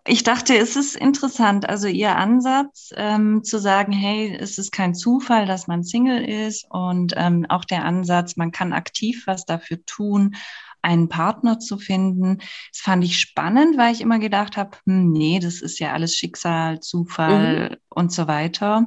Ich 0.05 0.23
dachte, 0.23 0.57
es 0.57 0.75
ist 0.75 0.97
interessant, 0.97 1.67
also 1.69 1.87
Ihr 1.87 2.17
Ansatz 2.17 2.91
ähm, 2.95 3.43
zu 3.43 3.57
sagen, 3.57 3.93
hey, 3.93 4.35
es 4.37 4.57
ist 4.57 4.71
kein 4.71 4.95
Zufall, 4.95 5.45
dass 5.45 5.67
man 5.67 5.83
Single 5.83 6.25
ist 6.25 6.65
und 6.69 7.13
ähm, 7.15 7.45
auch 7.47 7.63
der 7.63 7.85
Ansatz, 7.85 8.35
man 8.35 8.51
kann 8.51 8.73
aktiv 8.73 9.23
was 9.27 9.45
dafür 9.45 9.85
tun, 9.85 10.35
einen 10.83 11.09
Partner 11.09 11.59
zu 11.59 11.77
finden. 11.77 12.37
Das 12.71 12.81
fand 12.81 13.03
ich 13.03 13.19
spannend, 13.19 13.77
weil 13.77 13.93
ich 13.93 14.01
immer 14.01 14.19
gedacht 14.19 14.57
habe, 14.57 14.77
hm, 14.85 15.11
nee, 15.11 15.39
das 15.39 15.61
ist 15.61 15.79
ja 15.79 15.93
alles 15.93 16.15
Schicksal, 16.15 16.79
Zufall 16.79 17.69
mhm. 17.69 17.77
und 17.89 18.11
so 18.11 18.27
weiter. 18.27 18.85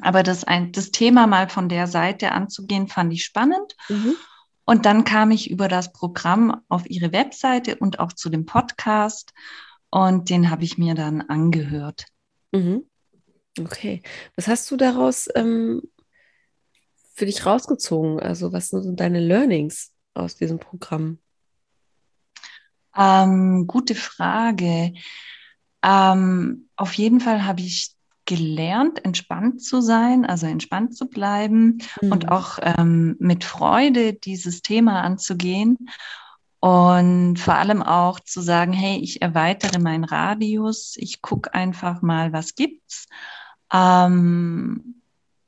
Aber 0.00 0.22
das, 0.22 0.44
ein, 0.44 0.72
das 0.72 0.90
Thema 0.90 1.26
mal 1.26 1.48
von 1.48 1.68
der 1.68 1.86
Seite 1.86 2.32
anzugehen, 2.32 2.86
fand 2.86 3.12
ich 3.12 3.24
spannend. 3.24 3.74
Mhm. 3.88 4.14
Und 4.64 4.84
dann 4.84 5.04
kam 5.04 5.30
ich 5.30 5.50
über 5.50 5.68
das 5.68 5.92
Programm 5.92 6.60
auf 6.68 6.90
ihre 6.90 7.12
Webseite 7.12 7.76
und 7.76 7.98
auch 7.98 8.12
zu 8.12 8.28
dem 8.28 8.46
Podcast 8.46 9.32
und 9.90 10.28
den 10.28 10.50
habe 10.50 10.64
ich 10.64 10.76
mir 10.76 10.94
dann 10.94 11.22
angehört. 11.22 12.06
Mhm. 12.52 12.84
Okay. 13.58 14.02
Was 14.34 14.48
hast 14.48 14.70
du 14.70 14.76
daraus 14.76 15.28
ähm, 15.34 15.82
für 17.14 17.26
dich 17.26 17.46
rausgezogen? 17.46 18.20
Also 18.20 18.52
was 18.52 18.68
sind 18.68 19.00
deine 19.00 19.20
Learnings? 19.20 19.92
Aus 20.16 20.36
diesem 20.36 20.58
Programm? 20.58 21.18
Ähm, 22.96 23.66
gute 23.66 23.94
Frage. 23.94 24.94
Ähm, 25.82 26.68
auf 26.76 26.94
jeden 26.94 27.20
Fall 27.20 27.44
habe 27.44 27.60
ich 27.60 27.94
gelernt, 28.24 29.04
entspannt 29.04 29.62
zu 29.62 29.80
sein, 29.80 30.24
also 30.24 30.46
entspannt 30.46 30.96
zu 30.96 31.08
bleiben 31.08 31.78
mhm. 32.00 32.12
und 32.12 32.28
auch 32.30 32.58
ähm, 32.60 33.16
mit 33.20 33.44
Freude 33.44 34.14
dieses 34.14 34.62
Thema 34.62 35.02
anzugehen. 35.02 35.76
Und 36.58 37.38
vor 37.38 37.54
allem 37.54 37.82
auch 37.82 38.18
zu 38.18 38.40
sagen, 38.40 38.72
hey, 38.72 38.98
ich 38.98 39.22
erweitere 39.22 39.78
meinen 39.78 40.04
Radius, 40.04 40.96
ich 40.96 41.22
gucke 41.22 41.54
einfach 41.54 42.02
mal, 42.02 42.32
was 42.32 42.54
gibt's. 42.54 43.06
Ähm. 43.72 44.95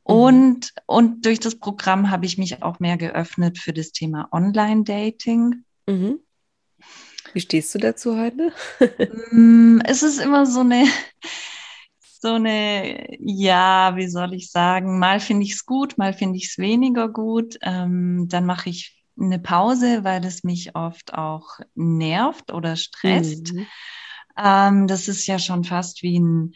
Und, 0.08 0.72
und 0.86 1.26
durch 1.26 1.38
das 1.38 1.56
Programm 1.56 2.10
habe 2.10 2.24
ich 2.24 2.38
mich 2.38 2.62
auch 2.62 2.80
mehr 2.80 2.96
geöffnet 2.96 3.58
für 3.58 3.74
das 3.74 3.92
Thema 3.92 4.26
Online-Dating. 4.32 5.64
Mhm. 5.86 6.20
Wie 7.34 7.40
stehst 7.40 7.74
du 7.74 7.78
dazu 7.78 8.16
heute? 8.16 8.52
Mm, 9.30 9.80
es 9.84 10.02
ist 10.02 10.18
immer 10.18 10.46
so 10.46 10.60
eine, 10.60 10.86
so 12.00 12.32
eine, 12.32 13.18
ja, 13.20 13.96
wie 13.96 14.08
soll 14.08 14.32
ich 14.32 14.50
sagen, 14.50 14.98
mal 14.98 15.20
finde 15.20 15.44
ich 15.44 15.52
es 15.52 15.66
gut, 15.66 15.98
mal 15.98 16.14
finde 16.14 16.38
ich 16.38 16.46
es 16.46 16.56
weniger 16.56 17.10
gut. 17.10 17.58
Ähm, 17.60 18.28
dann 18.28 18.46
mache 18.46 18.70
ich 18.70 19.04
eine 19.20 19.38
Pause, 19.38 20.04
weil 20.04 20.24
es 20.24 20.42
mich 20.42 20.74
oft 20.74 21.12
auch 21.12 21.60
nervt 21.74 22.50
oder 22.50 22.76
stresst. 22.76 23.52
Mhm. 23.52 23.66
Ähm, 24.42 24.86
das 24.86 25.08
ist 25.08 25.26
ja 25.26 25.38
schon 25.38 25.64
fast 25.64 26.02
wie 26.02 26.18
ein 26.18 26.54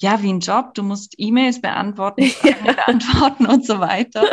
ja, 0.00 0.22
wie 0.22 0.32
ein 0.32 0.40
Job, 0.40 0.74
du 0.74 0.82
musst 0.82 1.14
E-Mails 1.18 1.60
beantworten, 1.60 2.22
ja. 2.42 2.72
beantworten 2.72 3.46
und 3.46 3.66
so 3.66 3.80
weiter. 3.80 4.24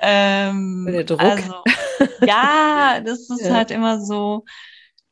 Ähm, 0.00 0.88
Der 0.90 1.04
Druck. 1.04 1.20
Also, 1.20 1.54
ja, 2.26 3.00
das 3.04 3.20
ist 3.30 3.46
ja. 3.46 3.54
halt 3.54 3.70
immer 3.70 4.00
so, 4.00 4.44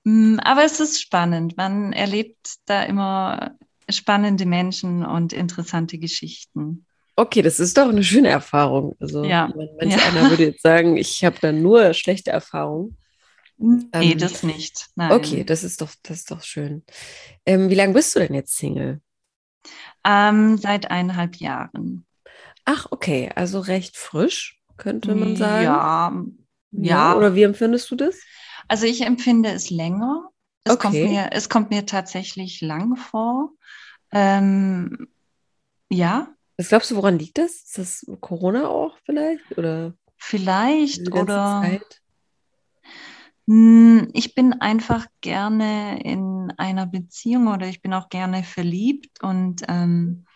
Mm, 0.05 0.39
aber 0.43 0.65
es 0.65 0.81
ist 0.81 1.01
spannend. 1.01 1.57
Man 1.57 1.93
erlebt 1.93 2.57
da 2.67 2.83
immer 2.83 3.57
spannende 3.89 4.47
Menschen 4.47 5.05
und 5.05 5.33
interessante 5.33 5.99
Geschichten. 5.99 6.87
Okay, 7.15 7.43
das 7.43 7.61
ist 7.61 7.77
doch 7.77 7.89
eine 7.89 8.03
schöne 8.03 8.29
Erfahrung. 8.29 8.97
Also 8.99 9.25
ja. 9.25 9.53
manch 9.55 9.95
ja. 9.95 9.99
einer 10.07 10.31
würde 10.31 10.47
jetzt 10.47 10.63
sagen, 10.63 10.97
ich 10.97 11.25
habe 11.25 11.37
da 11.41 11.53
nur 11.53 11.93
schlechte 11.95 12.31
Erfahrungen. 12.31 12.97
Nee, 13.59 13.85
ähm, 13.93 14.19
das 14.19 14.43
nicht. 14.43 14.89
Nein. 14.97 15.13
Okay, 15.13 15.45
das 15.45 15.63
ist 15.63 15.83
doch, 15.83 15.91
das 16.03 16.21
ist 16.21 16.31
doch 16.31 16.43
schön. 16.43 16.83
Ähm, 17.47 17.69
wie 17.69 17.75
lange 17.75 17.93
bist 17.93 18.15
du 18.15 18.21
denn 18.21 18.35
jetzt 18.35 18.57
Single? 18.57 19.01
Ähm, 20.05 20.59
seit 20.59 20.91
eineinhalb 20.91 21.37
Jahren. 21.37 22.07
Ach, 22.65 22.87
okay, 22.91 23.31
also 23.35 23.61
recht 23.61 23.97
frisch, 23.97 24.61
könnte 24.77 25.15
man 25.15 25.37
sagen. 25.37 25.65
Ja, 25.65 26.13
ja. 26.73 27.17
Oder 27.17 27.35
wie 27.35 27.43
empfindest 27.43 27.91
du 27.91 27.97
das? 27.97 28.21
Also 28.69 28.87
ich 28.87 29.03
empfinde 29.03 29.51
es 29.51 29.71
länger. 29.71 30.31
Es, 30.65 30.73
okay. 30.73 30.83
kommt, 30.83 31.11
mir, 31.11 31.29
es 31.33 31.49
kommt 31.49 31.71
mir 31.71 31.87
tatsächlich 31.87 32.61
lang 32.61 32.97
vor. 32.97 33.51
Ähm, 34.13 35.09
ja. 35.91 36.29
Was 36.57 36.69
glaubst 36.69 36.91
du, 36.91 36.97
woran 36.97 37.19
liegt 37.19 37.39
das? 37.39 37.53
Ist 37.53 37.79
das 37.79 38.07
Corona 38.21 38.69
auch 38.69 38.97
vielleicht? 39.05 39.59
Oder 39.59 39.95
vielleicht 40.17 41.13
oder 41.13 41.63
Zeit? 41.63 42.03
Hm, 43.49 44.09
ich 44.13 44.35
bin 44.35 44.53
einfach 44.55 45.07
gerne 45.21 46.01
in 46.05 46.42
einer 46.59 46.87
Beziehung 46.87 47.49
oder 47.49 47.67
ich 47.67 47.83
bin 47.83 47.95
auch 47.95 48.09
gerne 48.09 48.45
verliebt 48.45 49.23
und 49.23 49.63
ähm, 49.69 50.27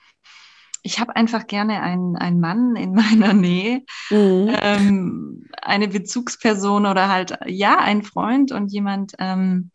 ich 0.82 1.00
habe 1.00 1.16
einfach 1.16 1.48
gerne 1.48 1.82
einen, 1.82 2.16
einen 2.16 2.40
Mann 2.40 2.76
in 2.76 2.92
meiner 2.94 3.34
Nähe, 3.34 3.82
mhm. 4.10 4.56
ähm, 4.62 5.48
eine 5.60 5.88
Bezugsperson 5.88 6.86
oder 6.86 7.08
halt, 7.08 7.38
ja, 7.46 7.78
ein 7.78 8.02
Freund 8.02 8.52
und 8.52 8.72
jemand. 8.72 9.14
Ähm, 9.18 9.70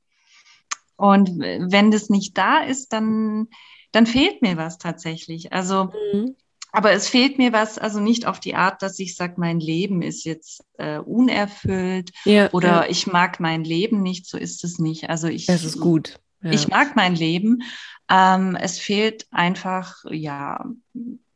und 0.95 1.29
wenn 1.39 1.91
das 1.91 2.09
nicht 2.09 2.37
da 2.37 2.59
ist, 2.59 2.93
dann, 2.93 3.47
dann 3.91 4.05
fehlt 4.05 4.41
mir 4.41 4.55
was 4.55 4.77
tatsächlich. 4.77 5.51
Also 5.51 5.85
mhm. 6.13 6.35
Aber 6.71 6.91
es 6.93 7.09
fehlt 7.09 7.37
mir 7.37 7.51
was, 7.51 7.77
also 7.77 7.99
nicht 7.99 8.25
auf 8.25 8.39
die 8.39 8.55
Art, 8.55 8.81
dass 8.81 8.97
ich 8.99 9.15
sage, 9.15 9.33
mein 9.37 9.59
Leben 9.59 10.01
ist 10.01 10.23
jetzt 10.23 10.63
äh, 10.77 10.99
unerfüllt 10.99 12.11
ja, 12.23 12.49
oder 12.53 12.83
ja. 12.83 12.85
ich 12.87 13.07
mag 13.07 13.39
mein 13.39 13.63
Leben 13.63 14.01
nicht, 14.01 14.25
so 14.25 14.37
ist 14.37 14.63
es 14.63 14.79
nicht. 14.79 15.09
Also 15.09 15.27
ich. 15.27 15.47
Das 15.47 15.65
ist 15.65 15.79
gut. 15.79 16.19
Ja. 16.43 16.51
Ich 16.51 16.67
mag 16.67 16.95
mein 16.95 17.15
Leben. 17.15 17.63
Ähm, 18.09 18.57
es 18.59 18.79
fehlt 18.79 19.27
einfach, 19.31 20.03
ja, 20.09 20.65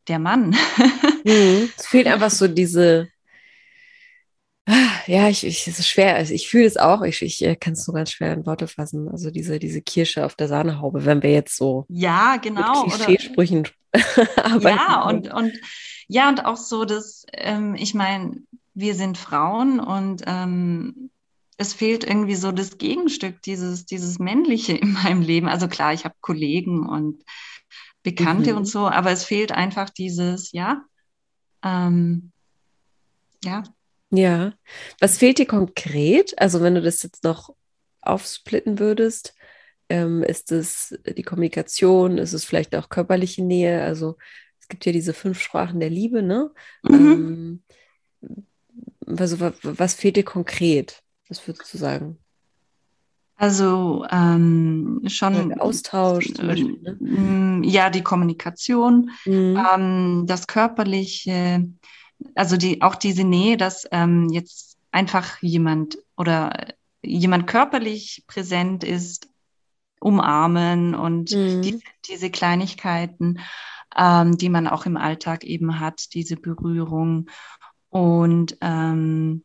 der 0.07 0.19
Mann. 0.19 0.55
Mhm. 1.27 1.71
Es 1.75 1.87
fehlt 1.87 2.05
einfach 2.05 2.29
so 2.29 2.47
diese, 2.47 3.07
ja, 5.07 5.29
ich, 5.29 5.45
ich, 5.45 5.67
es 5.67 5.79
ist 5.79 5.87
schwer. 5.87 6.15
Also 6.15 6.33
ich 6.33 6.47
fühle 6.47 6.65
es 6.65 6.77
auch. 6.77 7.03
Ich, 7.03 7.21
ich 7.21 7.43
äh, 7.43 7.55
kann 7.55 7.73
es 7.73 7.87
nur 7.87 7.95
ganz 7.95 8.11
schwer 8.11 8.33
in 8.33 8.45
Worte 8.45 8.67
fassen. 8.67 9.09
Also 9.09 9.29
diese, 9.29 9.59
diese 9.59 9.81
Kirsche 9.81 10.25
auf 10.25 10.35
der 10.35 10.47
Sahnehaube, 10.47 11.05
wenn 11.05 11.21
wir 11.21 11.31
jetzt 11.31 11.55
so 11.55 11.85
ja, 11.87 12.37
genau, 12.37 12.85
mit 12.85 12.93
Klischeesprüchen 12.93 13.67
arbeiten. 14.35 14.77
Ja, 14.77 15.03
und, 15.03 15.31
und 15.31 15.53
ja, 16.07 16.29
und 16.29 16.45
auch 16.45 16.57
so, 16.57 16.85
dass 16.85 17.25
ähm, 17.33 17.75
ich 17.75 17.93
meine, 17.93 18.37
wir 18.73 18.95
sind 18.95 19.17
Frauen 19.17 19.79
und 19.79 20.23
ähm, 20.25 21.11
es 21.57 21.73
fehlt 21.73 22.03
irgendwie 22.03 22.35
so 22.35 22.51
das 22.51 22.77
Gegenstück, 22.77 23.41
dieses, 23.41 23.85
dieses 23.85 24.19
Männliche 24.19 24.73
in 24.77 24.93
meinem 24.93 25.21
Leben. 25.21 25.47
Also 25.47 25.67
klar, 25.67 25.93
ich 25.93 26.05
habe 26.05 26.15
Kollegen 26.21 26.87
und 26.87 27.23
Bekannte 28.03 28.51
mhm. 28.51 28.57
und 28.57 28.65
so, 28.65 28.87
aber 28.87 29.11
es 29.11 29.23
fehlt 29.23 29.51
einfach 29.51 29.89
dieses, 29.89 30.51
ja, 30.51 30.83
ähm, 31.63 32.31
ja, 33.43 33.63
ja. 34.11 34.53
Was 34.99 35.17
fehlt 35.17 35.39
dir 35.39 35.45
konkret? 35.45 36.37
Also, 36.39 36.61
wenn 36.61 36.75
du 36.75 36.81
das 36.81 37.03
jetzt 37.03 37.23
noch 37.23 37.55
aufsplitten 38.01 38.79
würdest, 38.79 39.35
ähm, 39.89 40.23
ist 40.23 40.51
es 40.51 40.97
die 41.05 41.23
Kommunikation, 41.23 42.17
ist 42.17 42.33
es 42.33 42.45
vielleicht 42.45 42.75
auch 42.75 42.89
körperliche 42.89 43.43
Nähe? 43.43 43.83
Also, 43.83 44.17
es 44.59 44.67
gibt 44.67 44.85
ja 44.85 44.91
diese 44.91 45.13
fünf 45.13 45.41
Sprachen 45.41 45.79
der 45.79 45.89
Liebe, 45.89 46.21
ne? 46.21 46.51
Mhm. 46.83 47.63
Ähm, 48.21 48.37
also, 49.05 49.39
was 49.39 49.93
fehlt 49.93 50.17
dir 50.17 50.23
konkret? 50.23 51.03
Was 51.29 51.45
würdest 51.47 51.73
du 51.73 51.77
sagen? 51.77 52.17
Also 53.37 54.05
ähm, 54.09 55.01
schon 55.07 55.49
Der 55.49 55.61
Austausch 55.61 56.33
zum 56.33 56.47
Beispiel. 56.47 56.79
Ne? 56.81 56.97
Mm, 56.99 57.63
ja, 57.63 57.89
die 57.89 58.03
Kommunikation, 58.03 59.11
mhm. 59.25 59.61
ähm, 59.73 60.23
das 60.25 60.47
körperliche, 60.47 61.67
also 62.33 62.55
die, 62.55 62.81
auch 62.81 62.95
diese 62.95 63.25
Nähe, 63.25 63.57
dass 63.57 63.85
ähm, 63.91 64.29
jetzt 64.29 64.77
einfach 64.91 65.41
jemand 65.41 65.97
oder 66.15 66.75
jemand 67.03 67.47
körperlich 67.47 68.23
präsent 68.27 68.83
ist, 68.85 69.27
umarmen 69.99 70.95
und 70.95 71.31
mhm. 71.31 71.61
die, 71.61 71.81
diese 72.07 72.29
Kleinigkeiten, 72.29 73.39
ähm, 73.97 74.37
die 74.37 74.49
man 74.49 74.67
auch 74.67 74.85
im 74.85 74.97
Alltag 74.97 75.43
eben 75.43 75.79
hat, 75.79 76.13
diese 76.13 76.35
Berührung. 76.35 77.29
Und 77.89 78.57
ähm, 78.61 79.44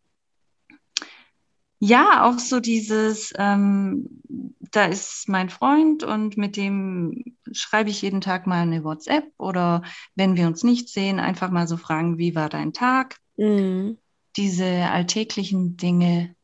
ja, 1.81 2.29
auch 2.29 2.39
so 2.39 2.61
dieses, 2.61 3.33
ähm, 3.39 4.23
da 4.71 4.85
ist 4.85 5.29
mein 5.29 5.49
Freund 5.49 6.05
und 6.05 6.37
mit 6.37 6.57
dem 6.57 7.25
schreibe 7.53 7.89
ich 7.89 8.03
jeden 8.03 8.21
Tag 8.21 8.47
mal 8.47 8.61
eine 8.61 8.85
WhatsApp 8.85 9.33
oder 9.39 9.83
wenn 10.15 10.37
wir 10.37 10.47
uns 10.47 10.63
nicht 10.63 10.91
sehen, 10.91 11.19
einfach 11.19 11.51
mal 11.51 11.67
so 11.67 11.79
fragen, 11.79 12.19
wie 12.19 12.35
war 12.35 12.51
dein 12.51 12.75
Tag? 12.75 13.17
Mhm. 13.39 13.97
Diese 14.37 14.67
alltäglichen 14.67 15.77
Dinge, 15.77 16.37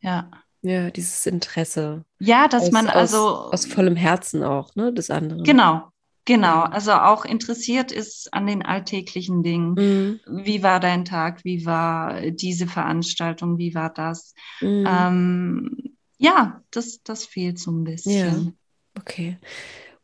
ja. 0.00 0.30
Ja, 0.62 0.90
dieses 0.90 1.26
Interesse. 1.26 2.06
Ja, 2.20 2.48
dass 2.48 2.64
aus, 2.64 2.70
man 2.70 2.88
also. 2.88 3.18
Aus, 3.18 3.52
aus 3.52 3.66
vollem 3.66 3.96
Herzen 3.96 4.42
auch, 4.42 4.74
ne, 4.76 4.94
des 4.94 5.10
anderen. 5.10 5.44
Genau, 5.44 5.90
Genau, 6.26 6.62
also 6.62 6.92
auch 6.92 7.26
interessiert 7.26 7.92
ist 7.92 8.32
an 8.32 8.46
den 8.46 8.62
alltäglichen 8.62 9.42
Dingen. 9.42 9.74
Mhm. 9.74 10.20
Wie 10.44 10.62
war 10.62 10.80
dein 10.80 11.04
Tag? 11.04 11.44
Wie 11.44 11.66
war 11.66 12.30
diese 12.30 12.66
Veranstaltung? 12.66 13.58
Wie 13.58 13.74
war 13.74 13.92
das? 13.92 14.34
Mhm. 14.60 14.86
Ähm, 14.88 15.96
ja, 16.16 16.62
das, 16.70 17.02
das 17.02 17.26
fehlt 17.26 17.58
so 17.58 17.70
ein 17.70 17.84
bisschen. 17.84 18.46
Ja, 18.46 18.52
okay. 18.98 19.38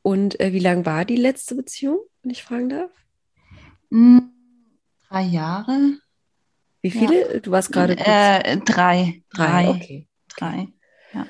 Und 0.03 0.39
äh, 0.41 0.53
wie 0.53 0.59
lang 0.59 0.85
war 0.85 1.07
die 1.07 1.17
letzte 1.17 1.55
Beziehung, 1.55 2.01
wenn 2.23 2.31
ich 2.31 2.43
fragen 2.43 2.69
darf? 2.69 2.91
Mhm, 3.89 4.31
drei 5.09 5.23
Jahre. 5.23 5.99
Wie 6.83 6.91
viele? 6.91 7.35
Ja. 7.35 7.41
Du 7.41 7.51
warst 7.51 7.73
gerade. 7.73 7.97
Äh, 7.99 8.59
drei. 8.59 9.23
Drei, 9.33 9.65
drei. 9.65 9.69
okay. 9.71 10.09
Drei, 10.37 10.69
ja. 11.13 11.27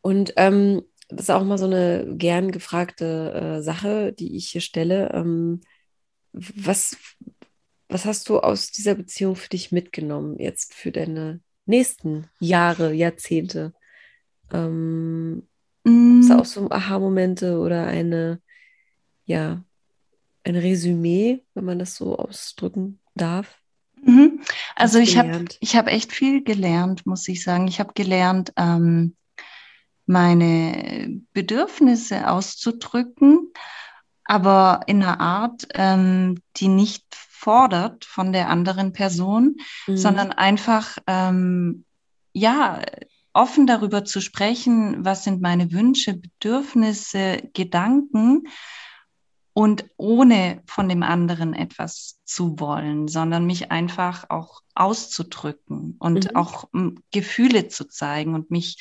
Und 0.00 0.34
ähm, 0.36 0.82
das 1.08 1.22
ist 1.22 1.30
auch 1.30 1.44
mal 1.44 1.58
so 1.58 1.66
eine 1.66 2.14
gern 2.16 2.50
gefragte 2.50 3.32
äh, 3.58 3.62
Sache, 3.62 4.12
die 4.12 4.36
ich 4.36 4.50
hier 4.50 4.60
stelle. 4.60 5.10
Ähm, 5.12 5.60
was, 6.32 6.96
was 7.88 8.04
hast 8.04 8.28
du 8.28 8.40
aus 8.40 8.70
dieser 8.70 8.94
Beziehung 8.94 9.36
für 9.36 9.48
dich 9.48 9.72
mitgenommen, 9.72 10.38
jetzt 10.38 10.74
für 10.74 10.90
deine 10.90 11.40
nächsten 11.66 12.28
Jahre, 12.40 12.92
Jahrzehnte? 12.92 13.72
Ähm, 14.52 15.46
mm. 15.84 16.20
Ist 16.20 16.32
auch 16.32 16.44
so 16.44 16.70
Aha-Momente 16.70 17.58
oder 17.58 17.86
eine, 17.86 18.40
ja, 19.24 19.62
ein 20.44 20.56
Resümee, 20.56 21.42
wenn 21.54 21.64
man 21.64 21.78
das 21.78 21.96
so 21.96 22.16
ausdrücken 22.16 23.00
darf? 23.14 23.58
Mhm. 24.02 24.40
Also 24.76 24.98
ich 24.98 25.16
habe 25.16 25.46
ich 25.60 25.76
hab 25.76 25.86
echt 25.86 26.12
viel 26.12 26.44
gelernt, 26.44 27.06
muss 27.06 27.26
ich 27.28 27.42
sagen. 27.42 27.66
Ich 27.68 27.80
habe 27.80 27.94
gelernt, 27.94 28.52
ähm, 28.56 29.16
meine 30.06 31.20
Bedürfnisse 31.32 32.28
auszudrücken, 32.28 33.52
aber 34.24 34.80
in 34.86 35.02
einer 35.02 35.20
Art, 35.20 35.66
ähm, 35.74 36.40
die 36.56 36.68
nicht 36.68 37.04
fordert 37.14 38.04
von 38.04 38.32
der 38.32 38.48
anderen 38.48 38.92
Person, 38.92 39.56
mhm. 39.86 39.96
sondern 39.96 40.32
einfach, 40.32 40.98
ähm, 41.06 41.84
ja, 42.32 42.80
offen 43.34 43.66
darüber 43.66 44.04
zu 44.04 44.20
sprechen, 44.20 45.04
was 45.04 45.24
sind 45.24 45.42
meine 45.42 45.72
Wünsche, 45.72 46.14
Bedürfnisse, 46.14 47.42
Gedanken 47.52 48.44
und 49.52 49.84
ohne 49.96 50.62
von 50.66 50.88
dem 50.88 51.02
anderen 51.02 51.52
etwas 51.52 52.20
zu 52.24 52.58
wollen, 52.58 53.08
sondern 53.08 53.44
mich 53.44 53.70
einfach 53.70 54.30
auch 54.30 54.62
auszudrücken 54.74 55.96
und 55.98 56.30
mhm. 56.30 56.36
auch 56.36 56.68
Gefühle 57.12 57.68
zu 57.68 57.88
zeigen 57.88 58.34
und 58.34 58.50
mich 58.50 58.78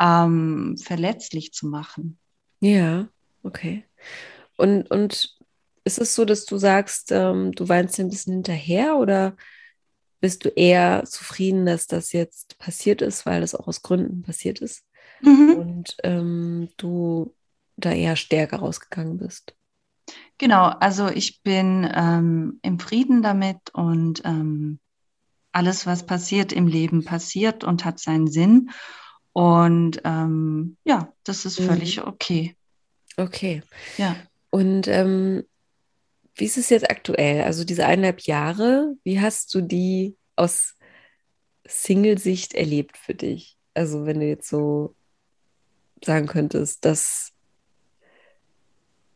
ähm, 0.00 0.76
verletzlich 0.82 1.52
zu 1.52 1.66
machen. 1.66 2.18
Ja, 2.60 3.08
okay. 3.42 3.84
Und, 4.56 4.90
und 4.90 5.36
ist 5.84 5.98
es 5.98 6.14
so, 6.14 6.24
dass 6.24 6.44
du 6.44 6.58
sagst, 6.58 7.12
ähm, 7.12 7.52
du 7.52 7.68
weinst 7.68 7.98
ein 7.98 8.10
bisschen 8.10 8.34
hinterher 8.34 8.96
oder 8.96 9.36
bist 10.20 10.44
du 10.44 10.48
eher 10.48 11.04
zufrieden, 11.04 11.66
dass 11.66 11.86
das 11.86 12.12
jetzt 12.12 12.58
passiert 12.58 13.02
ist, 13.02 13.24
weil 13.24 13.40
das 13.40 13.54
auch 13.54 13.68
aus 13.68 13.82
Gründen 13.82 14.22
passiert 14.22 14.60
ist 14.60 14.84
mhm. 15.22 15.54
und 15.56 15.96
ähm, 16.02 16.68
du 16.76 17.34
da 17.76 17.92
eher 17.92 18.16
stärker 18.16 18.58
rausgegangen 18.58 19.18
bist? 19.18 19.54
Genau, 20.38 20.64
also 20.66 21.08
ich 21.08 21.42
bin 21.42 21.88
ähm, 21.94 22.58
im 22.62 22.78
Frieden 22.78 23.22
damit 23.22 23.70
und 23.72 24.22
ähm, 24.24 24.80
alles, 25.52 25.86
was 25.86 26.06
passiert 26.06 26.52
im 26.52 26.66
Leben, 26.66 27.04
passiert 27.04 27.64
und 27.64 27.84
hat 27.84 27.98
seinen 27.98 28.28
Sinn. 28.28 28.70
Und 29.38 30.00
ähm, 30.02 30.76
ja, 30.82 31.12
das 31.22 31.44
ist 31.44 31.60
völlig 31.60 31.98
mhm. 31.98 32.08
okay. 32.08 32.56
Okay. 33.16 33.62
Ja. 33.96 34.16
Und 34.50 34.88
ähm, 34.88 35.44
wie 36.34 36.46
ist 36.46 36.58
es 36.58 36.70
jetzt 36.70 36.90
aktuell? 36.90 37.44
Also 37.44 37.62
diese 37.62 37.86
eineinhalb 37.86 38.22
Jahre, 38.22 38.96
wie 39.04 39.20
hast 39.20 39.54
du 39.54 39.60
die 39.60 40.16
aus 40.34 40.74
Single-Sicht 41.68 42.54
erlebt 42.54 42.96
für 42.96 43.14
dich? 43.14 43.56
Also 43.74 44.06
wenn 44.06 44.18
du 44.18 44.26
jetzt 44.26 44.48
so 44.48 44.96
sagen 46.04 46.26
könntest, 46.26 46.84
dass 46.84 47.30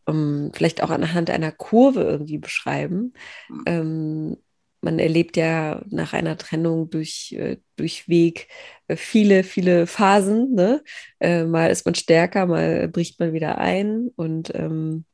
um, 0.05 0.15
ähm, 0.15 0.51
vielleicht 0.53 0.81
auch 0.83 0.89
anhand 0.89 1.31
einer 1.31 1.51
Kurve 1.51 2.01
irgendwie 2.01 2.37
beschreiben. 2.37 3.13
Mhm. 3.49 3.63
Ähm, 3.65 4.37
man 4.83 4.99
erlebt 4.99 5.37
ja 5.37 5.81
nach 5.89 6.13
einer 6.13 6.37
Trennung 6.37 6.89
durch, 6.89 7.35
äh, 7.37 7.57
Weg 7.77 8.47
äh, 8.87 8.95
viele, 8.95 9.43
viele 9.43 9.87
Phasen. 9.87 10.53
Ne? 10.53 10.83
Äh, 11.19 11.45
mal 11.45 11.71
ist 11.71 11.85
man 11.85 11.95
stärker, 11.95 12.45
mal 12.45 12.87
bricht 12.87 13.19
man 13.19 13.33
wieder 13.33 13.57
ein 13.57 14.09
und 14.15 14.53
ähm, 14.55 15.05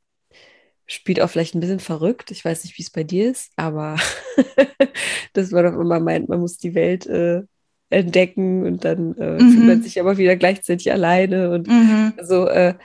spielt 0.85 1.21
auch 1.21 1.29
vielleicht 1.29 1.55
ein 1.55 1.59
bisschen 1.59 1.79
verrückt. 1.79 2.31
Ich 2.31 2.43
weiß 2.43 2.63
nicht, 2.63 2.77
wie 2.77 2.83
es 2.83 2.89
bei 2.89 3.03
dir 3.03 3.29
ist, 3.29 3.51
aber 3.55 3.95
dass 5.33 5.51
man 5.51 5.65
doch 5.65 5.79
immer 5.79 5.99
meint, 5.99 6.29
man 6.29 6.39
muss 6.39 6.57
die 6.57 6.73
Welt 6.75 7.05
äh, 7.05 7.43
entdecken 7.89 8.65
und 8.65 8.85
dann 8.85 9.15
äh, 9.17 9.41
mhm. 9.41 9.51
fühlt 9.51 9.65
man 9.65 9.83
sich 9.83 9.99
aber 9.99 10.17
wieder 10.17 10.35
gleichzeitig 10.35 10.91
alleine 10.91 11.51
und 11.51 11.67
mhm. 11.67 12.13
so. 12.21 12.47
Äh, 12.47 12.75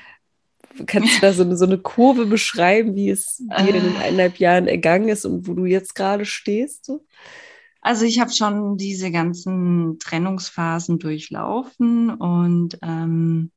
kannst 0.86 1.16
du 1.16 1.20
da 1.20 1.32
so, 1.32 1.56
so 1.56 1.64
eine 1.64 1.78
Kurve 1.78 2.26
beschreiben, 2.26 2.94
wie 2.94 3.10
es 3.10 3.36
dir 3.36 3.74
in 3.74 3.84
den 3.84 3.96
äh. 3.96 3.98
eineinhalb 3.98 4.38
Jahren 4.38 4.66
ergangen 4.66 5.08
ist 5.08 5.24
und 5.24 5.46
wo 5.46 5.54
du 5.54 5.64
jetzt 5.64 5.94
gerade 5.94 6.24
stehst? 6.24 6.86
So? 6.86 7.04
Also 7.80 8.04
ich 8.06 8.18
habe 8.18 8.32
schon 8.32 8.76
diese 8.76 9.10
ganzen 9.10 9.98
Trennungsphasen 9.98 10.98
durchlaufen 10.98 12.10
und 12.10 12.78
ähm, 12.82 13.50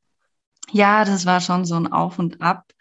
ja, 0.70 1.04
das 1.04 1.24
war 1.24 1.40
schon 1.40 1.64
so 1.64 1.76
ein 1.76 1.90
Auf 1.90 2.18
und 2.18 2.42
Ab. 2.42 2.72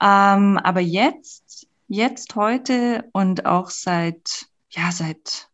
Ähm, 0.00 0.58
aber 0.58 0.80
jetzt, 0.80 1.66
jetzt 1.88 2.36
heute 2.36 3.08
und 3.12 3.44
auch 3.44 3.70
seit, 3.70 4.46
ja, 4.70 4.92
seit 4.92 5.48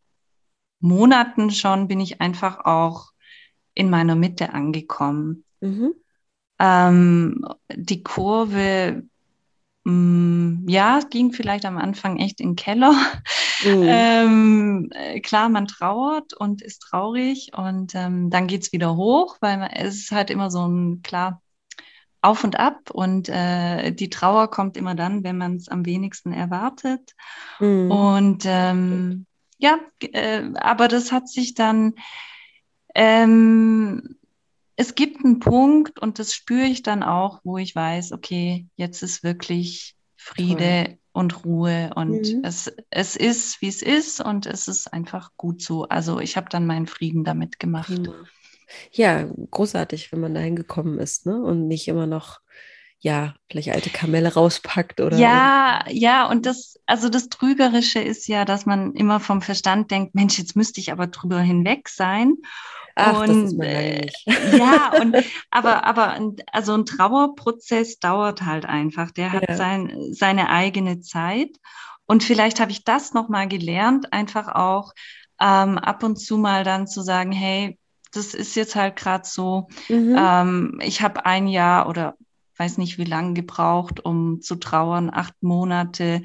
Monaten 0.80 1.50
schon 1.50 1.88
bin 1.88 2.00
ich 2.00 2.20
einfach 2.20 2.64
auch 2.64 3.12
in 3.74 3.88
meiner 3.88 4.14
Mitte 4.14 4.52
angekommen. 4.52 5.44
Mhm. 5.60 5.94
Ähm, 6.64 7.44
die 7.74 8.04
Kurve, 8.04 9.02
mh, 9.82 9.92
mm, 9.92 10.68
ja, 10.68 11.00
ging 11.10 11.32
vielleicht 11.32 11.64
am 11.66 11.76
Anfang 11.76 12.18
echt 12.18 12.40
in 12.40 12.50
den 12.50 12.56
Keller. 12.56 12.92
Mhm. 12.92 12.98
Ähm, 13.64 14.90
äh, 14.92 15.20
klar, 15.20 15.48
man 15.48 15.66
trauert 15.66 16.34
und 16.34 16.62
ist 16.62 16.80
traurig 16.80 17.52
und 17.56 17.94
ähm, 17.94 18.28
dann 18.28 18.48
geht 18.48 18.62
es 18.62 18.72
wieder 18.72 18.96
hoch, 18.96 19.36
weil 19.40 19.56
man, 19.58 19.70
es 19.70 19.96
ist 19.96 20.10
halt 20.10 20.30
immer 20.30 20.50
so 20.50 20.66
ein, 20.66 21.02
klar, 21.02 21.42
auf 22.22 22.42
und 22.44 22.58
ab 22.58 22.90
und 22.90 23.28
äh, 23.28 23.92
die 23.92 24.08
Trauer 24.08 24.50
kommt 24.50 24.76
immer 24.76 24.94
dann, 24.94 25.24
wenn 25.24 25.38
man 25.38 25.56
es 25.56 25.68
am 25.68 25.84
wenigsten 25.84 26.32
erwartet. 26.32 27.14
Mhm. 27.60 27.90
Und 27.90 28.42
ähm, 28.46 29.26
ja, 29.58 29.78
äh, 30.00 30.42
aber 30.54 30.88
das 30.88 31.12
hat 31.12 31.28
sich 31.28 31.54
dann, 31.54 31.94
ähm, 32.94 34.16
es 34.76 34.94
gibt 34.94 35.24
einen 35.24 35.38
Punkt 35.38 35.98
und 35.98 36.18
das 36.18 36.34
spüre 36.34 36.66
ich 36.66 36.82
dann 36.82 37.02
auch, 37.02 37.40
wo 37.44 37.58
ich 37.58 37.74
weiß, 37.74 38.12
okay, 38.12 38.66
jetzt 38.76 39.02
ist 39.02 39.22
wirklich 39.22 39.96
Friede 40.16 40.84
Toll. 40.84 40.98
und 41.12 41.44
Ruhe 41.44 41.90
und 41.94 42.32
mhm. 42.32 42.42
es, 42.44 42.72
es 42.90 43.16
ist, 43.16 43.60
wie 43.60 43.68
es 43.68 43.82
ist 43.82 44.20
und 44.20 44.46
es 44.46 44.68
ist 44.68 44.92
einfach 44.92 45.30
gut 45.36 45.62
so. 45.62 45.84
Also 45.88 46.20
ich 46.20 46.36
habe 46.36 46.48
dann 46.48 46.66
meinen 46.66 46.86
Frieden 46.86 47.24
damit 47.24 47.58
gemacht. 47.58 47.90
Mhm. 47.90 48.14
Ja, 48.92 49.28
großartig, 49.50 50.12
wenn 50.12 50.20
man 50.20 50.34
da 50.34 50.40
hingekommen 50.40 50.98
ist, 50.98 51.26
ne? 51.26 51.42
Und 51.42 51.68
nicht 51.68 51.88
immer 51.88 52.06
noch, 52.06 52.40
ja, 53.00 53.34
vielleicht 53.50 53.70
alte 53.70 53.90
Kamelle 53.90 54.32
rauspackt 54.32 55.00
oder. 55.00 55.18
Ja, 55.18 55.84
ja, 55.90 56.26
und 56.26 56.46
das, 56.46 56.80
also 56.86 57.10
das 57.10 57.28
Trügerische 57.28 58.00
ist 58.00 58.28
ja, 58.28 58.46
dass 58.46 58.64
man 58.64 58.94
immer 58.94 59.20
vom 59.20 59.42
Verstand 59.42 59.90
denkt, 59.90 60.14
Mensch, 60.14 60.38
jetzt 60.38 60.56
müsste 60.56 60.80
ich 60.80 60.92
aber 60.92 61.08
drüber 61.08 61.40
hinweg 61.40 61.90
sein. 61.90 62.36
Ach, 62.94 63.20
und, 63.20 63.62
äh, 63.62 64.06
ja, 64.56 64.92
und 65.00 65.16
aber, 65.50 65.84
aber 65.84 66.18
also 66.52 66.74
ein 66.74 66.84
Trauerprozess 66.84 67.98
dauert 67.98 68.42
halt 68.42 68.66
einfach. 68.66 69.10
Der 69.10 69.32
hat 69.32 69.48
ja. 69.48 69.56
sein, 69.56 70.08
seine 70.12 70.50
eigene 70.50 71.00
Zeit. 71.00 71.50
Und 72.06 72.22
vielleicht 72.22 72.60
habe 72.60 72.70
ich 72.70 72.84
das 72.84 73.14
nochmal 73.14 73.48
gelernt, 73.48 74.12
einfach 74.12 74.48
auch 74.48 74.92
ähm, 75.40 75.78
ab 75.78 76.02
und 76.02 76.16
zu 76.16 76.36
mal 76.36 76.64
dann 76.64 76.86
zu 76.86 77.02
sagen, 77.02 77.32
hey, 77.32 77.78
das 78.12 78.34
ist 78.34 78.54
jetzt 78.54 78.76
halt 78.76 78.96
gerade 78.96 79.26
so. 79.26 79.68
Mhm. 79.88 80.16
Ähm, 80.18 80.80
ich 80.82 81.00
habe 81.02 81.24
ein 81.24 81.46
Jahr 81.46 81.88
oder 81.88 82.14
weiß 82.58 82.78
nicht 82.78 82.98
wie 82.98 83.04
lange 83.04 83.34
gebraucht, 83.34 84.04
um 84.04 84.40
zu 84.40 84.56
trauern, 84.56 85.10
acht 85.12 85.34
Monate. 85.42 86.22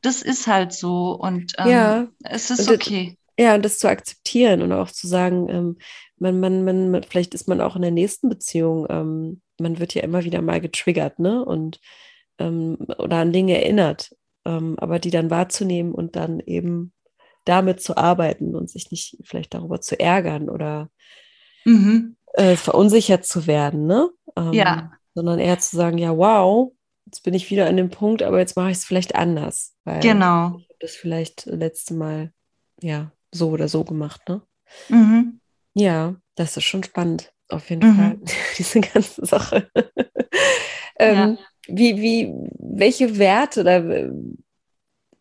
Das 0.00 0.22
ist 0.22 0.46
halt 0.46 0.72
so 0.72 1.12
und 1.12 1.54
ähm, 1.58 1.68
ja. 1.68 2.06
es 2.24 2.50
ist 2.50 2.70
okay. 2.70 3.16
Ja, 3.38 3.54
und 3.54 3.64
das 3.64 3.78
zu 3.78 3.88
akzeptieren 3.88 4.62
und 4.62 4.72
auch 4.72 4.90
zu 4.90 5.06
sagen, 5.06 5.48
ähm, 5.48 5.78
man, 6.18 6.40
man, 6.40 6.64
man, 6.64 7.02
vielleicht 7.04 7.34
ist 7.34 7.46
man 7.48 7.60
auch 7.60 7.76
in 7.76 7.82
der 7.82 7.92
nächsten 7.92 8.28
Beziehung, 8.28 8.86
ähm, 8.90 9.42
man 9.60 9.78
wird 9.78 9.94
ja 9.94 10.02
immer 10.02 10.24
wieder 10.24 10.42
mal 10.42 10.60
getriggert, 10.60 11.20
ne? 11.20 11.44
Und 11.44 11.80
ähm, 12.38 12.76
oder 12.98 13.18
an 13.18 13.32
Dinge 13.32 13.56
erinnert, 13.62 14.14
ähm, 14.44 14.76
aber 14.78 14.98
die 14.98 15.10
dann 15.10 15.30
wahrzunehmen 15.30 15.92
und 15.92 16.16
dann 16.16 16.40
eben 16.40 16.92
damit 17.44 17.80
zu 17.80 17.96
arbeiten 17.96 18.56
und 18.56 18.70
sich 18.70 18.90
nicht 18.90 19.18
vielleicht 19.22 19.54
darüber 19.54 19.80
zu 19.80 19.98
ärgern 19.98 20.48
oder 20.50 20.90
mhm. 21.64 22.16
äh, 22.34 22.56
verunsichert 22.56 23.24
zu 23.24 23.46
werden, 23.46 23.86
ne? 23.86 24.10
Ähm, 24.36 24.52
ja. 24.52 24.92
Sondern 25.14 25.38
eher 25.38 25.60
zu 25.60 25.76
sagen, 25.76 25.98
ja, 25.98 26.16
wow, 26.16 26.72
jetzt 27.06 27.22
bin 27.22 27.34
ich 27.34 27.50
wieder 27.50 27.66
an 27.66 27.76
dem 27.76 27.90
Punkt, 27.90 28.22
aber 28.22 28.40
jetzt 28.40 28.56
mache 28.56 28.70
ich 28.70 28.78
es 28.78 28.84
vielleicht 28.84 29.14
anders. 29.14 29.76
Weil 29.84 30.00
genau. 30.00 30.58
Ich 30.58 30.68
habe 30.68 30.76
das 30.80 30.96
vielleicht 30.96 31.46
letzte 31.46 31.94
Mal, 31.94 32.32
ja, 32.82 33.12
so 33.32 33.50
oder 33.50 33.68
so 33.68 33.84
gemacht, 33.84 34.28
ne? 34.28 34.42
Mhm. 34.88 35.40
Ja, 35.74 36.16
das 36.34 36.56
ist 36.56 36.64
schon 36.64 36.82
spannend, 36.82 37.32
auf 37.48 37.70
jeden 37.70 37.88
mhm. 37.88 37.96
Fall, 37.96 38.18
diese 38.58 38.80
ganze 38.80 39.24
Sache. 39.24 39.70
ähm, 40.98 41.38
ja. 41.38 41.38
wie, 41.66 41.96
wie, 42.00 42.34
welche 42.58 43.18
Werte 43.18 43.60
oder 43.60 44.10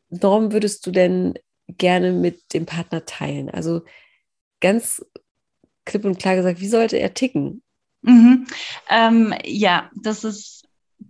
Normen 0.09 0.51
würdest 0.51 0.85
du 0.85 0.91
denn 0.91 1.33
gerne 1.67 2.13
mit 2.13 2.53
dem 2.53 2.65
Partner 2.65 3.05
teilen? 3.05 3.49
Also 3.49 3.81
ganz 4.61 5.05
klipp 5.85 6.05
und 6.05 6.19
klar 6.19 6.35
gesagt, 6.35 6.59
wie 6.59 6.67
sollte 6.67 6.97
er 6.97 7.13
ticken? 7.13 7.61
Mhm. 8.01 8.47
Ähm, 8.89 9.33
ja, 9.43 9.89
das 10.01 10.23
ist 10.23 10.67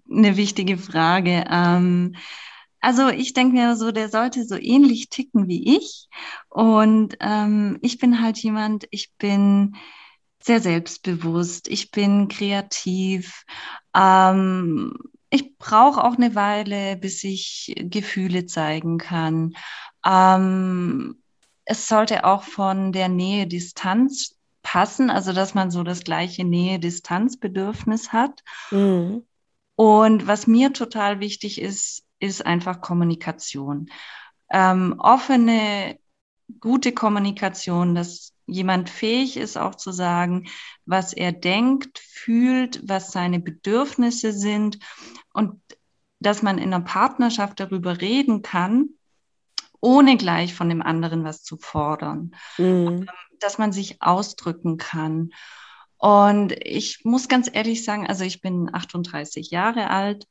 eine 0.10 0.38
wichtige 0.38 0.78
Frage. 0.78 1.46
Ähm, 1.50 2.16
also 2.80 3.10
ich 3.10 3.34
denke 3.34 3.56
mir 3.56 3.76
so, 3.76 3.92
der 3.92 4.10
sollte 4.10 4.46
so 4.46 4.56
ähnlich 4.56 5.10
ticken 5.10 5.48
wie 5.48 5.78
ich. 5.78 6.08
Und 6.50 7.18
ähm, 7.20 7.80
ich 7.82 7.98
bin 7.98 8.22
halt 8.22 8.38
jemand, 8.38 8.88
ich 8.92 9.12
bin 9.18 9.76
sehr 10.42 10.62
selbstbewusst, 10.62 11.68
ich 11.68 11.92
bin 11.92 12.28
kreativ. 12.28 13.44
Ähm, 13.96 14.94
ich 15.30 15.58
brauche 15.58 16.04
auch 16.04 16.16
eine 16.16 16.36
Weile, 16.36 16.96
bis 16.96 17.24
ich 17.24 17.76
Gefühle 17.78 18.46
zeigen 18.46 18.98
kann. 18.98 19.56
Ähm, 20.06 21.22
es 21.66 21.88
sollte 21.88 22.24
auch 22.24 22.44
von 22.44 22.94
der 22.94 23.10
Nähe 23.10 23.46
Distanz 23.46 24.38
passen, 24.62 25.10
also 25.10 25.34
dass 25.34 25.54
man 25.54 25.70
so 25.70 25.84
das 25.84 26.02
gleiche 26.04 26.46
Nähe-Distanz-Bedürfnis 26.46 28.14
hat. 28.14 28.42
Mhm. 28.72 29.26
Und 29.76 30.28
was 30.28 30.48
mir 30.48 30.74
total 30.74 31.20
wichtig 31.20 31.62
ist, 31.62 32.04
ist 32.20 32.46
einfach 32.46 32.82
Kommunikation. 32.82 33.90
Ähm, 34.50 34.96
offene, 35.00 36.00
gute 36.60 36.94
Kommunikation, 36.94 37.96
dass 37.96 38.34
jemand 38.46 38.90
fähig 38.90 39.38
ist, 39.38 39.58
auch 39.58 39.76
zu 39.76 39.92
sagen, 39.92 40.48
was 40.86 41.14
er 41.14 41.34
denkt, 41.34 42.00
fühlt, 42.00 42.88
was 42.88 43.12
seine 43.12 43.40
Bedürfnisse 43.40 44.32
sind 44.32 44.80
und 45.34 45.62
dass 46.20 46.42
man 46.42 46.58
in 46.58 46.74
einer 46.74 46.84
Partnerschaft 46.84 47.60
darüber 47.60 48.00
reden 48.00 48.42
kann, 48.42 48.90
ohne 49.82 50.18
gleich 50.18 50.54
von 50.56 50.70
dem 50.70 50.82
anderen 50.82 51.24
was 51.24 51.44
zu 51.44 51.58
fordern. 51.58 52.36
Mhm 52.58 53.08
dass 53.40 53.58
man 53.58 53.72
sich 53.72 54.02
ausdrücken 54.02 54.78
kann. 54.78 55.32
Und 55.98 56.52
ich 56.64 57.04
muss 57.04 57.28
ganz 57.28 57.50
ehrlich 57.52 57.84
sagen, 57.84 58.08
also 58.08 58.24
ich 58.24 58.42
bin 58.42 58.70
38 58.72 59.50
Jahre 59.50 59.90
alt 59.90 60.28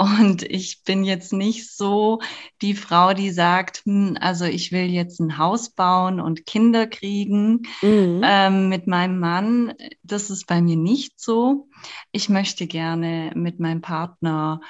und 0.00 0.42
ich 0.44 0.82
bin 0.82 1.04
jetzt 1.04 1.34
nicht 1.34 1.76
so 1.76 2.20
die 2.62 2.74
Frau, 2.74 3.12
die 3.12 3.30
sagt, 3.30 3.82
hm, 3.84 4.16
also 4.18 4.46
ich 4.46 4.72
will 4.72 4.86
jetzt 4.86 5.20
ein 5.20 5.36
Haus 5.36 5.68
bauen 5.68 6.20
und 6.20 6.46
Kinder 6.46 6.86
kriegen 6.86 7.66
mhm. 7.82 8.22
ähm, 8.24 8.70
mit 8.70 8.86
meinem 8.86 9.18
Mann. 9.18 9.74
Das 10.02 10.30
ist 10.30 10.46
bei 10.46 10.62
mir 10.62 10.76
nicht 10.76 11.20
so. 11.20 11.68
Ich 12.12 12.30
möchte 12.30 12.66
gerne 12.66 13.32
mit 13.34 13.60
meinem 13.60 13.82
Partner 13.82 14.62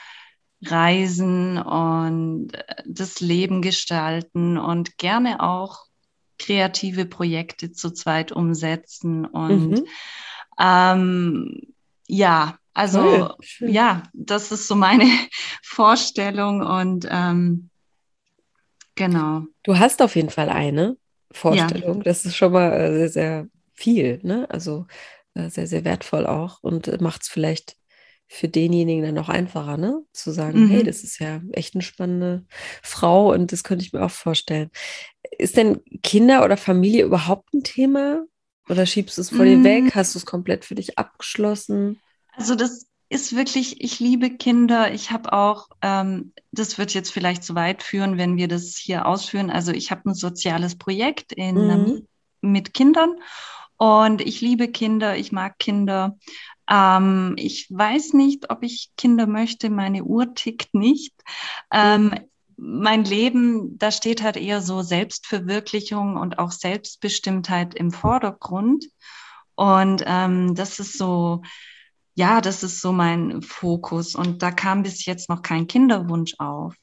reisen 0.65 1.59
und 1.59 2.49
das 2.85 3.21
Leben 3.21 3.63
gestalten 3.63 4.59
und 4.59 4.99
gerne 4.99 5.41
auch 5.41 5.85
kreative 6.39 7.07
Projekte 7.07 7.71
zu 7.71 7.93
zweit 7.93 8.33
umsetzen 8.33 9.27
und 9.27 9.71
mhm. 9.71 9.87
Ähm, 10.63 11.73
ja, 12.07 12.59
also 12.73 13.35
ja, 13.61 14.05
das 14.13 14.53
ist 14.53 14.69
so 14.69 14.75
meine 14.75 15.05
Vorstellung 15.63 16.63
und 16.63 17.07
ähm, 17.11 17.71
genau. 18.95 19.45
Du 19.63 19.79
hast 19.79 20.03
auf 20.03 20.17
jeden 20.17 20.31
Fall 20.31 20.49
eine 20.49 20.97
Vorstellung. 21.33 21.99
Ja. 21.99 22.03
Das 22.05 22.25
ist 22.25 22.37
schon 22.37 22.53
mal 22.53 22.73
äh, 22.73 22.93
sehr, 22.97 23.09
sehr 23.09 23.47
viel, 23.75 24.21
ne? 24.23 24.47
Also 24.51 24.87
äh, 25.35 25.49
sehr, 25.49 25.67
sehr 25.67 25.85
wertvoll 25.85 26.27
auch 26.27 26.63
und 26.63 27.01
macht 27.01 27.23
es 27.23 27.29
vielleicht 27.29 27.77
für 28.33 28.49
denjenigen 28.49 29.03
dann 29.03 29.19
auch 29.19 29.29
einfacher, 29.29 29.77
ne? 29.77 30.03
Zu 30.13 30.31
sagen, 30.31 30.67
mhm. 30.67 30.69
hey, 30.71 30.85
das 30.85 31.03
ist 31.03 31.19
ja 31.19 31.41
echt 31.53 31.75
eine 31.75 31.83
spannende 31.83 32.47
Frau 32.83 33.33
und 33.33 33.51
das 33.51 33.65
könnte 33.65 33.85
ich 33.85 33.93
mir 33.93 34.05
auch 34.05 34.11
vorstellen. 34.11 34.71
Ist 35.37 35.57
denn 35.57 35.81
Kinder 36.03 36.45
oder 36.45 36.57
Familie 36.57 37.05
überhaupt 37.05 37.53
ein 37.53 37.65
Thema? 37.65 38.25
Oder 38.69 38.87
schiebst 38.87 39.19
du 39.19 39.23
es 39.23 39.31
vor 39.31 39.45
mhm. 39.45 39.65
dir 39.65 39.65
weg? 39.65 39.95
Hast 39.97 40.15
du 40.15 40.21
es 40.21 40.27
komplett 40.27 40.65
für 40.65 40.77
dich 40.77 40.97
abgeschlossen? 40.97 42.01
Also 42.41 42.55
das 42.55 42.87
ist 43.11 43.37
wirklich, 43.37 43.83
ich 43.83 44.01
liebe 44.01 44.31
Kinder. 44.31 44.95
Ich 44.95 45.11
habe 45.11 45.35
auch, 45.35 45.69
ähm, 45.83 46.33
das 46.53 46.79
wird 46.79 46.95
jetzt 46.95 47.13
vielleicht 47.13 47.45
zu 47.45 47.55
weit 47.55 47.83
führen, 47.83 48.17
wenn 48.17 48.39
wir 48.39 48.49
das 48.49 48.79
hier 48.79 49.05
ausführen. 49.05 49.51
Also 49.51 49.73
ich 49.73 49.91
habe 49.91 50.09
ein 50.09 50.15
soziales 50.15 50.79
Projekt 50.79 51.35
in, 51.35 51.55
mhm. 51.55 52.09
mit 52.41 52.73
Kindern 52.73 53.15
und 53.77 54.23
ich 54.23 54.41
liebe 54.41 54.69
Kinder, 54.69 55.19
ich 55.19 55.33
mag 55.33 55.59
Kinder. 55.59 56.17
Ähm, 56.67 57.35
ich 57.37 57.67
weiß 57.69 58.15
nicht, 58.15 58.49
ob 58.49 58.63
ich 58.63 58.91
Kinder 58.97 59.27
möchte. 59.27 59.69
Meine 59.69 60.05
Uhr 60.05 60.35
tickt 60.35 60.73
nicht. 60.73 61.13
Ähm, 61.71 62.15
mein 62.57 63.05
Leben, 63.05 63.77
da 63.77 63.91
steht 63.91 64.23
halt 64.23 64.39
eher 64.39 64.63
so 64.63 64.81
Selbstverwirklichung 64.81 66.17
und 66.17 66.39
auch 66.39 66.53
Selbstbestimmtheit 66.53 67.75
im 67.75 67.91
Vordergrund. 67.91 68.87
Und 69.57 70.03
ähm, 70.07 70.55
das 70.55 70.79
ist 70.79 70.97
so, 70.97 71.43
ja, 72.21 72.43
das 72.43 72.63
ist 72.63 72.83
so 72.83 72.93
mein 72.93 73.41
Fokus. 73.41 74.15
Und 74.15 74.43
da 74.43 74.51
kam 74.51 74.83
bis 74.83 75.07
jetzt 75.07 75.31
noch 75.31 75.41
kein 75.41 75.67
Kinderwunsch 75.67 76.35
auf. 76.39 76.75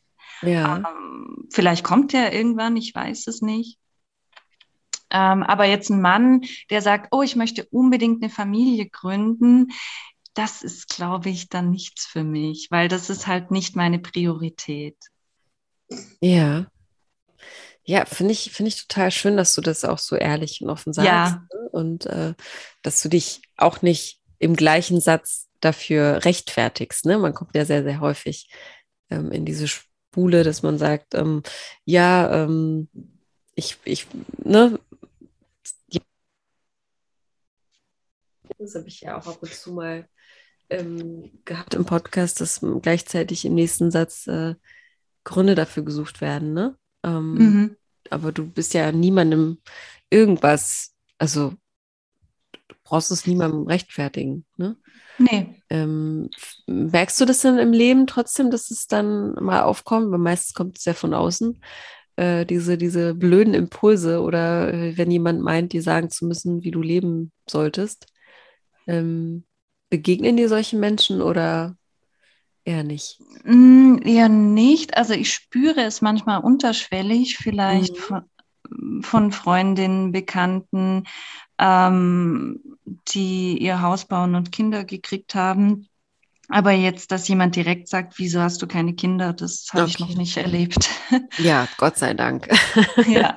Ja. 0.41 0.77
Ähm, 0.77 1.47
vielleicht 1.51 1.83
kommt 1.83 2.11
der 2.11 2.33
irgendwann, 2.33 2.75
ich 2.75 2.93
weiß 2.95 3.27
es 3.27 3.43
nicht. 3.43 3.77
Ähm, 5.11 5.43
aber 5.43 5.65
jetzt 5.65 5.91
ein 5.91 6.01
Mann, 6.01 6.41
der 6.71 6.81
sagt, 6.81 7.09
oh, 7.11 7.21
ich 7.21 7.35
möchte 7.35 7.65
unbedingt 7.65 8.23
eine 8.23 8.31
Familie 8.31 8.89
gründen, 8.89 9.67
das 10.33 10.63
ist, 10.63 10.89
glaube 10.89 11.29
ich, 11.29 11.49
dann 11.49 11.69
nichts 11.69 12.05
für 12.07 12.23
mich, 12.23 12.67
weil 12.71 12.87
das 12.87 13.09
ist 13.11 13.27
halt 13.27 13.51
nicht 13.51 13.75
meine 13.75 13.99
Priorität. 13.99 14.97
Ja. 16.19 16.65
Ja, 17.83 18.05
finde 18.05 18.33
ich, 18.33 18.51
finde 18.51 18.69
ich 18.69 18.87
total 18.87 19.11
schön, 19.11 19.37
dass 19.37 19.53
du 19.53 19.61
das 19.61 19.85
auch 19.85 19.99
so 19.99 20.15
ehrlich 20.15 20.61
und 20.61 20.69
offen 20.69 20.93
sagst. 20.93 21.07
Ja. 21.07 21.47
Ne? 21.53 21.69
Und 21.71 22.05
äh, 22.07 22.33
dass 22.81 23.01
du 23.01 23.09
dich 23.09 23.41
auch 23.55 23.81
nicht 23.83 24.19
im 24.39 24.55
gleichen 24.55 24.99
Satz 25.01 25.47
dafür 25.59 26.25
rechtfertigst. 26.25 27.05
Ne? 27.05 27.17
Man 27.17 27.33
kommt 27.33 27.55
ja 27.55 27.65
sehr, 27.65 27.83
sehr 27.83 27.99
häufig 27.99 28.49
ähm, 29.09 29.31
in 29.31 29.45
diese 29.45 29.67
Spule, 29.67 30.43
dass 30.43 30.63
man 30.63 30.77
sagt, 30.77 31.15
ähm, 31.15 31.43
ja, 31.85 32.43
ähm, 32.43 32.89
ich, 33.55 33.77
ich, 33.85 34.07
ne, 34.43 34.79
das 38.57 38.75
habe 38.75 38.87
ich 38.87 39.01
ja 39.01 39.17
auch 39.17 39.27
ab 39.27 39.37
und 39.41 39.53
zu 39.53 39.73
mal 39.73 40.07
ähm, 40.69 41.31
gehabt 41.45 41.73
im 41.73 41.85
Podcast, 41.85 42.41
dass 42.41 42.61
gleichzeitig 42.81 43.45
im 43.45 43.55
nächsten 43.55 43.91
Satz 43.91 44.27
äh, 44.27 44.55
Gründe 45.23 45.55
dafür 45.55 45.83
gesucht 45.83 46.21
werden, 46.21 46.53
ne? 46.53 46.77
Ähm, 47.03 47.33
mhm. 47.33 47.77
Aber 48.09 48.31
du 48.31 48.49
bist 48.49 48.73
ja 48.73 48.91
niemandem 48.91 49.61
irgendwas, 50.09 50.95
also 51.17 51.53
brauchst 52.87 53.11
es 53.11 53.27
niemandem 53.27 53.67
rechtfertigen, 53.67 54.45
ne? 54.55 54.77
Nee. 55.19 55.61
Ähm, 55.69 56.29
merkst 56.67 57.19
du 57.19 57.25
das 57.25 57.41
denn 57.41 57.57
im 57.57 57.73
Leben 57.73 58.07
trotzdem, 58.07 58.51
dass 58.51 58.69
es 58.71 58.87
dann 58.87 59.33
mal 59.33 59.63
aufkommt? 59.63 60.11
Weil 60.11 60.19
meistens 60.19 60.53
kommt 60.53 60.77
es 60.77 60.85
ja 60.85 60.93
von 60.93 61.13
außen, 61.13 61.59
äh, 62.17 62.45
diese, 62.45 62.77
diese 62.77 63.13
blöden 63.15 63.53
Impulse 63.53 64.21
oder 64.21 64.73
äh, 64.73 64.97
wenn 64.97 65.09
jemand 65.09 65.41
meint, 65.41 65.73
dir 65.73 65.81
sagen 65.81 66.09
zu 66.09 66.25
müssen, 66.27 66.63
wie 66.63 66.71
du 66.71 66.81
leben 66.81 67.31
solltest. 67.49 68.07
Ähm, 68.85 69.43
begegnen 69.89 70.37
dir 70.37 70.49
solche 70.49 70.77
Menschen 70.77 71.21
oder 71.21 71.75
eher 72.63 72.83
nicht? 72.83 73.19
Mm, 73.43 73.97
eher 74.03 74.29
nicht. 74.29 74.95
Also 74.95 75.13
ich 75.13 75.33
spüre 75.33 75.81
es 75.81 76.01
manchmal 76.01 76.41
unterschwellig, 76.41 77.37
vielleicht 77.37 77.95
mhm. 77.95 77.99
von, 77.99 78.21
von, 79.01 79.31
Freundinnen, 79.31 80.11
Bekannten, 80.11 81.03
ähm, 81.57 82.61
die 83.09 83.57
ihr 83.57 83.81
Haus 83.81 84.05
bauen 84.05 84.35
und 84.35 84.51
Kinder 84.51 84.83
gekriegt 84.83 85.35
haben. 85.35 85.87
Aber 86.49 86.71
jetzt, 86.71 87.11
dass 87.11 87.27
jemand 87.27 87.55
direkt 87.55 87.89
sagt, 87.89 88.17
wieso 88.17 88.39
hast 88.39 88.61
du 88.61 88.67
keine 88.67 88.93
Kinder, 88.93 89.33
das 89.33 89.67
habe 89.73 89.83
okay. 89.83 89.91
ich 89.91 89.99
noch 89.99 90.15
nicht 90.15 90.37
erlebt. 90.37 90.89
Ja, 91.37 91.67
Gott 91.77 91.97
sei 91.97 92.13
Dank. 92.13 92.49
Ja. 93.07 93.35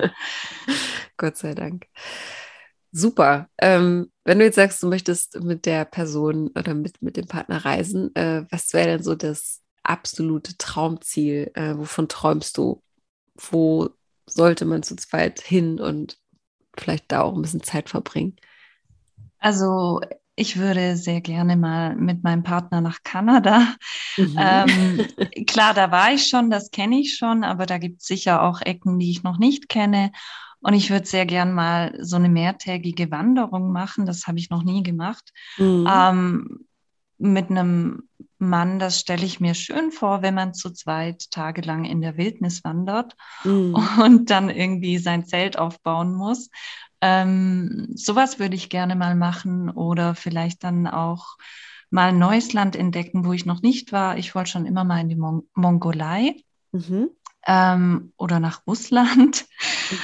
Gott 1.16 1.37
sei 1.37 1.55
Dank. 1.55 1.87
Super. 2.93 3.49
Ähm, 3.59 4.11
wenn 4.24 4.39
du 4.39 4.45
jetzt 4.45 4.57
sagst, 4.57 4.83
du 4.83 4.89
möchtest 4.89 5.41
mit 5.41 5.66
der 5.66 5.85
Person 5.85 6.49
oder 6.57 6.74
mit, 6.74 7.01
mit 7.03 7.16
dem 7.16 7.26
Partner 7.26 7.64
reisen, 7.64 8.14
äh, 8.16 8.45
was 8.51 8.72
wäre 8.72 8.89
denn 8.89 9.03
so 9.03 9.14
das 9.14 9.61
absolute 9.83 10.57
Traumziel? 10.57 11.51
Äh, 11.55 11.76
wovon 11.76 12.09
träumst 12.09 12.57
du? 12.59 12.83
Wo 13.37 13.91
sollte 14.26 14.64
man 14.64 14.82
zu 14.82 14.96
zweit 14.96 15.40
hin 15.40 15.80
und 15.80 16.18
vielleicht 16.76 17.10
da 17.12 17.22
auch 17.22 17.34
ein 17.34 17.42
bisschen 17.42 17.62
Zeit 17.62 17.88
verbringen? 17.88 18.36
Also 19.38 20.00
ich 20.36 20.58
würde 20.58 20.96
sehr 20.96 21.20
gerne 21.20 21.56
mal 21.56 21.96
mit 21.96 22.22
meinem 22.22 22.42
Partner 22.42 22.80
nach 22.80 23.02
Kanada. 23.02 23.74
Mhm. 24.16 24.36
Ähm, 24.38 25.06
klar, 25.46 25.74
da 25.74 25.90
war 25.90 26.12
ich 26.12 26.28
schon, 26.28 26.50
das 26.50 26.70
kenne 26.70 26.98
ich 26.98 27.16
schon, 27.16 27.44
aber 27.44 27.66
da 27.66 27.78
gibt 27.78 28.00
es 28.00 28.06
sicher 28.06 28.42
auch 28.42 28.60
Ecken, 28.62 28.98
die 28.98 29.10
ich 29.10 29.22
noch 29.22 29.38
nicht 29.38 29.68
kenne. 29.68 30.12
Und 30.60 30.74
ich 30.74 30.90
würde 30.90 31.06
sehr 31.06 31.26
gern 31.26 31.52
mal 31.52 31.94
so 32.00 32.16
eine 32.16 32.28
mehrtägige 32.28 33.10
Wanderung 33.10 33.72
machen. 33.72 34.06
Das 34.06 34.26
habe 34.26 34.38
ich 34.38 34.50
noch 34.50 34.62
nie 34.62 34.82
gemacht. 34.82 35.30
Mhm. 35.58 35.86
Ähm, 35.90 36.66
mit 37.20 37.50
einem 37.50 38.08
Mann, 38.38 38.78
das 38.78 38.98
stelle 38.98 39.24
ich 39.24 39.40
mir 39.40 39.54
schön 39.54 39.92
vor, 39.92 40.22
wenn 40.22 40.34
man 40.34 40.54
zu 40.54 40.70
zweit 40.70 41.30
tagelang 41.30 41.84
in 41.84 42.00
der 42.00 42.16
Wildnis 42.16 42.64
wandert 42.64 43.14
mhm. 43.44 43.74
und 44.02 44.30
dann 44.30 44.50
irgendwie 44.50 44.98
sein 44.98 45.26
Zelt 45.26 45.58
aufbauen 45.58 46.14
muss. 46.14 46.50
Ähm, 47.00 47.88
sowas 47.94 48.38
würde 48.38 48.56
ich 48.56 48.68
gerne 48.68 48.96
mal 48.96 49.14
machen 49.14 49.70
oder 49.70 50.14
vielleicht 50.14 50.64
dann 50.64 50.86
auch 50.86 51.36
mal 51.90 52.10
ein 52.10 52.18
neues 52.18 52.52
Land 52.52 52.76
entdecken, 52.76 53.24
wo 53.24 53.32
ich 53.32 53.46
noch 53.46 53.62
nicht 53.62 53.92
war. 53.92 54.18
Ich 54.18 54.34
wollte 54.34 54.50
schon 54.50 54.66
immer 54.66 54.84
mal 54.84 55.00
in 55.00 55.08
die 55.08 55.16
Mon 55.16 55.48
Mongolei. 55.54 56.36
Mhm 56.72 57.10
ähm, 57.46 58.12
oder 58.16 58.40
nach 58.40 58.66
Russland, 58.66 59.46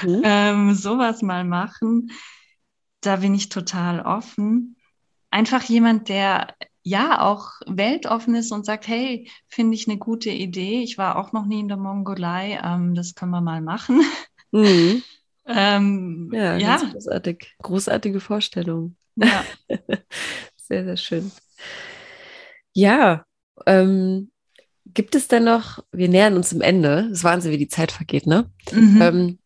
mhm. 0.02 0.22
ähm, 0.24 0.74
sowas 0.74 1.22
mal 1.22 1.44
machen. 1.44 2.10
Da 3.00 3.16
bin 3.16 3.34
ich 3.34 3.48
total 3.48 4.00
offen. 4.00 4.76
Einfach 5.30 5.62
jemand, 5.64 6.08
der 6.08 6.54
ja 6.87 7.20
auch 7.20 7.51
weltoffen 7.66 8.37
ist 8.37 8.53
und 8.53 8.64
sagt, 8.64 8.87
hey, 8.87 9.28
finde 9.49 9.74
ich 9.74 9.89
eine 9.89 9.99
gute 9.99 10.30
Idee. 10.30 10.82
Ich 10.82 10.99
war 10.99 11.16
auch 11.16 11.32
noch 11.32 11.45
nie 11.45 11.59
in 11.59 11.66
der 11.66 11.76
Mongolei, 11.76 12.61
ähm, 12.62 12.95
das 12.95 13.16
können 13.16 13.32
wir 13.32 13.41
mal 13.41 13.61
machen. 13.61 14.03
Mhm. 14.53 15.03
ähm, 15.49 16.30
ja, 16.32 16.57
ja. 16.57 16.76
großartig. 16.76 17.57
Großartige 17.61 18.20
Vorstellung. 18.20 18.95
Ja. 19.16 19.45
sehr, 20.57 20.84
sehr 20.84 20.97
schön. 20.97 21.32
Ja, 22.72 23.24
ähm, 23.66 24.30
Gibt 24.95 25.16
es 25.16 25.26
denn 25.26 25.45
noch, 25.45 25.84
wir 25.91 26.09
nähern 26.09 26.37
uns 26.37 26.51
dem 26.51 26.61
Ende, 26.61 27.09
es 27.11 27.18
ist 27.18 27.24
Wahnsinn, 27.24 27.51
wie 27.51 27.59
die 27.59 27.68
Zeit 27.68 27.91
vergeht, 27.91 28.26
ne? 28.26 28.49
Mhm. 28.70 29.03
Ähm, 29.03 29.39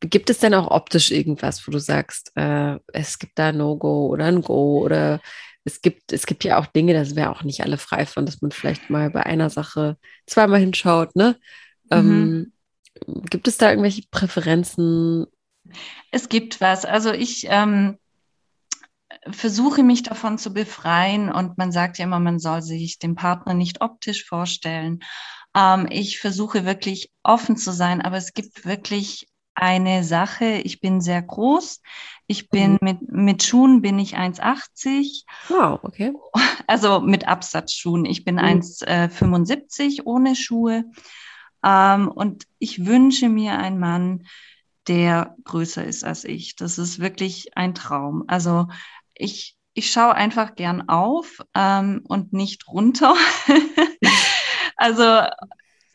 gibt 0.00 0.28
es 0.28 0.40
denn 0.40 0.52
auch 0.54 0.70
optisch 0.70 1.12
irgendwas, 1.12 1.66
wo 1.66 1.70
du 1.70 1.78
sagst, 1.78 2.32
äh, 2.34 2.78
es 2.92 3.18
gibt 3.20 3.38
da 3.38 3.52
No-Go 3.52 4.08
oder 4.08 4.24
ein 4.24 4.42
Go 4.42 4.80
oder 4.80 5.20
es 5.64 5.82
gibt, 5.82 6.12
es 6.12 6.26
gibt 6.26 6.44
ja 6.44 6.58
auch 6.58 6.66
Dinge, 6.66 6.94
da 6.94 7.04
sind 7.04 7.16
wir 7.16 7.30
auch 7.30 7.42
nicht 7.42 7.62
alle 7.62 7.78
frei 7.78 8.06
von, 8.06 8.26
dass 8.26 8.40
man 8.40 8.50
vielleicht 8.50 8.90
mal 8.90 9.10
bei 9.10 9.24
einer 9.24 9.50
Sache 9.50 9.96
zweimal 10.26 10.60
hinschaut, 10.60 11.14
ne? 11.16 11.36
Mhm. 11.90 12.52
Ähm, 13.06 13.22
gibt 13.28 13.48
es 13.48 13.58
da 13.58 13.70
irgendwelche 13.70 14.02
Präferenzen? 14.10 15.26
Es 16.10 16.28
gibt 16.28 16.60
was. 16.60 16.84
Also 16.84 17.12
ich 17.12 17.46
ähm, 17.48 17.98
versuche 19.28 19.82
mich 19.82 20.02
davon 20.02 20.38
zu 20.38 20.52
befreien 20.52 21.30
und 21.30 21.58
man 21.58 21.72
sagt 21.72 21.98
ja 21.98 22.04
immer, 22.04 22.20
man 22.20 22.38
soll 22.38 22.62
sich 22.62 22.98
den 22.98 23.14
Partner 23.14 23.54
nicht 23.54 23.80
optisch 23.80 24.24
vorstellen. 24.24 25.00
Ähm, 25.54 25.86
ich 25.90 26.18
versuche 26.18 26.64
wirklich 26.64 27.10
offen 27.22 27.56
zu 27.56 27.72
sein, 27.72 28.00
aber 28.00 28.16
es 28.16 28.32
gibt 28.32 28.64
wirklich 28.64 29.26
eine 29.54 30.04
Sache. 30.04 30.46
Ich 30.64 30.80
bin 30.80 31.00
sehr 31.00 31.22
groß. 31.22 31.82
Ich 32.30 32.48
bin 32.48 32.74
mhm. 32.74 32.78
mit, 32.80 33.10
mit 33.10 33.42
Schuhen 33.42 33.82
bin 33.82 33.98
ich 33.98 34.16
1,80. 34.16 35.24
Wow, 35.48 35.80
okay. 35.82 36.12
Also 36.68 37.00
mit 37.00 37.26
Absatzschuhen. 37.26 38.04
Ich 38.04 38.24
bin 38.24 38.36
mhm. 38.36 38.62
1,75 38.62 39.98
äh, 39.98 40.02
ohne 40.04 40.36
Schuhe. 40.36 40.84
Ähm, 41.64 42.06
und 42.06 42.46
ich 42.60 42.86
wünsche 42.86 43.28
mir 43.28 43.58
einen 43.58 43.80
Mann, 43.80 44.28
der 44.86 45.34
größer 45.42 45.84
ist 45.84 46.04
als 46.04 46.22
ich. 46.22 46.54
Das 46.54 46.78
ist 46.78 47.00
wirklich 47.00 47.56
ein 47.56 47.74
Traum. 47.74 48.22
Also 48.28 48.68
ich, 49.14 49.56
ich 49.74 49.90
schaue 49.90 50.14
einfach 50.14 50.54
gern 50.54 50.88
auf 50.88 51.40
ähm, 51.56 52.04
und 52.06 52.32
nicht 52.32 52.68
runter. 52.68 53.16
also 54.76 55.22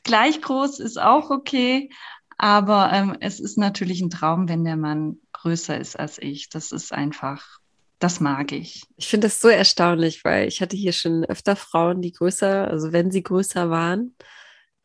gleich 0.04 0.42
groß 0.42 0.82
ist 0.82 1.00
auch 1.00 1.30
okay, 1.30 1.90
aber 2.38 2.92
ähm, 2.92 3.16
es 3.22 3.40
ist 3.40 3.58
natürlich 3.58 4.02
ein 4.02 4.10
Traum, 4.10 4.50
wenn 4.50 4.66
der 4.66 4.76
Mann 4.76 5.20
größer 5.46 5.80
ist 5.80 5.98
als 5.98 6.18
ich. 6.18 6.50
Das 6.50 6.72
ist 6.72 6.92
einfach, 6.92 7.60
das 8.00 8.20
mag 8.20 8.52
ich. 8.52 8.84
Ich 8.98 9.08
finde 9.08 9.28
das 9.28 9.40
so 9.40 9.48
erstaunlich, 9.48 10.26
weil 10.26 10.48
ich 10.48 10.60
hatte 10.60 10.76
hier 10.76 10.92
schon 10.92 11.24
öfter 11.24 11.56
Frauen, 11.56 12.02
die 12.02 12.12
größer, 12.12 12.68
also 12.68 12.92
wenn 12.92 13.12
sie 13.12 13.22
größer 13.22 13.70
waren, 13.70 14.16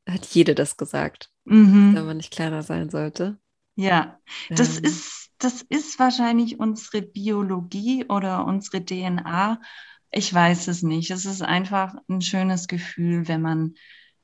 hat 0.06 0.26
jede 0.26 0.54
das 0.54 0.76
gesagt, 0.76 1.30
mhm. 1.44 1.94
dass 1.94 2.04
man 2.04 2.18
nicht 2.18 2.32
kleiner 2.32 2.62
sein 2.62 2.90
sollte. 2.90 3.38
Ja, 3.74 4.18
das 4.50 4.76
ähm. 4.76 4.84
ist, 4.84 5.30
das 5.38 5.62
ist 5.62 5.98
wahrscheinlich 5.98 6.60
unsere 6.60 7.00
Biologie 7.00 8.04
oder 8.06 8.44
unsere 8.44 8.84
DNA. 8.84 9.62
Ich 10.10 10.34
weiß 10.34 10.68
es 10.68 10.82
nicht. 10.82 11.10
Es 11.10 11.24
ist 11.24 11.40
einfach 11.40 11.94
ein 12.08 12.20
schönes 12.20 12.68
Gefühl, 12.68 13.28
wenn 13.28 13.40
man 13.40 13.74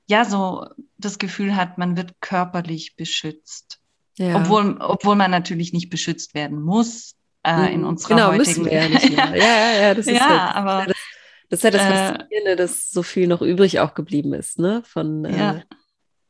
ja 0.06 0.26
so 0.26 0.66
das 0.98 1.18
Gefühl 1.18 1.56
hat, 1.56 1.78
man 1.78 1.96
wird 1.96 2.20
körperlich 2.20 2.94
beschützt. 2.96 3.80
Ja. 4.18 4.36
Obwohl, 4.36 4.76
obwohl 4.80 5.16
man 5.16 5.30
natürlich 5.30 5.72
nicht 5.72 5.90
beschützt 5.90 6.34
werden 6.34 6.62
muss 6.62 7.16
äh, 7.46 7.72
in 7.72 7.82
mhm. 7.82 7.88
unserer 7.88 8.08
genau, 8.14 8.28
heutigen 8.28 8.38
müssen 8.38 8.64
wir 8.64 8.72
ja, 8.72 8.88
nicht 8.88 9.10
mehr. 9.10 9.26
ja, 9.36 9.44
ja, 9.44 9.82
ja, 9.82 9.94
das 9.94 10.06
ist 10.06 10.14
ja, 10.14 10.28
halt, 10.28 10.56
aber 10.56 10.86
das, 10.86 10.96
das 11.50 11.58
ist 11.58 11.64
ja 11.64 11.70
das 11.70 11.82
äh, 11.82 12.14
Faszinierende, 12.14 12.50
äh, 12.52 12.56
dass 12.56 12.90
so 12.90 13.02
viel 13.02 13.26
noch 13.28 13.42
übrig 13.42 13.80
auch 13.80 13.94
geblieben 13.94 14.32
ist, 14.32 14.58
ne? 14.58 14.82
Von 14.86 15.24
äh, 15.26 15.38
ja. 15.38 15.62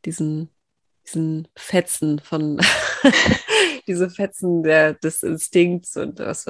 diesen, 0.05 0.51
diesen 1.07 1.49
Fetzen 1.55 2.19
von 2.19 2.61
diese 3.87 4.11
Fetzen 4.11 4.63
der, 4.63 4.95
des 4.95 5.23
Instinkts 5.23 5.97
und 5.97 6.19
was, 6.19 6.47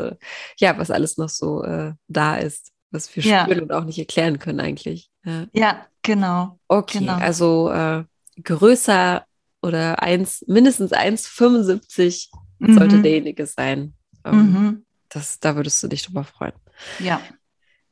ja, 0.59 0.79
was 0.79 0.91
alles 0.91 1.19
noch 1.19 1.29
so 1.29 1.63
äh, 1.63 1.93
da 2.09 2.37
ist, 2.37 2.73
was 2.91 3.15
wir 3.15 3.23
ja. 3.23 3.45
spüren 3.45 3.61
und 3.61 3.73
auch 3.73 3.85
nicht 3.85 3.99
erklären 3.99 4.39
können 4.39 4.61
eigentlich. 4.61 5.11
Ja, 5.25 5.47
ja 5.53 5.87
genau. 6.03 6.59
Okay, 6.69 7.01
genau. 7.01 7.17
also 7.17 7.71
äh, 7.71 8.05
größer 8.43 9.26
oder 9.67 10.03
eins, 10.03 10.45
mindestens 10.47 10.93
1,75 10.93 12.29
mhm. 12.59 12.79
sollte 12.79 13.03
derjenige 13.03 13.47
sein. 13.47 13.95
Ähm, 14.25 14.37
mhm. 14.37 14.87
das, 15.09 15.41
da 15.41 15.57
würdest 15.57 15.83
du 15.83 15.89
dich 15.89 16.03
drüber 16.03 16.25
freuen. 16.25 16.55
Ja. 16.99 17.21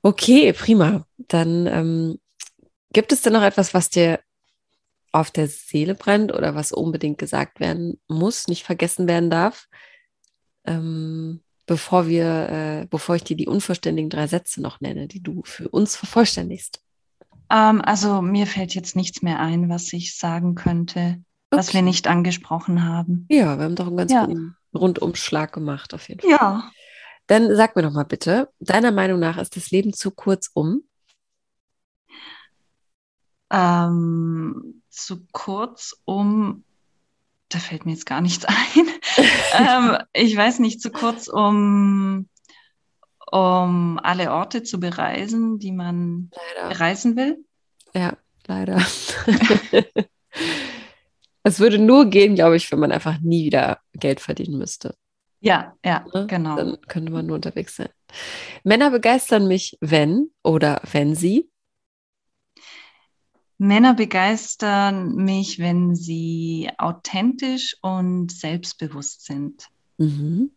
Okay, 0.03 0.53
prima. 0.53 1.07
Dann 1.19 1.67
ähm, 1.67 2.19
gibt 2.93 3.13
es 3.13 3.23
denn 3.23 3.33
noch 3.33 3.43
etwas, 3.43 3.75
was 3.75 3.91
dir 3.91 4.21
auf 5.13 5.31
der 5.31 5.47
Seele 5.49 5.95
brennt 5.95 6.33
oder 6.33 6.55
was 6.55 6.73
unbedingt 6.73 7.19
gesagt 7.19 7.61
werden 7.61 8.01
muss, 8.09 8.49
nicht 8.49 8.65
vergessen 8.65 9.07
werden 9.07 9.31
darf, 9.31 9.69
ähm, 10.67 11.41
bevor 11.67 12.09
wir, 12.09 12.49
äh, 12.51 12.87
bevor 12.91 13.15
ich 13.15 13.25
dir 13.25 13.37
die 13.37 13.47
unvollständigen 13.47 14.11
drei 14.11 14.27
Sätze 14.27 14.61
noch 14.61 14.81
nenne, 14.81 15.07
die 15.07 15.23
du 15.23 15.43
für 15.45 15.69
uns 15.69 15.95
vervollständigst? 15.95 16.81
Ähm, 17.51 17.81
also 17.81 18.23
mir 18.23 18.47
fällt 18.47 18.75
jetzt 18.75 18.97
nichts 18.97 19.23
mehr 19.23 19.39
ein, 19.39 19.69
was 19.69 19.93
ich 19.93 20.17
sagen 20.17 20.55
könnte, 20.55 21.23
okay. 21.55 21.59
was 21.59 21.75
wir 21.75 21.83
nicht 21.83 22.07
angesprochen 22.07 22.85
haben. 22.85 23.27
Ja, 23.29 23.57
wir 23.59 23.65
haben 23.65 23.77
doch 23.77 23.87
einen 23.87 23.97
ganz 23.97 24.13
ja. 24.13 24.27
guten 24.27 24.57
Rundumschlag 24.75 25.53
gemacht, 25.53 25.95
auf 25.95 26.09
jeden 26.09 26.21
Fall. 26.21 26.31
Ja. 26.31 26.71
Dann 27.27 27.55
sag 27.57 27.75
mir 27.75 27.83
doch 27.83 27.93
mal 27.93 28.05
bitte, 28.05 28.51
deiner 28.61 28.93
Meinung 28.93 29.19
nach 29.19 29.39
ist 29.39 29.57
das 29.57 29.71
Leben 29.71 29.93
zu 29.93 30.11
kurz 30.11 30.51
um? 30.53 30.83
Ähm, 33.51 34.83
zu 34.91 35.27
kurz, 35.33 35.97
um, 36.05 36.65
da 37.49 37.59
fällt 37.59 37.87
mir 37.87 37.93
jetzt 37.93 38.07
gar 38.07 38.21
nichts 38.21 38.45
ein. 38.47 38.89
ähm, 39.53 39.99
ich 40.13 40.37
weiß 40.37 40.59
nicht, 40.59 40.83
zu 40.83 40.91
kurz, 40.91 41.29
um, 41.29 42.29
um 43.31 43.99
alle 44.03 44.33
Orte 44.33 44.63
zu 44.63 44.79
bereisen, 44.79 45.59
die 45.59 45.73
man 45.73 46.31
leider. 46.57 46.69
bereisen 46.69 47.17
will. 47.17 47.45
Ja, 47.95 48.17
leider. 48.47 48.83
es 51.45 51.61
würde 51.61 51.79
nur 51.79 52.07
gehen, 52.07 52.35
glaube 52.35 52.57
ich, 52.57 52.71
wenn 52.73 52.81
man 52.81 52.91
einfach 52.91 53.21
nie 53.21 53.45
wieder 53.45 53.79
Geld 53.93 54.21
verdienen 54.21 54.59
müsste. 54.59 54.97
Ja, 55.41 55.75
ja, 55.85 56.05
ne? 56.13 56.27
genau. 56.27 56.57
Dann 56.57 56.81
könnte 56.89 57.13
man 57.13 57.27
nur 57.27 57.37
unterwegs 57.37 57.77
sein. 57.77 57.91
Männer 58.65 58.91
begeistern 58.91 59.47
mich, 59.47 59.77
wenn 59.81 60.31
oder 60.43 60.81
wenn 60.91 61.15
sie 61.15 61.51
Männer 63.59 63.95
begeistern 63.95 65.15
mich, 65.15 65.59
wenn 65.59 65.95
sie 65.95 66.71
authentisch 66.79 67.77
und 67.83 68.33
selbstbewusst 68.33 69.25
sind. 69.27 69.69
Mhm. 69.99 70.51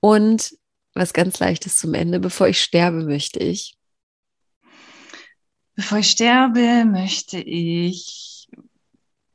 Und 0.00 0.56
was 0.94 1.12
ganz 1.12 1.38
leichtes 1.38 1.76
zum 1.76 1.94
Ende, 1.94 2.18
bevor 2.18 2.48
ich 2.48 2.62
sterbe, 2.62 3.04
möchte 3.04 3.40
ich. 3.40 3.76
Bevor 5.74 5.98
ich 5.98 6.10
sterbe, 6.10 6.84
möchte 6.86 7.38
ich 7.38 8.41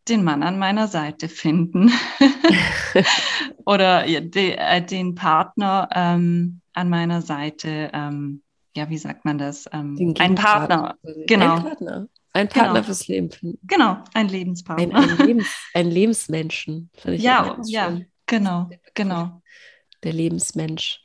den 0.09 0.23
Mann 0.23 0.43
an 0.43 0.59
meiner 0.59 0.87
Seite 0.87 1.29
finden. 1.29 1.91
Oder 3.65 4.05
de, 4.05 4.55
äh, 4.57 4.81
den 4.81 5.15
Partner 5.15 5.89
ähm, 5.93 6.61
an 6.73 6.89
meiner 6.89 7.21
Seite. 7.21 7.89
Ähm, 7.93 8.41
ja, 8.75 8.89
wie 8.89 8.97
sagt 8.97 9.25
man 9.25 9.37
das? 9.37 9.65
Ähm, 9.73 10.15
ein 10.19 10.35
Partner. 10.35 10.97
Genau. 11.27 11.55
Ein 11.55 11.63
Partner. 11.63 12.07
Ein 12.33 12.49
Partner 12.49 12.73
genau. 12.73 12.85
fürs 12.85 13.07
Leben 13.07 13.31
finden. 13.31 13.59
Genau, 13.63 13.97
ein 14.13 14.29
Lebenspartner. 14.29 14.95
Ein, 14.95 15.09
ein, 15.09 15.17
Lebens, 15.27 15.47
ein 15.73 15.89
Lebensmenschen. 15.89 16.91
ja, 17.03 17.57
ja, 17.65 17.99
genau, 18.27 18.69
genau. 18.93 19.41
Der 20.03 20.13
Lebensmensch. 20.13 21.03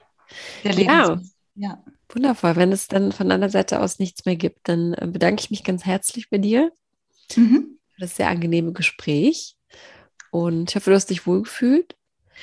Der 0.63 0.75
Lebensmensch. 0.75 1.31
Ja. 1.55 1.69
ja. 1.69 1.85
Wundervoll. 2.11 2.57
Wenn 2.57 2.73
es 2.73 2.89
dann 2.89 3.13
von 3.13 3.31
deiner 3.31 3.49
Seite 3.49 3.81
aus 3.81 3.99
nichts 3.99 4.27
mehr 4.27 4.37
gibt, 4.37 4.69
dann 4.69 4.93
äh, 4.93 5.07
bedanke 5.07 5.43
ich 5.43 5.51
mich 5.51 5.65
ganz 5.65 5.87
herzlich 5.87 6.29
bei 6.29 6.39
dir 6.39 6.71
mhm. 7.35 7.79
Für 7.95 8.01
das 8.01 8.17
sehr 8.17 8.29
angenehme 8.29 8.73
Gespräch. 8.73 9.57
Und 10.31 10.71
ich 10.71 10.77
hoffe, 10.77 10.91
du 10.91 10.97
hast 10.97 11.11
dich 11.11 11.27
wohlgefühlt. 11.27 11.95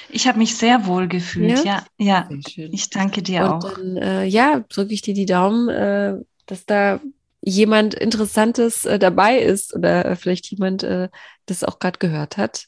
Ich 0.09 0.27
habe 0.27 0.37
mich 0.37 0.55
sehr 0.55 0.85
wohl 0.85 1.07
gefühlt, 1.07 1.63
ja. 1.65 1.85
Ja, 1.97 2.29
ja. 2.29 2.29
Ich 2.55 2.89
danke 2.89 3.21
dir 3.21 3.41
Und 3.41 3.49
auch. 3.49 3.73
Dann, 3.73 3.97
äh, 3.97 4.25
ja, 4.25 4.63
drücke 4.69 4.93
ich 4.93 5.01
dir 5.01 5.13
die 5.13 5.25
Daumen, 5.25 5.67
äh, 5.69 6.15
dass 6.45 6.65
da 6.65 7.01
jemand 7.41 7.93
Interessantes 7.93 8.85
äh, 8.85 8.99
dabei 8.99 9.39
ist 9.39 9.75
oder 9.75 10.15
vielleicht 10.15 10.49
jemand 10.51 10.83
äh, 10.83 11.09
das 11.45 11.63
auch 11.63 11.79
gerade 11.79 11.99
gehört 11.99 12.37
hat. 12.37 12.67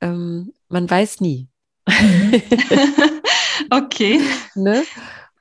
Ähm, 0.00 0.52
man 0.68 0.88
weiß 0.88 1.20
nie. 1.20 1.48
okay. 3.70 4.20
ne? 4.54 4.82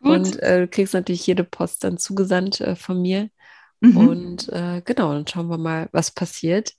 Und 0.02 0.42
äh, 0.42 0.62
du 0.62 0.68
kriegst 0.68 0.94
natürlich 0.94 1.28
jede 1.28 1.44
Post 1.44 1.84
dann 1.84 1.98
zugesandt 1.98 2.62
äh, 2.62 2.76
von 2.76 3.02
mir. 3.02 3.30
Mhm. 3.82 3.98
Und 3.98 4.50
äh, 4.50 4.82
genau, 4.84 5.14
dann 5.14 5.28
schauen 5.28 5.50
wir 5.50 5.58
mal, 5.58 5.90
was 5.92 6.12
passiert. 6.12 6.74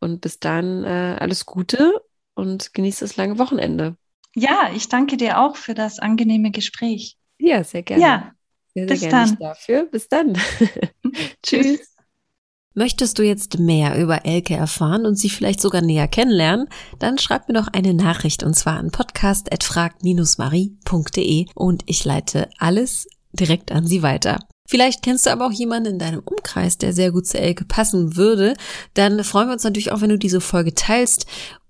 Und 0.00 0.20
bis 0.20 0.38
dann 0.38 0.84
äh, 0.84 1.16
alles 1.18 1.46
Gute 1.46 2.00
und 2.34 2.72
genieß 2.72 3.00
das 3.00 3.16
lange 3.16 3.38
Wochenende. 3.38 3.96
Ja, 4.34 4.70
ich 4.74 4.88
danke 4.88 5.16
dir 5.16 5.40
auch 5.40 5.56
für 5.56 5.74
das 5.74 5.98
angenehme 5.98 6.50
Gespräch. 6.50 7.16
Ja, 7.38 7.64
sehr 7.64 7.82
gerne. 7.82 8.02
Ja, 8.02 8.32
sehr, 8.74 8.86
sehr 8.86 8.86
Bis 8.86 9.00
gerne 9.00 9.30
dann. 9.30 9.38
dafür. 9.38 9.86
Bis 9.86 10.08
dann. 10.08 10.38
Tschüss. 11.42 11.96
Möchtest 12.74 13.18
du 13.18 13.24
jetzt 13.24 13.58
mehr 13.58 14.00
über 14.00 14.24
Elke 14.24 14.54
erfahren 14.54 15.04
und 15.04 15.16
sie 15.16 15.30
vielleicht 15.30 15.60
sogar 15.60 15.82
näher 15.82 16.06
kennenlernen? 16.06 16.68
Dann 17.00 17.18
schreib 17.18 17.48
mir 17.48 17.54
doch 17.54 17.66
eine 17.66 17.92
Nachricht 17.92 18.44
und 18.44 18.54
zwar 18.54 18.78
an 18.78 18.92
podcast.frag-marie.de 18.92 21.46
und 21.56 21.82
ich 21.86 22.04
leite 22.04 22.48
alles 22.58 23.08
direkt 23.32 23.72
an 23.72 23.84
sie 23.84 24.04
weiter. 24.04 24.38
Vielleicht 24.70 25.02
kennst 25.02 25.24
du 25.24 25.30
aber 25.30 25.46
auch 25.46 25.52
jemanden 25.52 25.94
in 25.94 25.98
deinem 25.98 26.20
Umkreis, 26.22 26.76
der 26.76 26.92
sehr 26.92 27.10
gut 27.10 27.26
zu 27.26 27.40
Elke 27.40 27.64
passen 27.64 28.16
würde. 28.16 28.54
Dann 28.92 29.24
freuen 29.24 29.48
wir 29.48 29.54
uns 29.54 29.64
natürlich 29.64 29.92
auch, 29.92 30.02
wenn 30.02 30.10
du 30.10 30.18
diese 30.18 30.42
Folge 30.42 30.74
teilst 30.74 31.26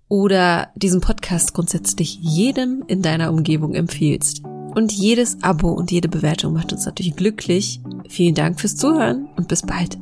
oder 0.08 0.70
diesen 0.74 1.00
Podcast 1.00 1.54
grundsätzlich 1.54 2.18
jedem 2.20 2.82
in 2.88 3.00
deiner 3.00 3.30
Umgebung 3.30 3.74
empfiehlst. 3.74 4.42
Und 4.74 4.90
jedes 4.92 5.40
Abo 5.42 5.70
und 5.70 5.92
jede 5.92 6.08
Bewertung 6.08 6.52
macht 6.54 6.72
uns 6.72 6.86
natürlich 6.86 7.14
glücklich. 7.14 7.80
Vielen 8.08 8.34
Dank 8.34 8.60
fürs 8.60 8.76
Zuhören 8.76 9.28
und 9.36 9.46
bis 9.46 9.62
bald. 9.62 9.96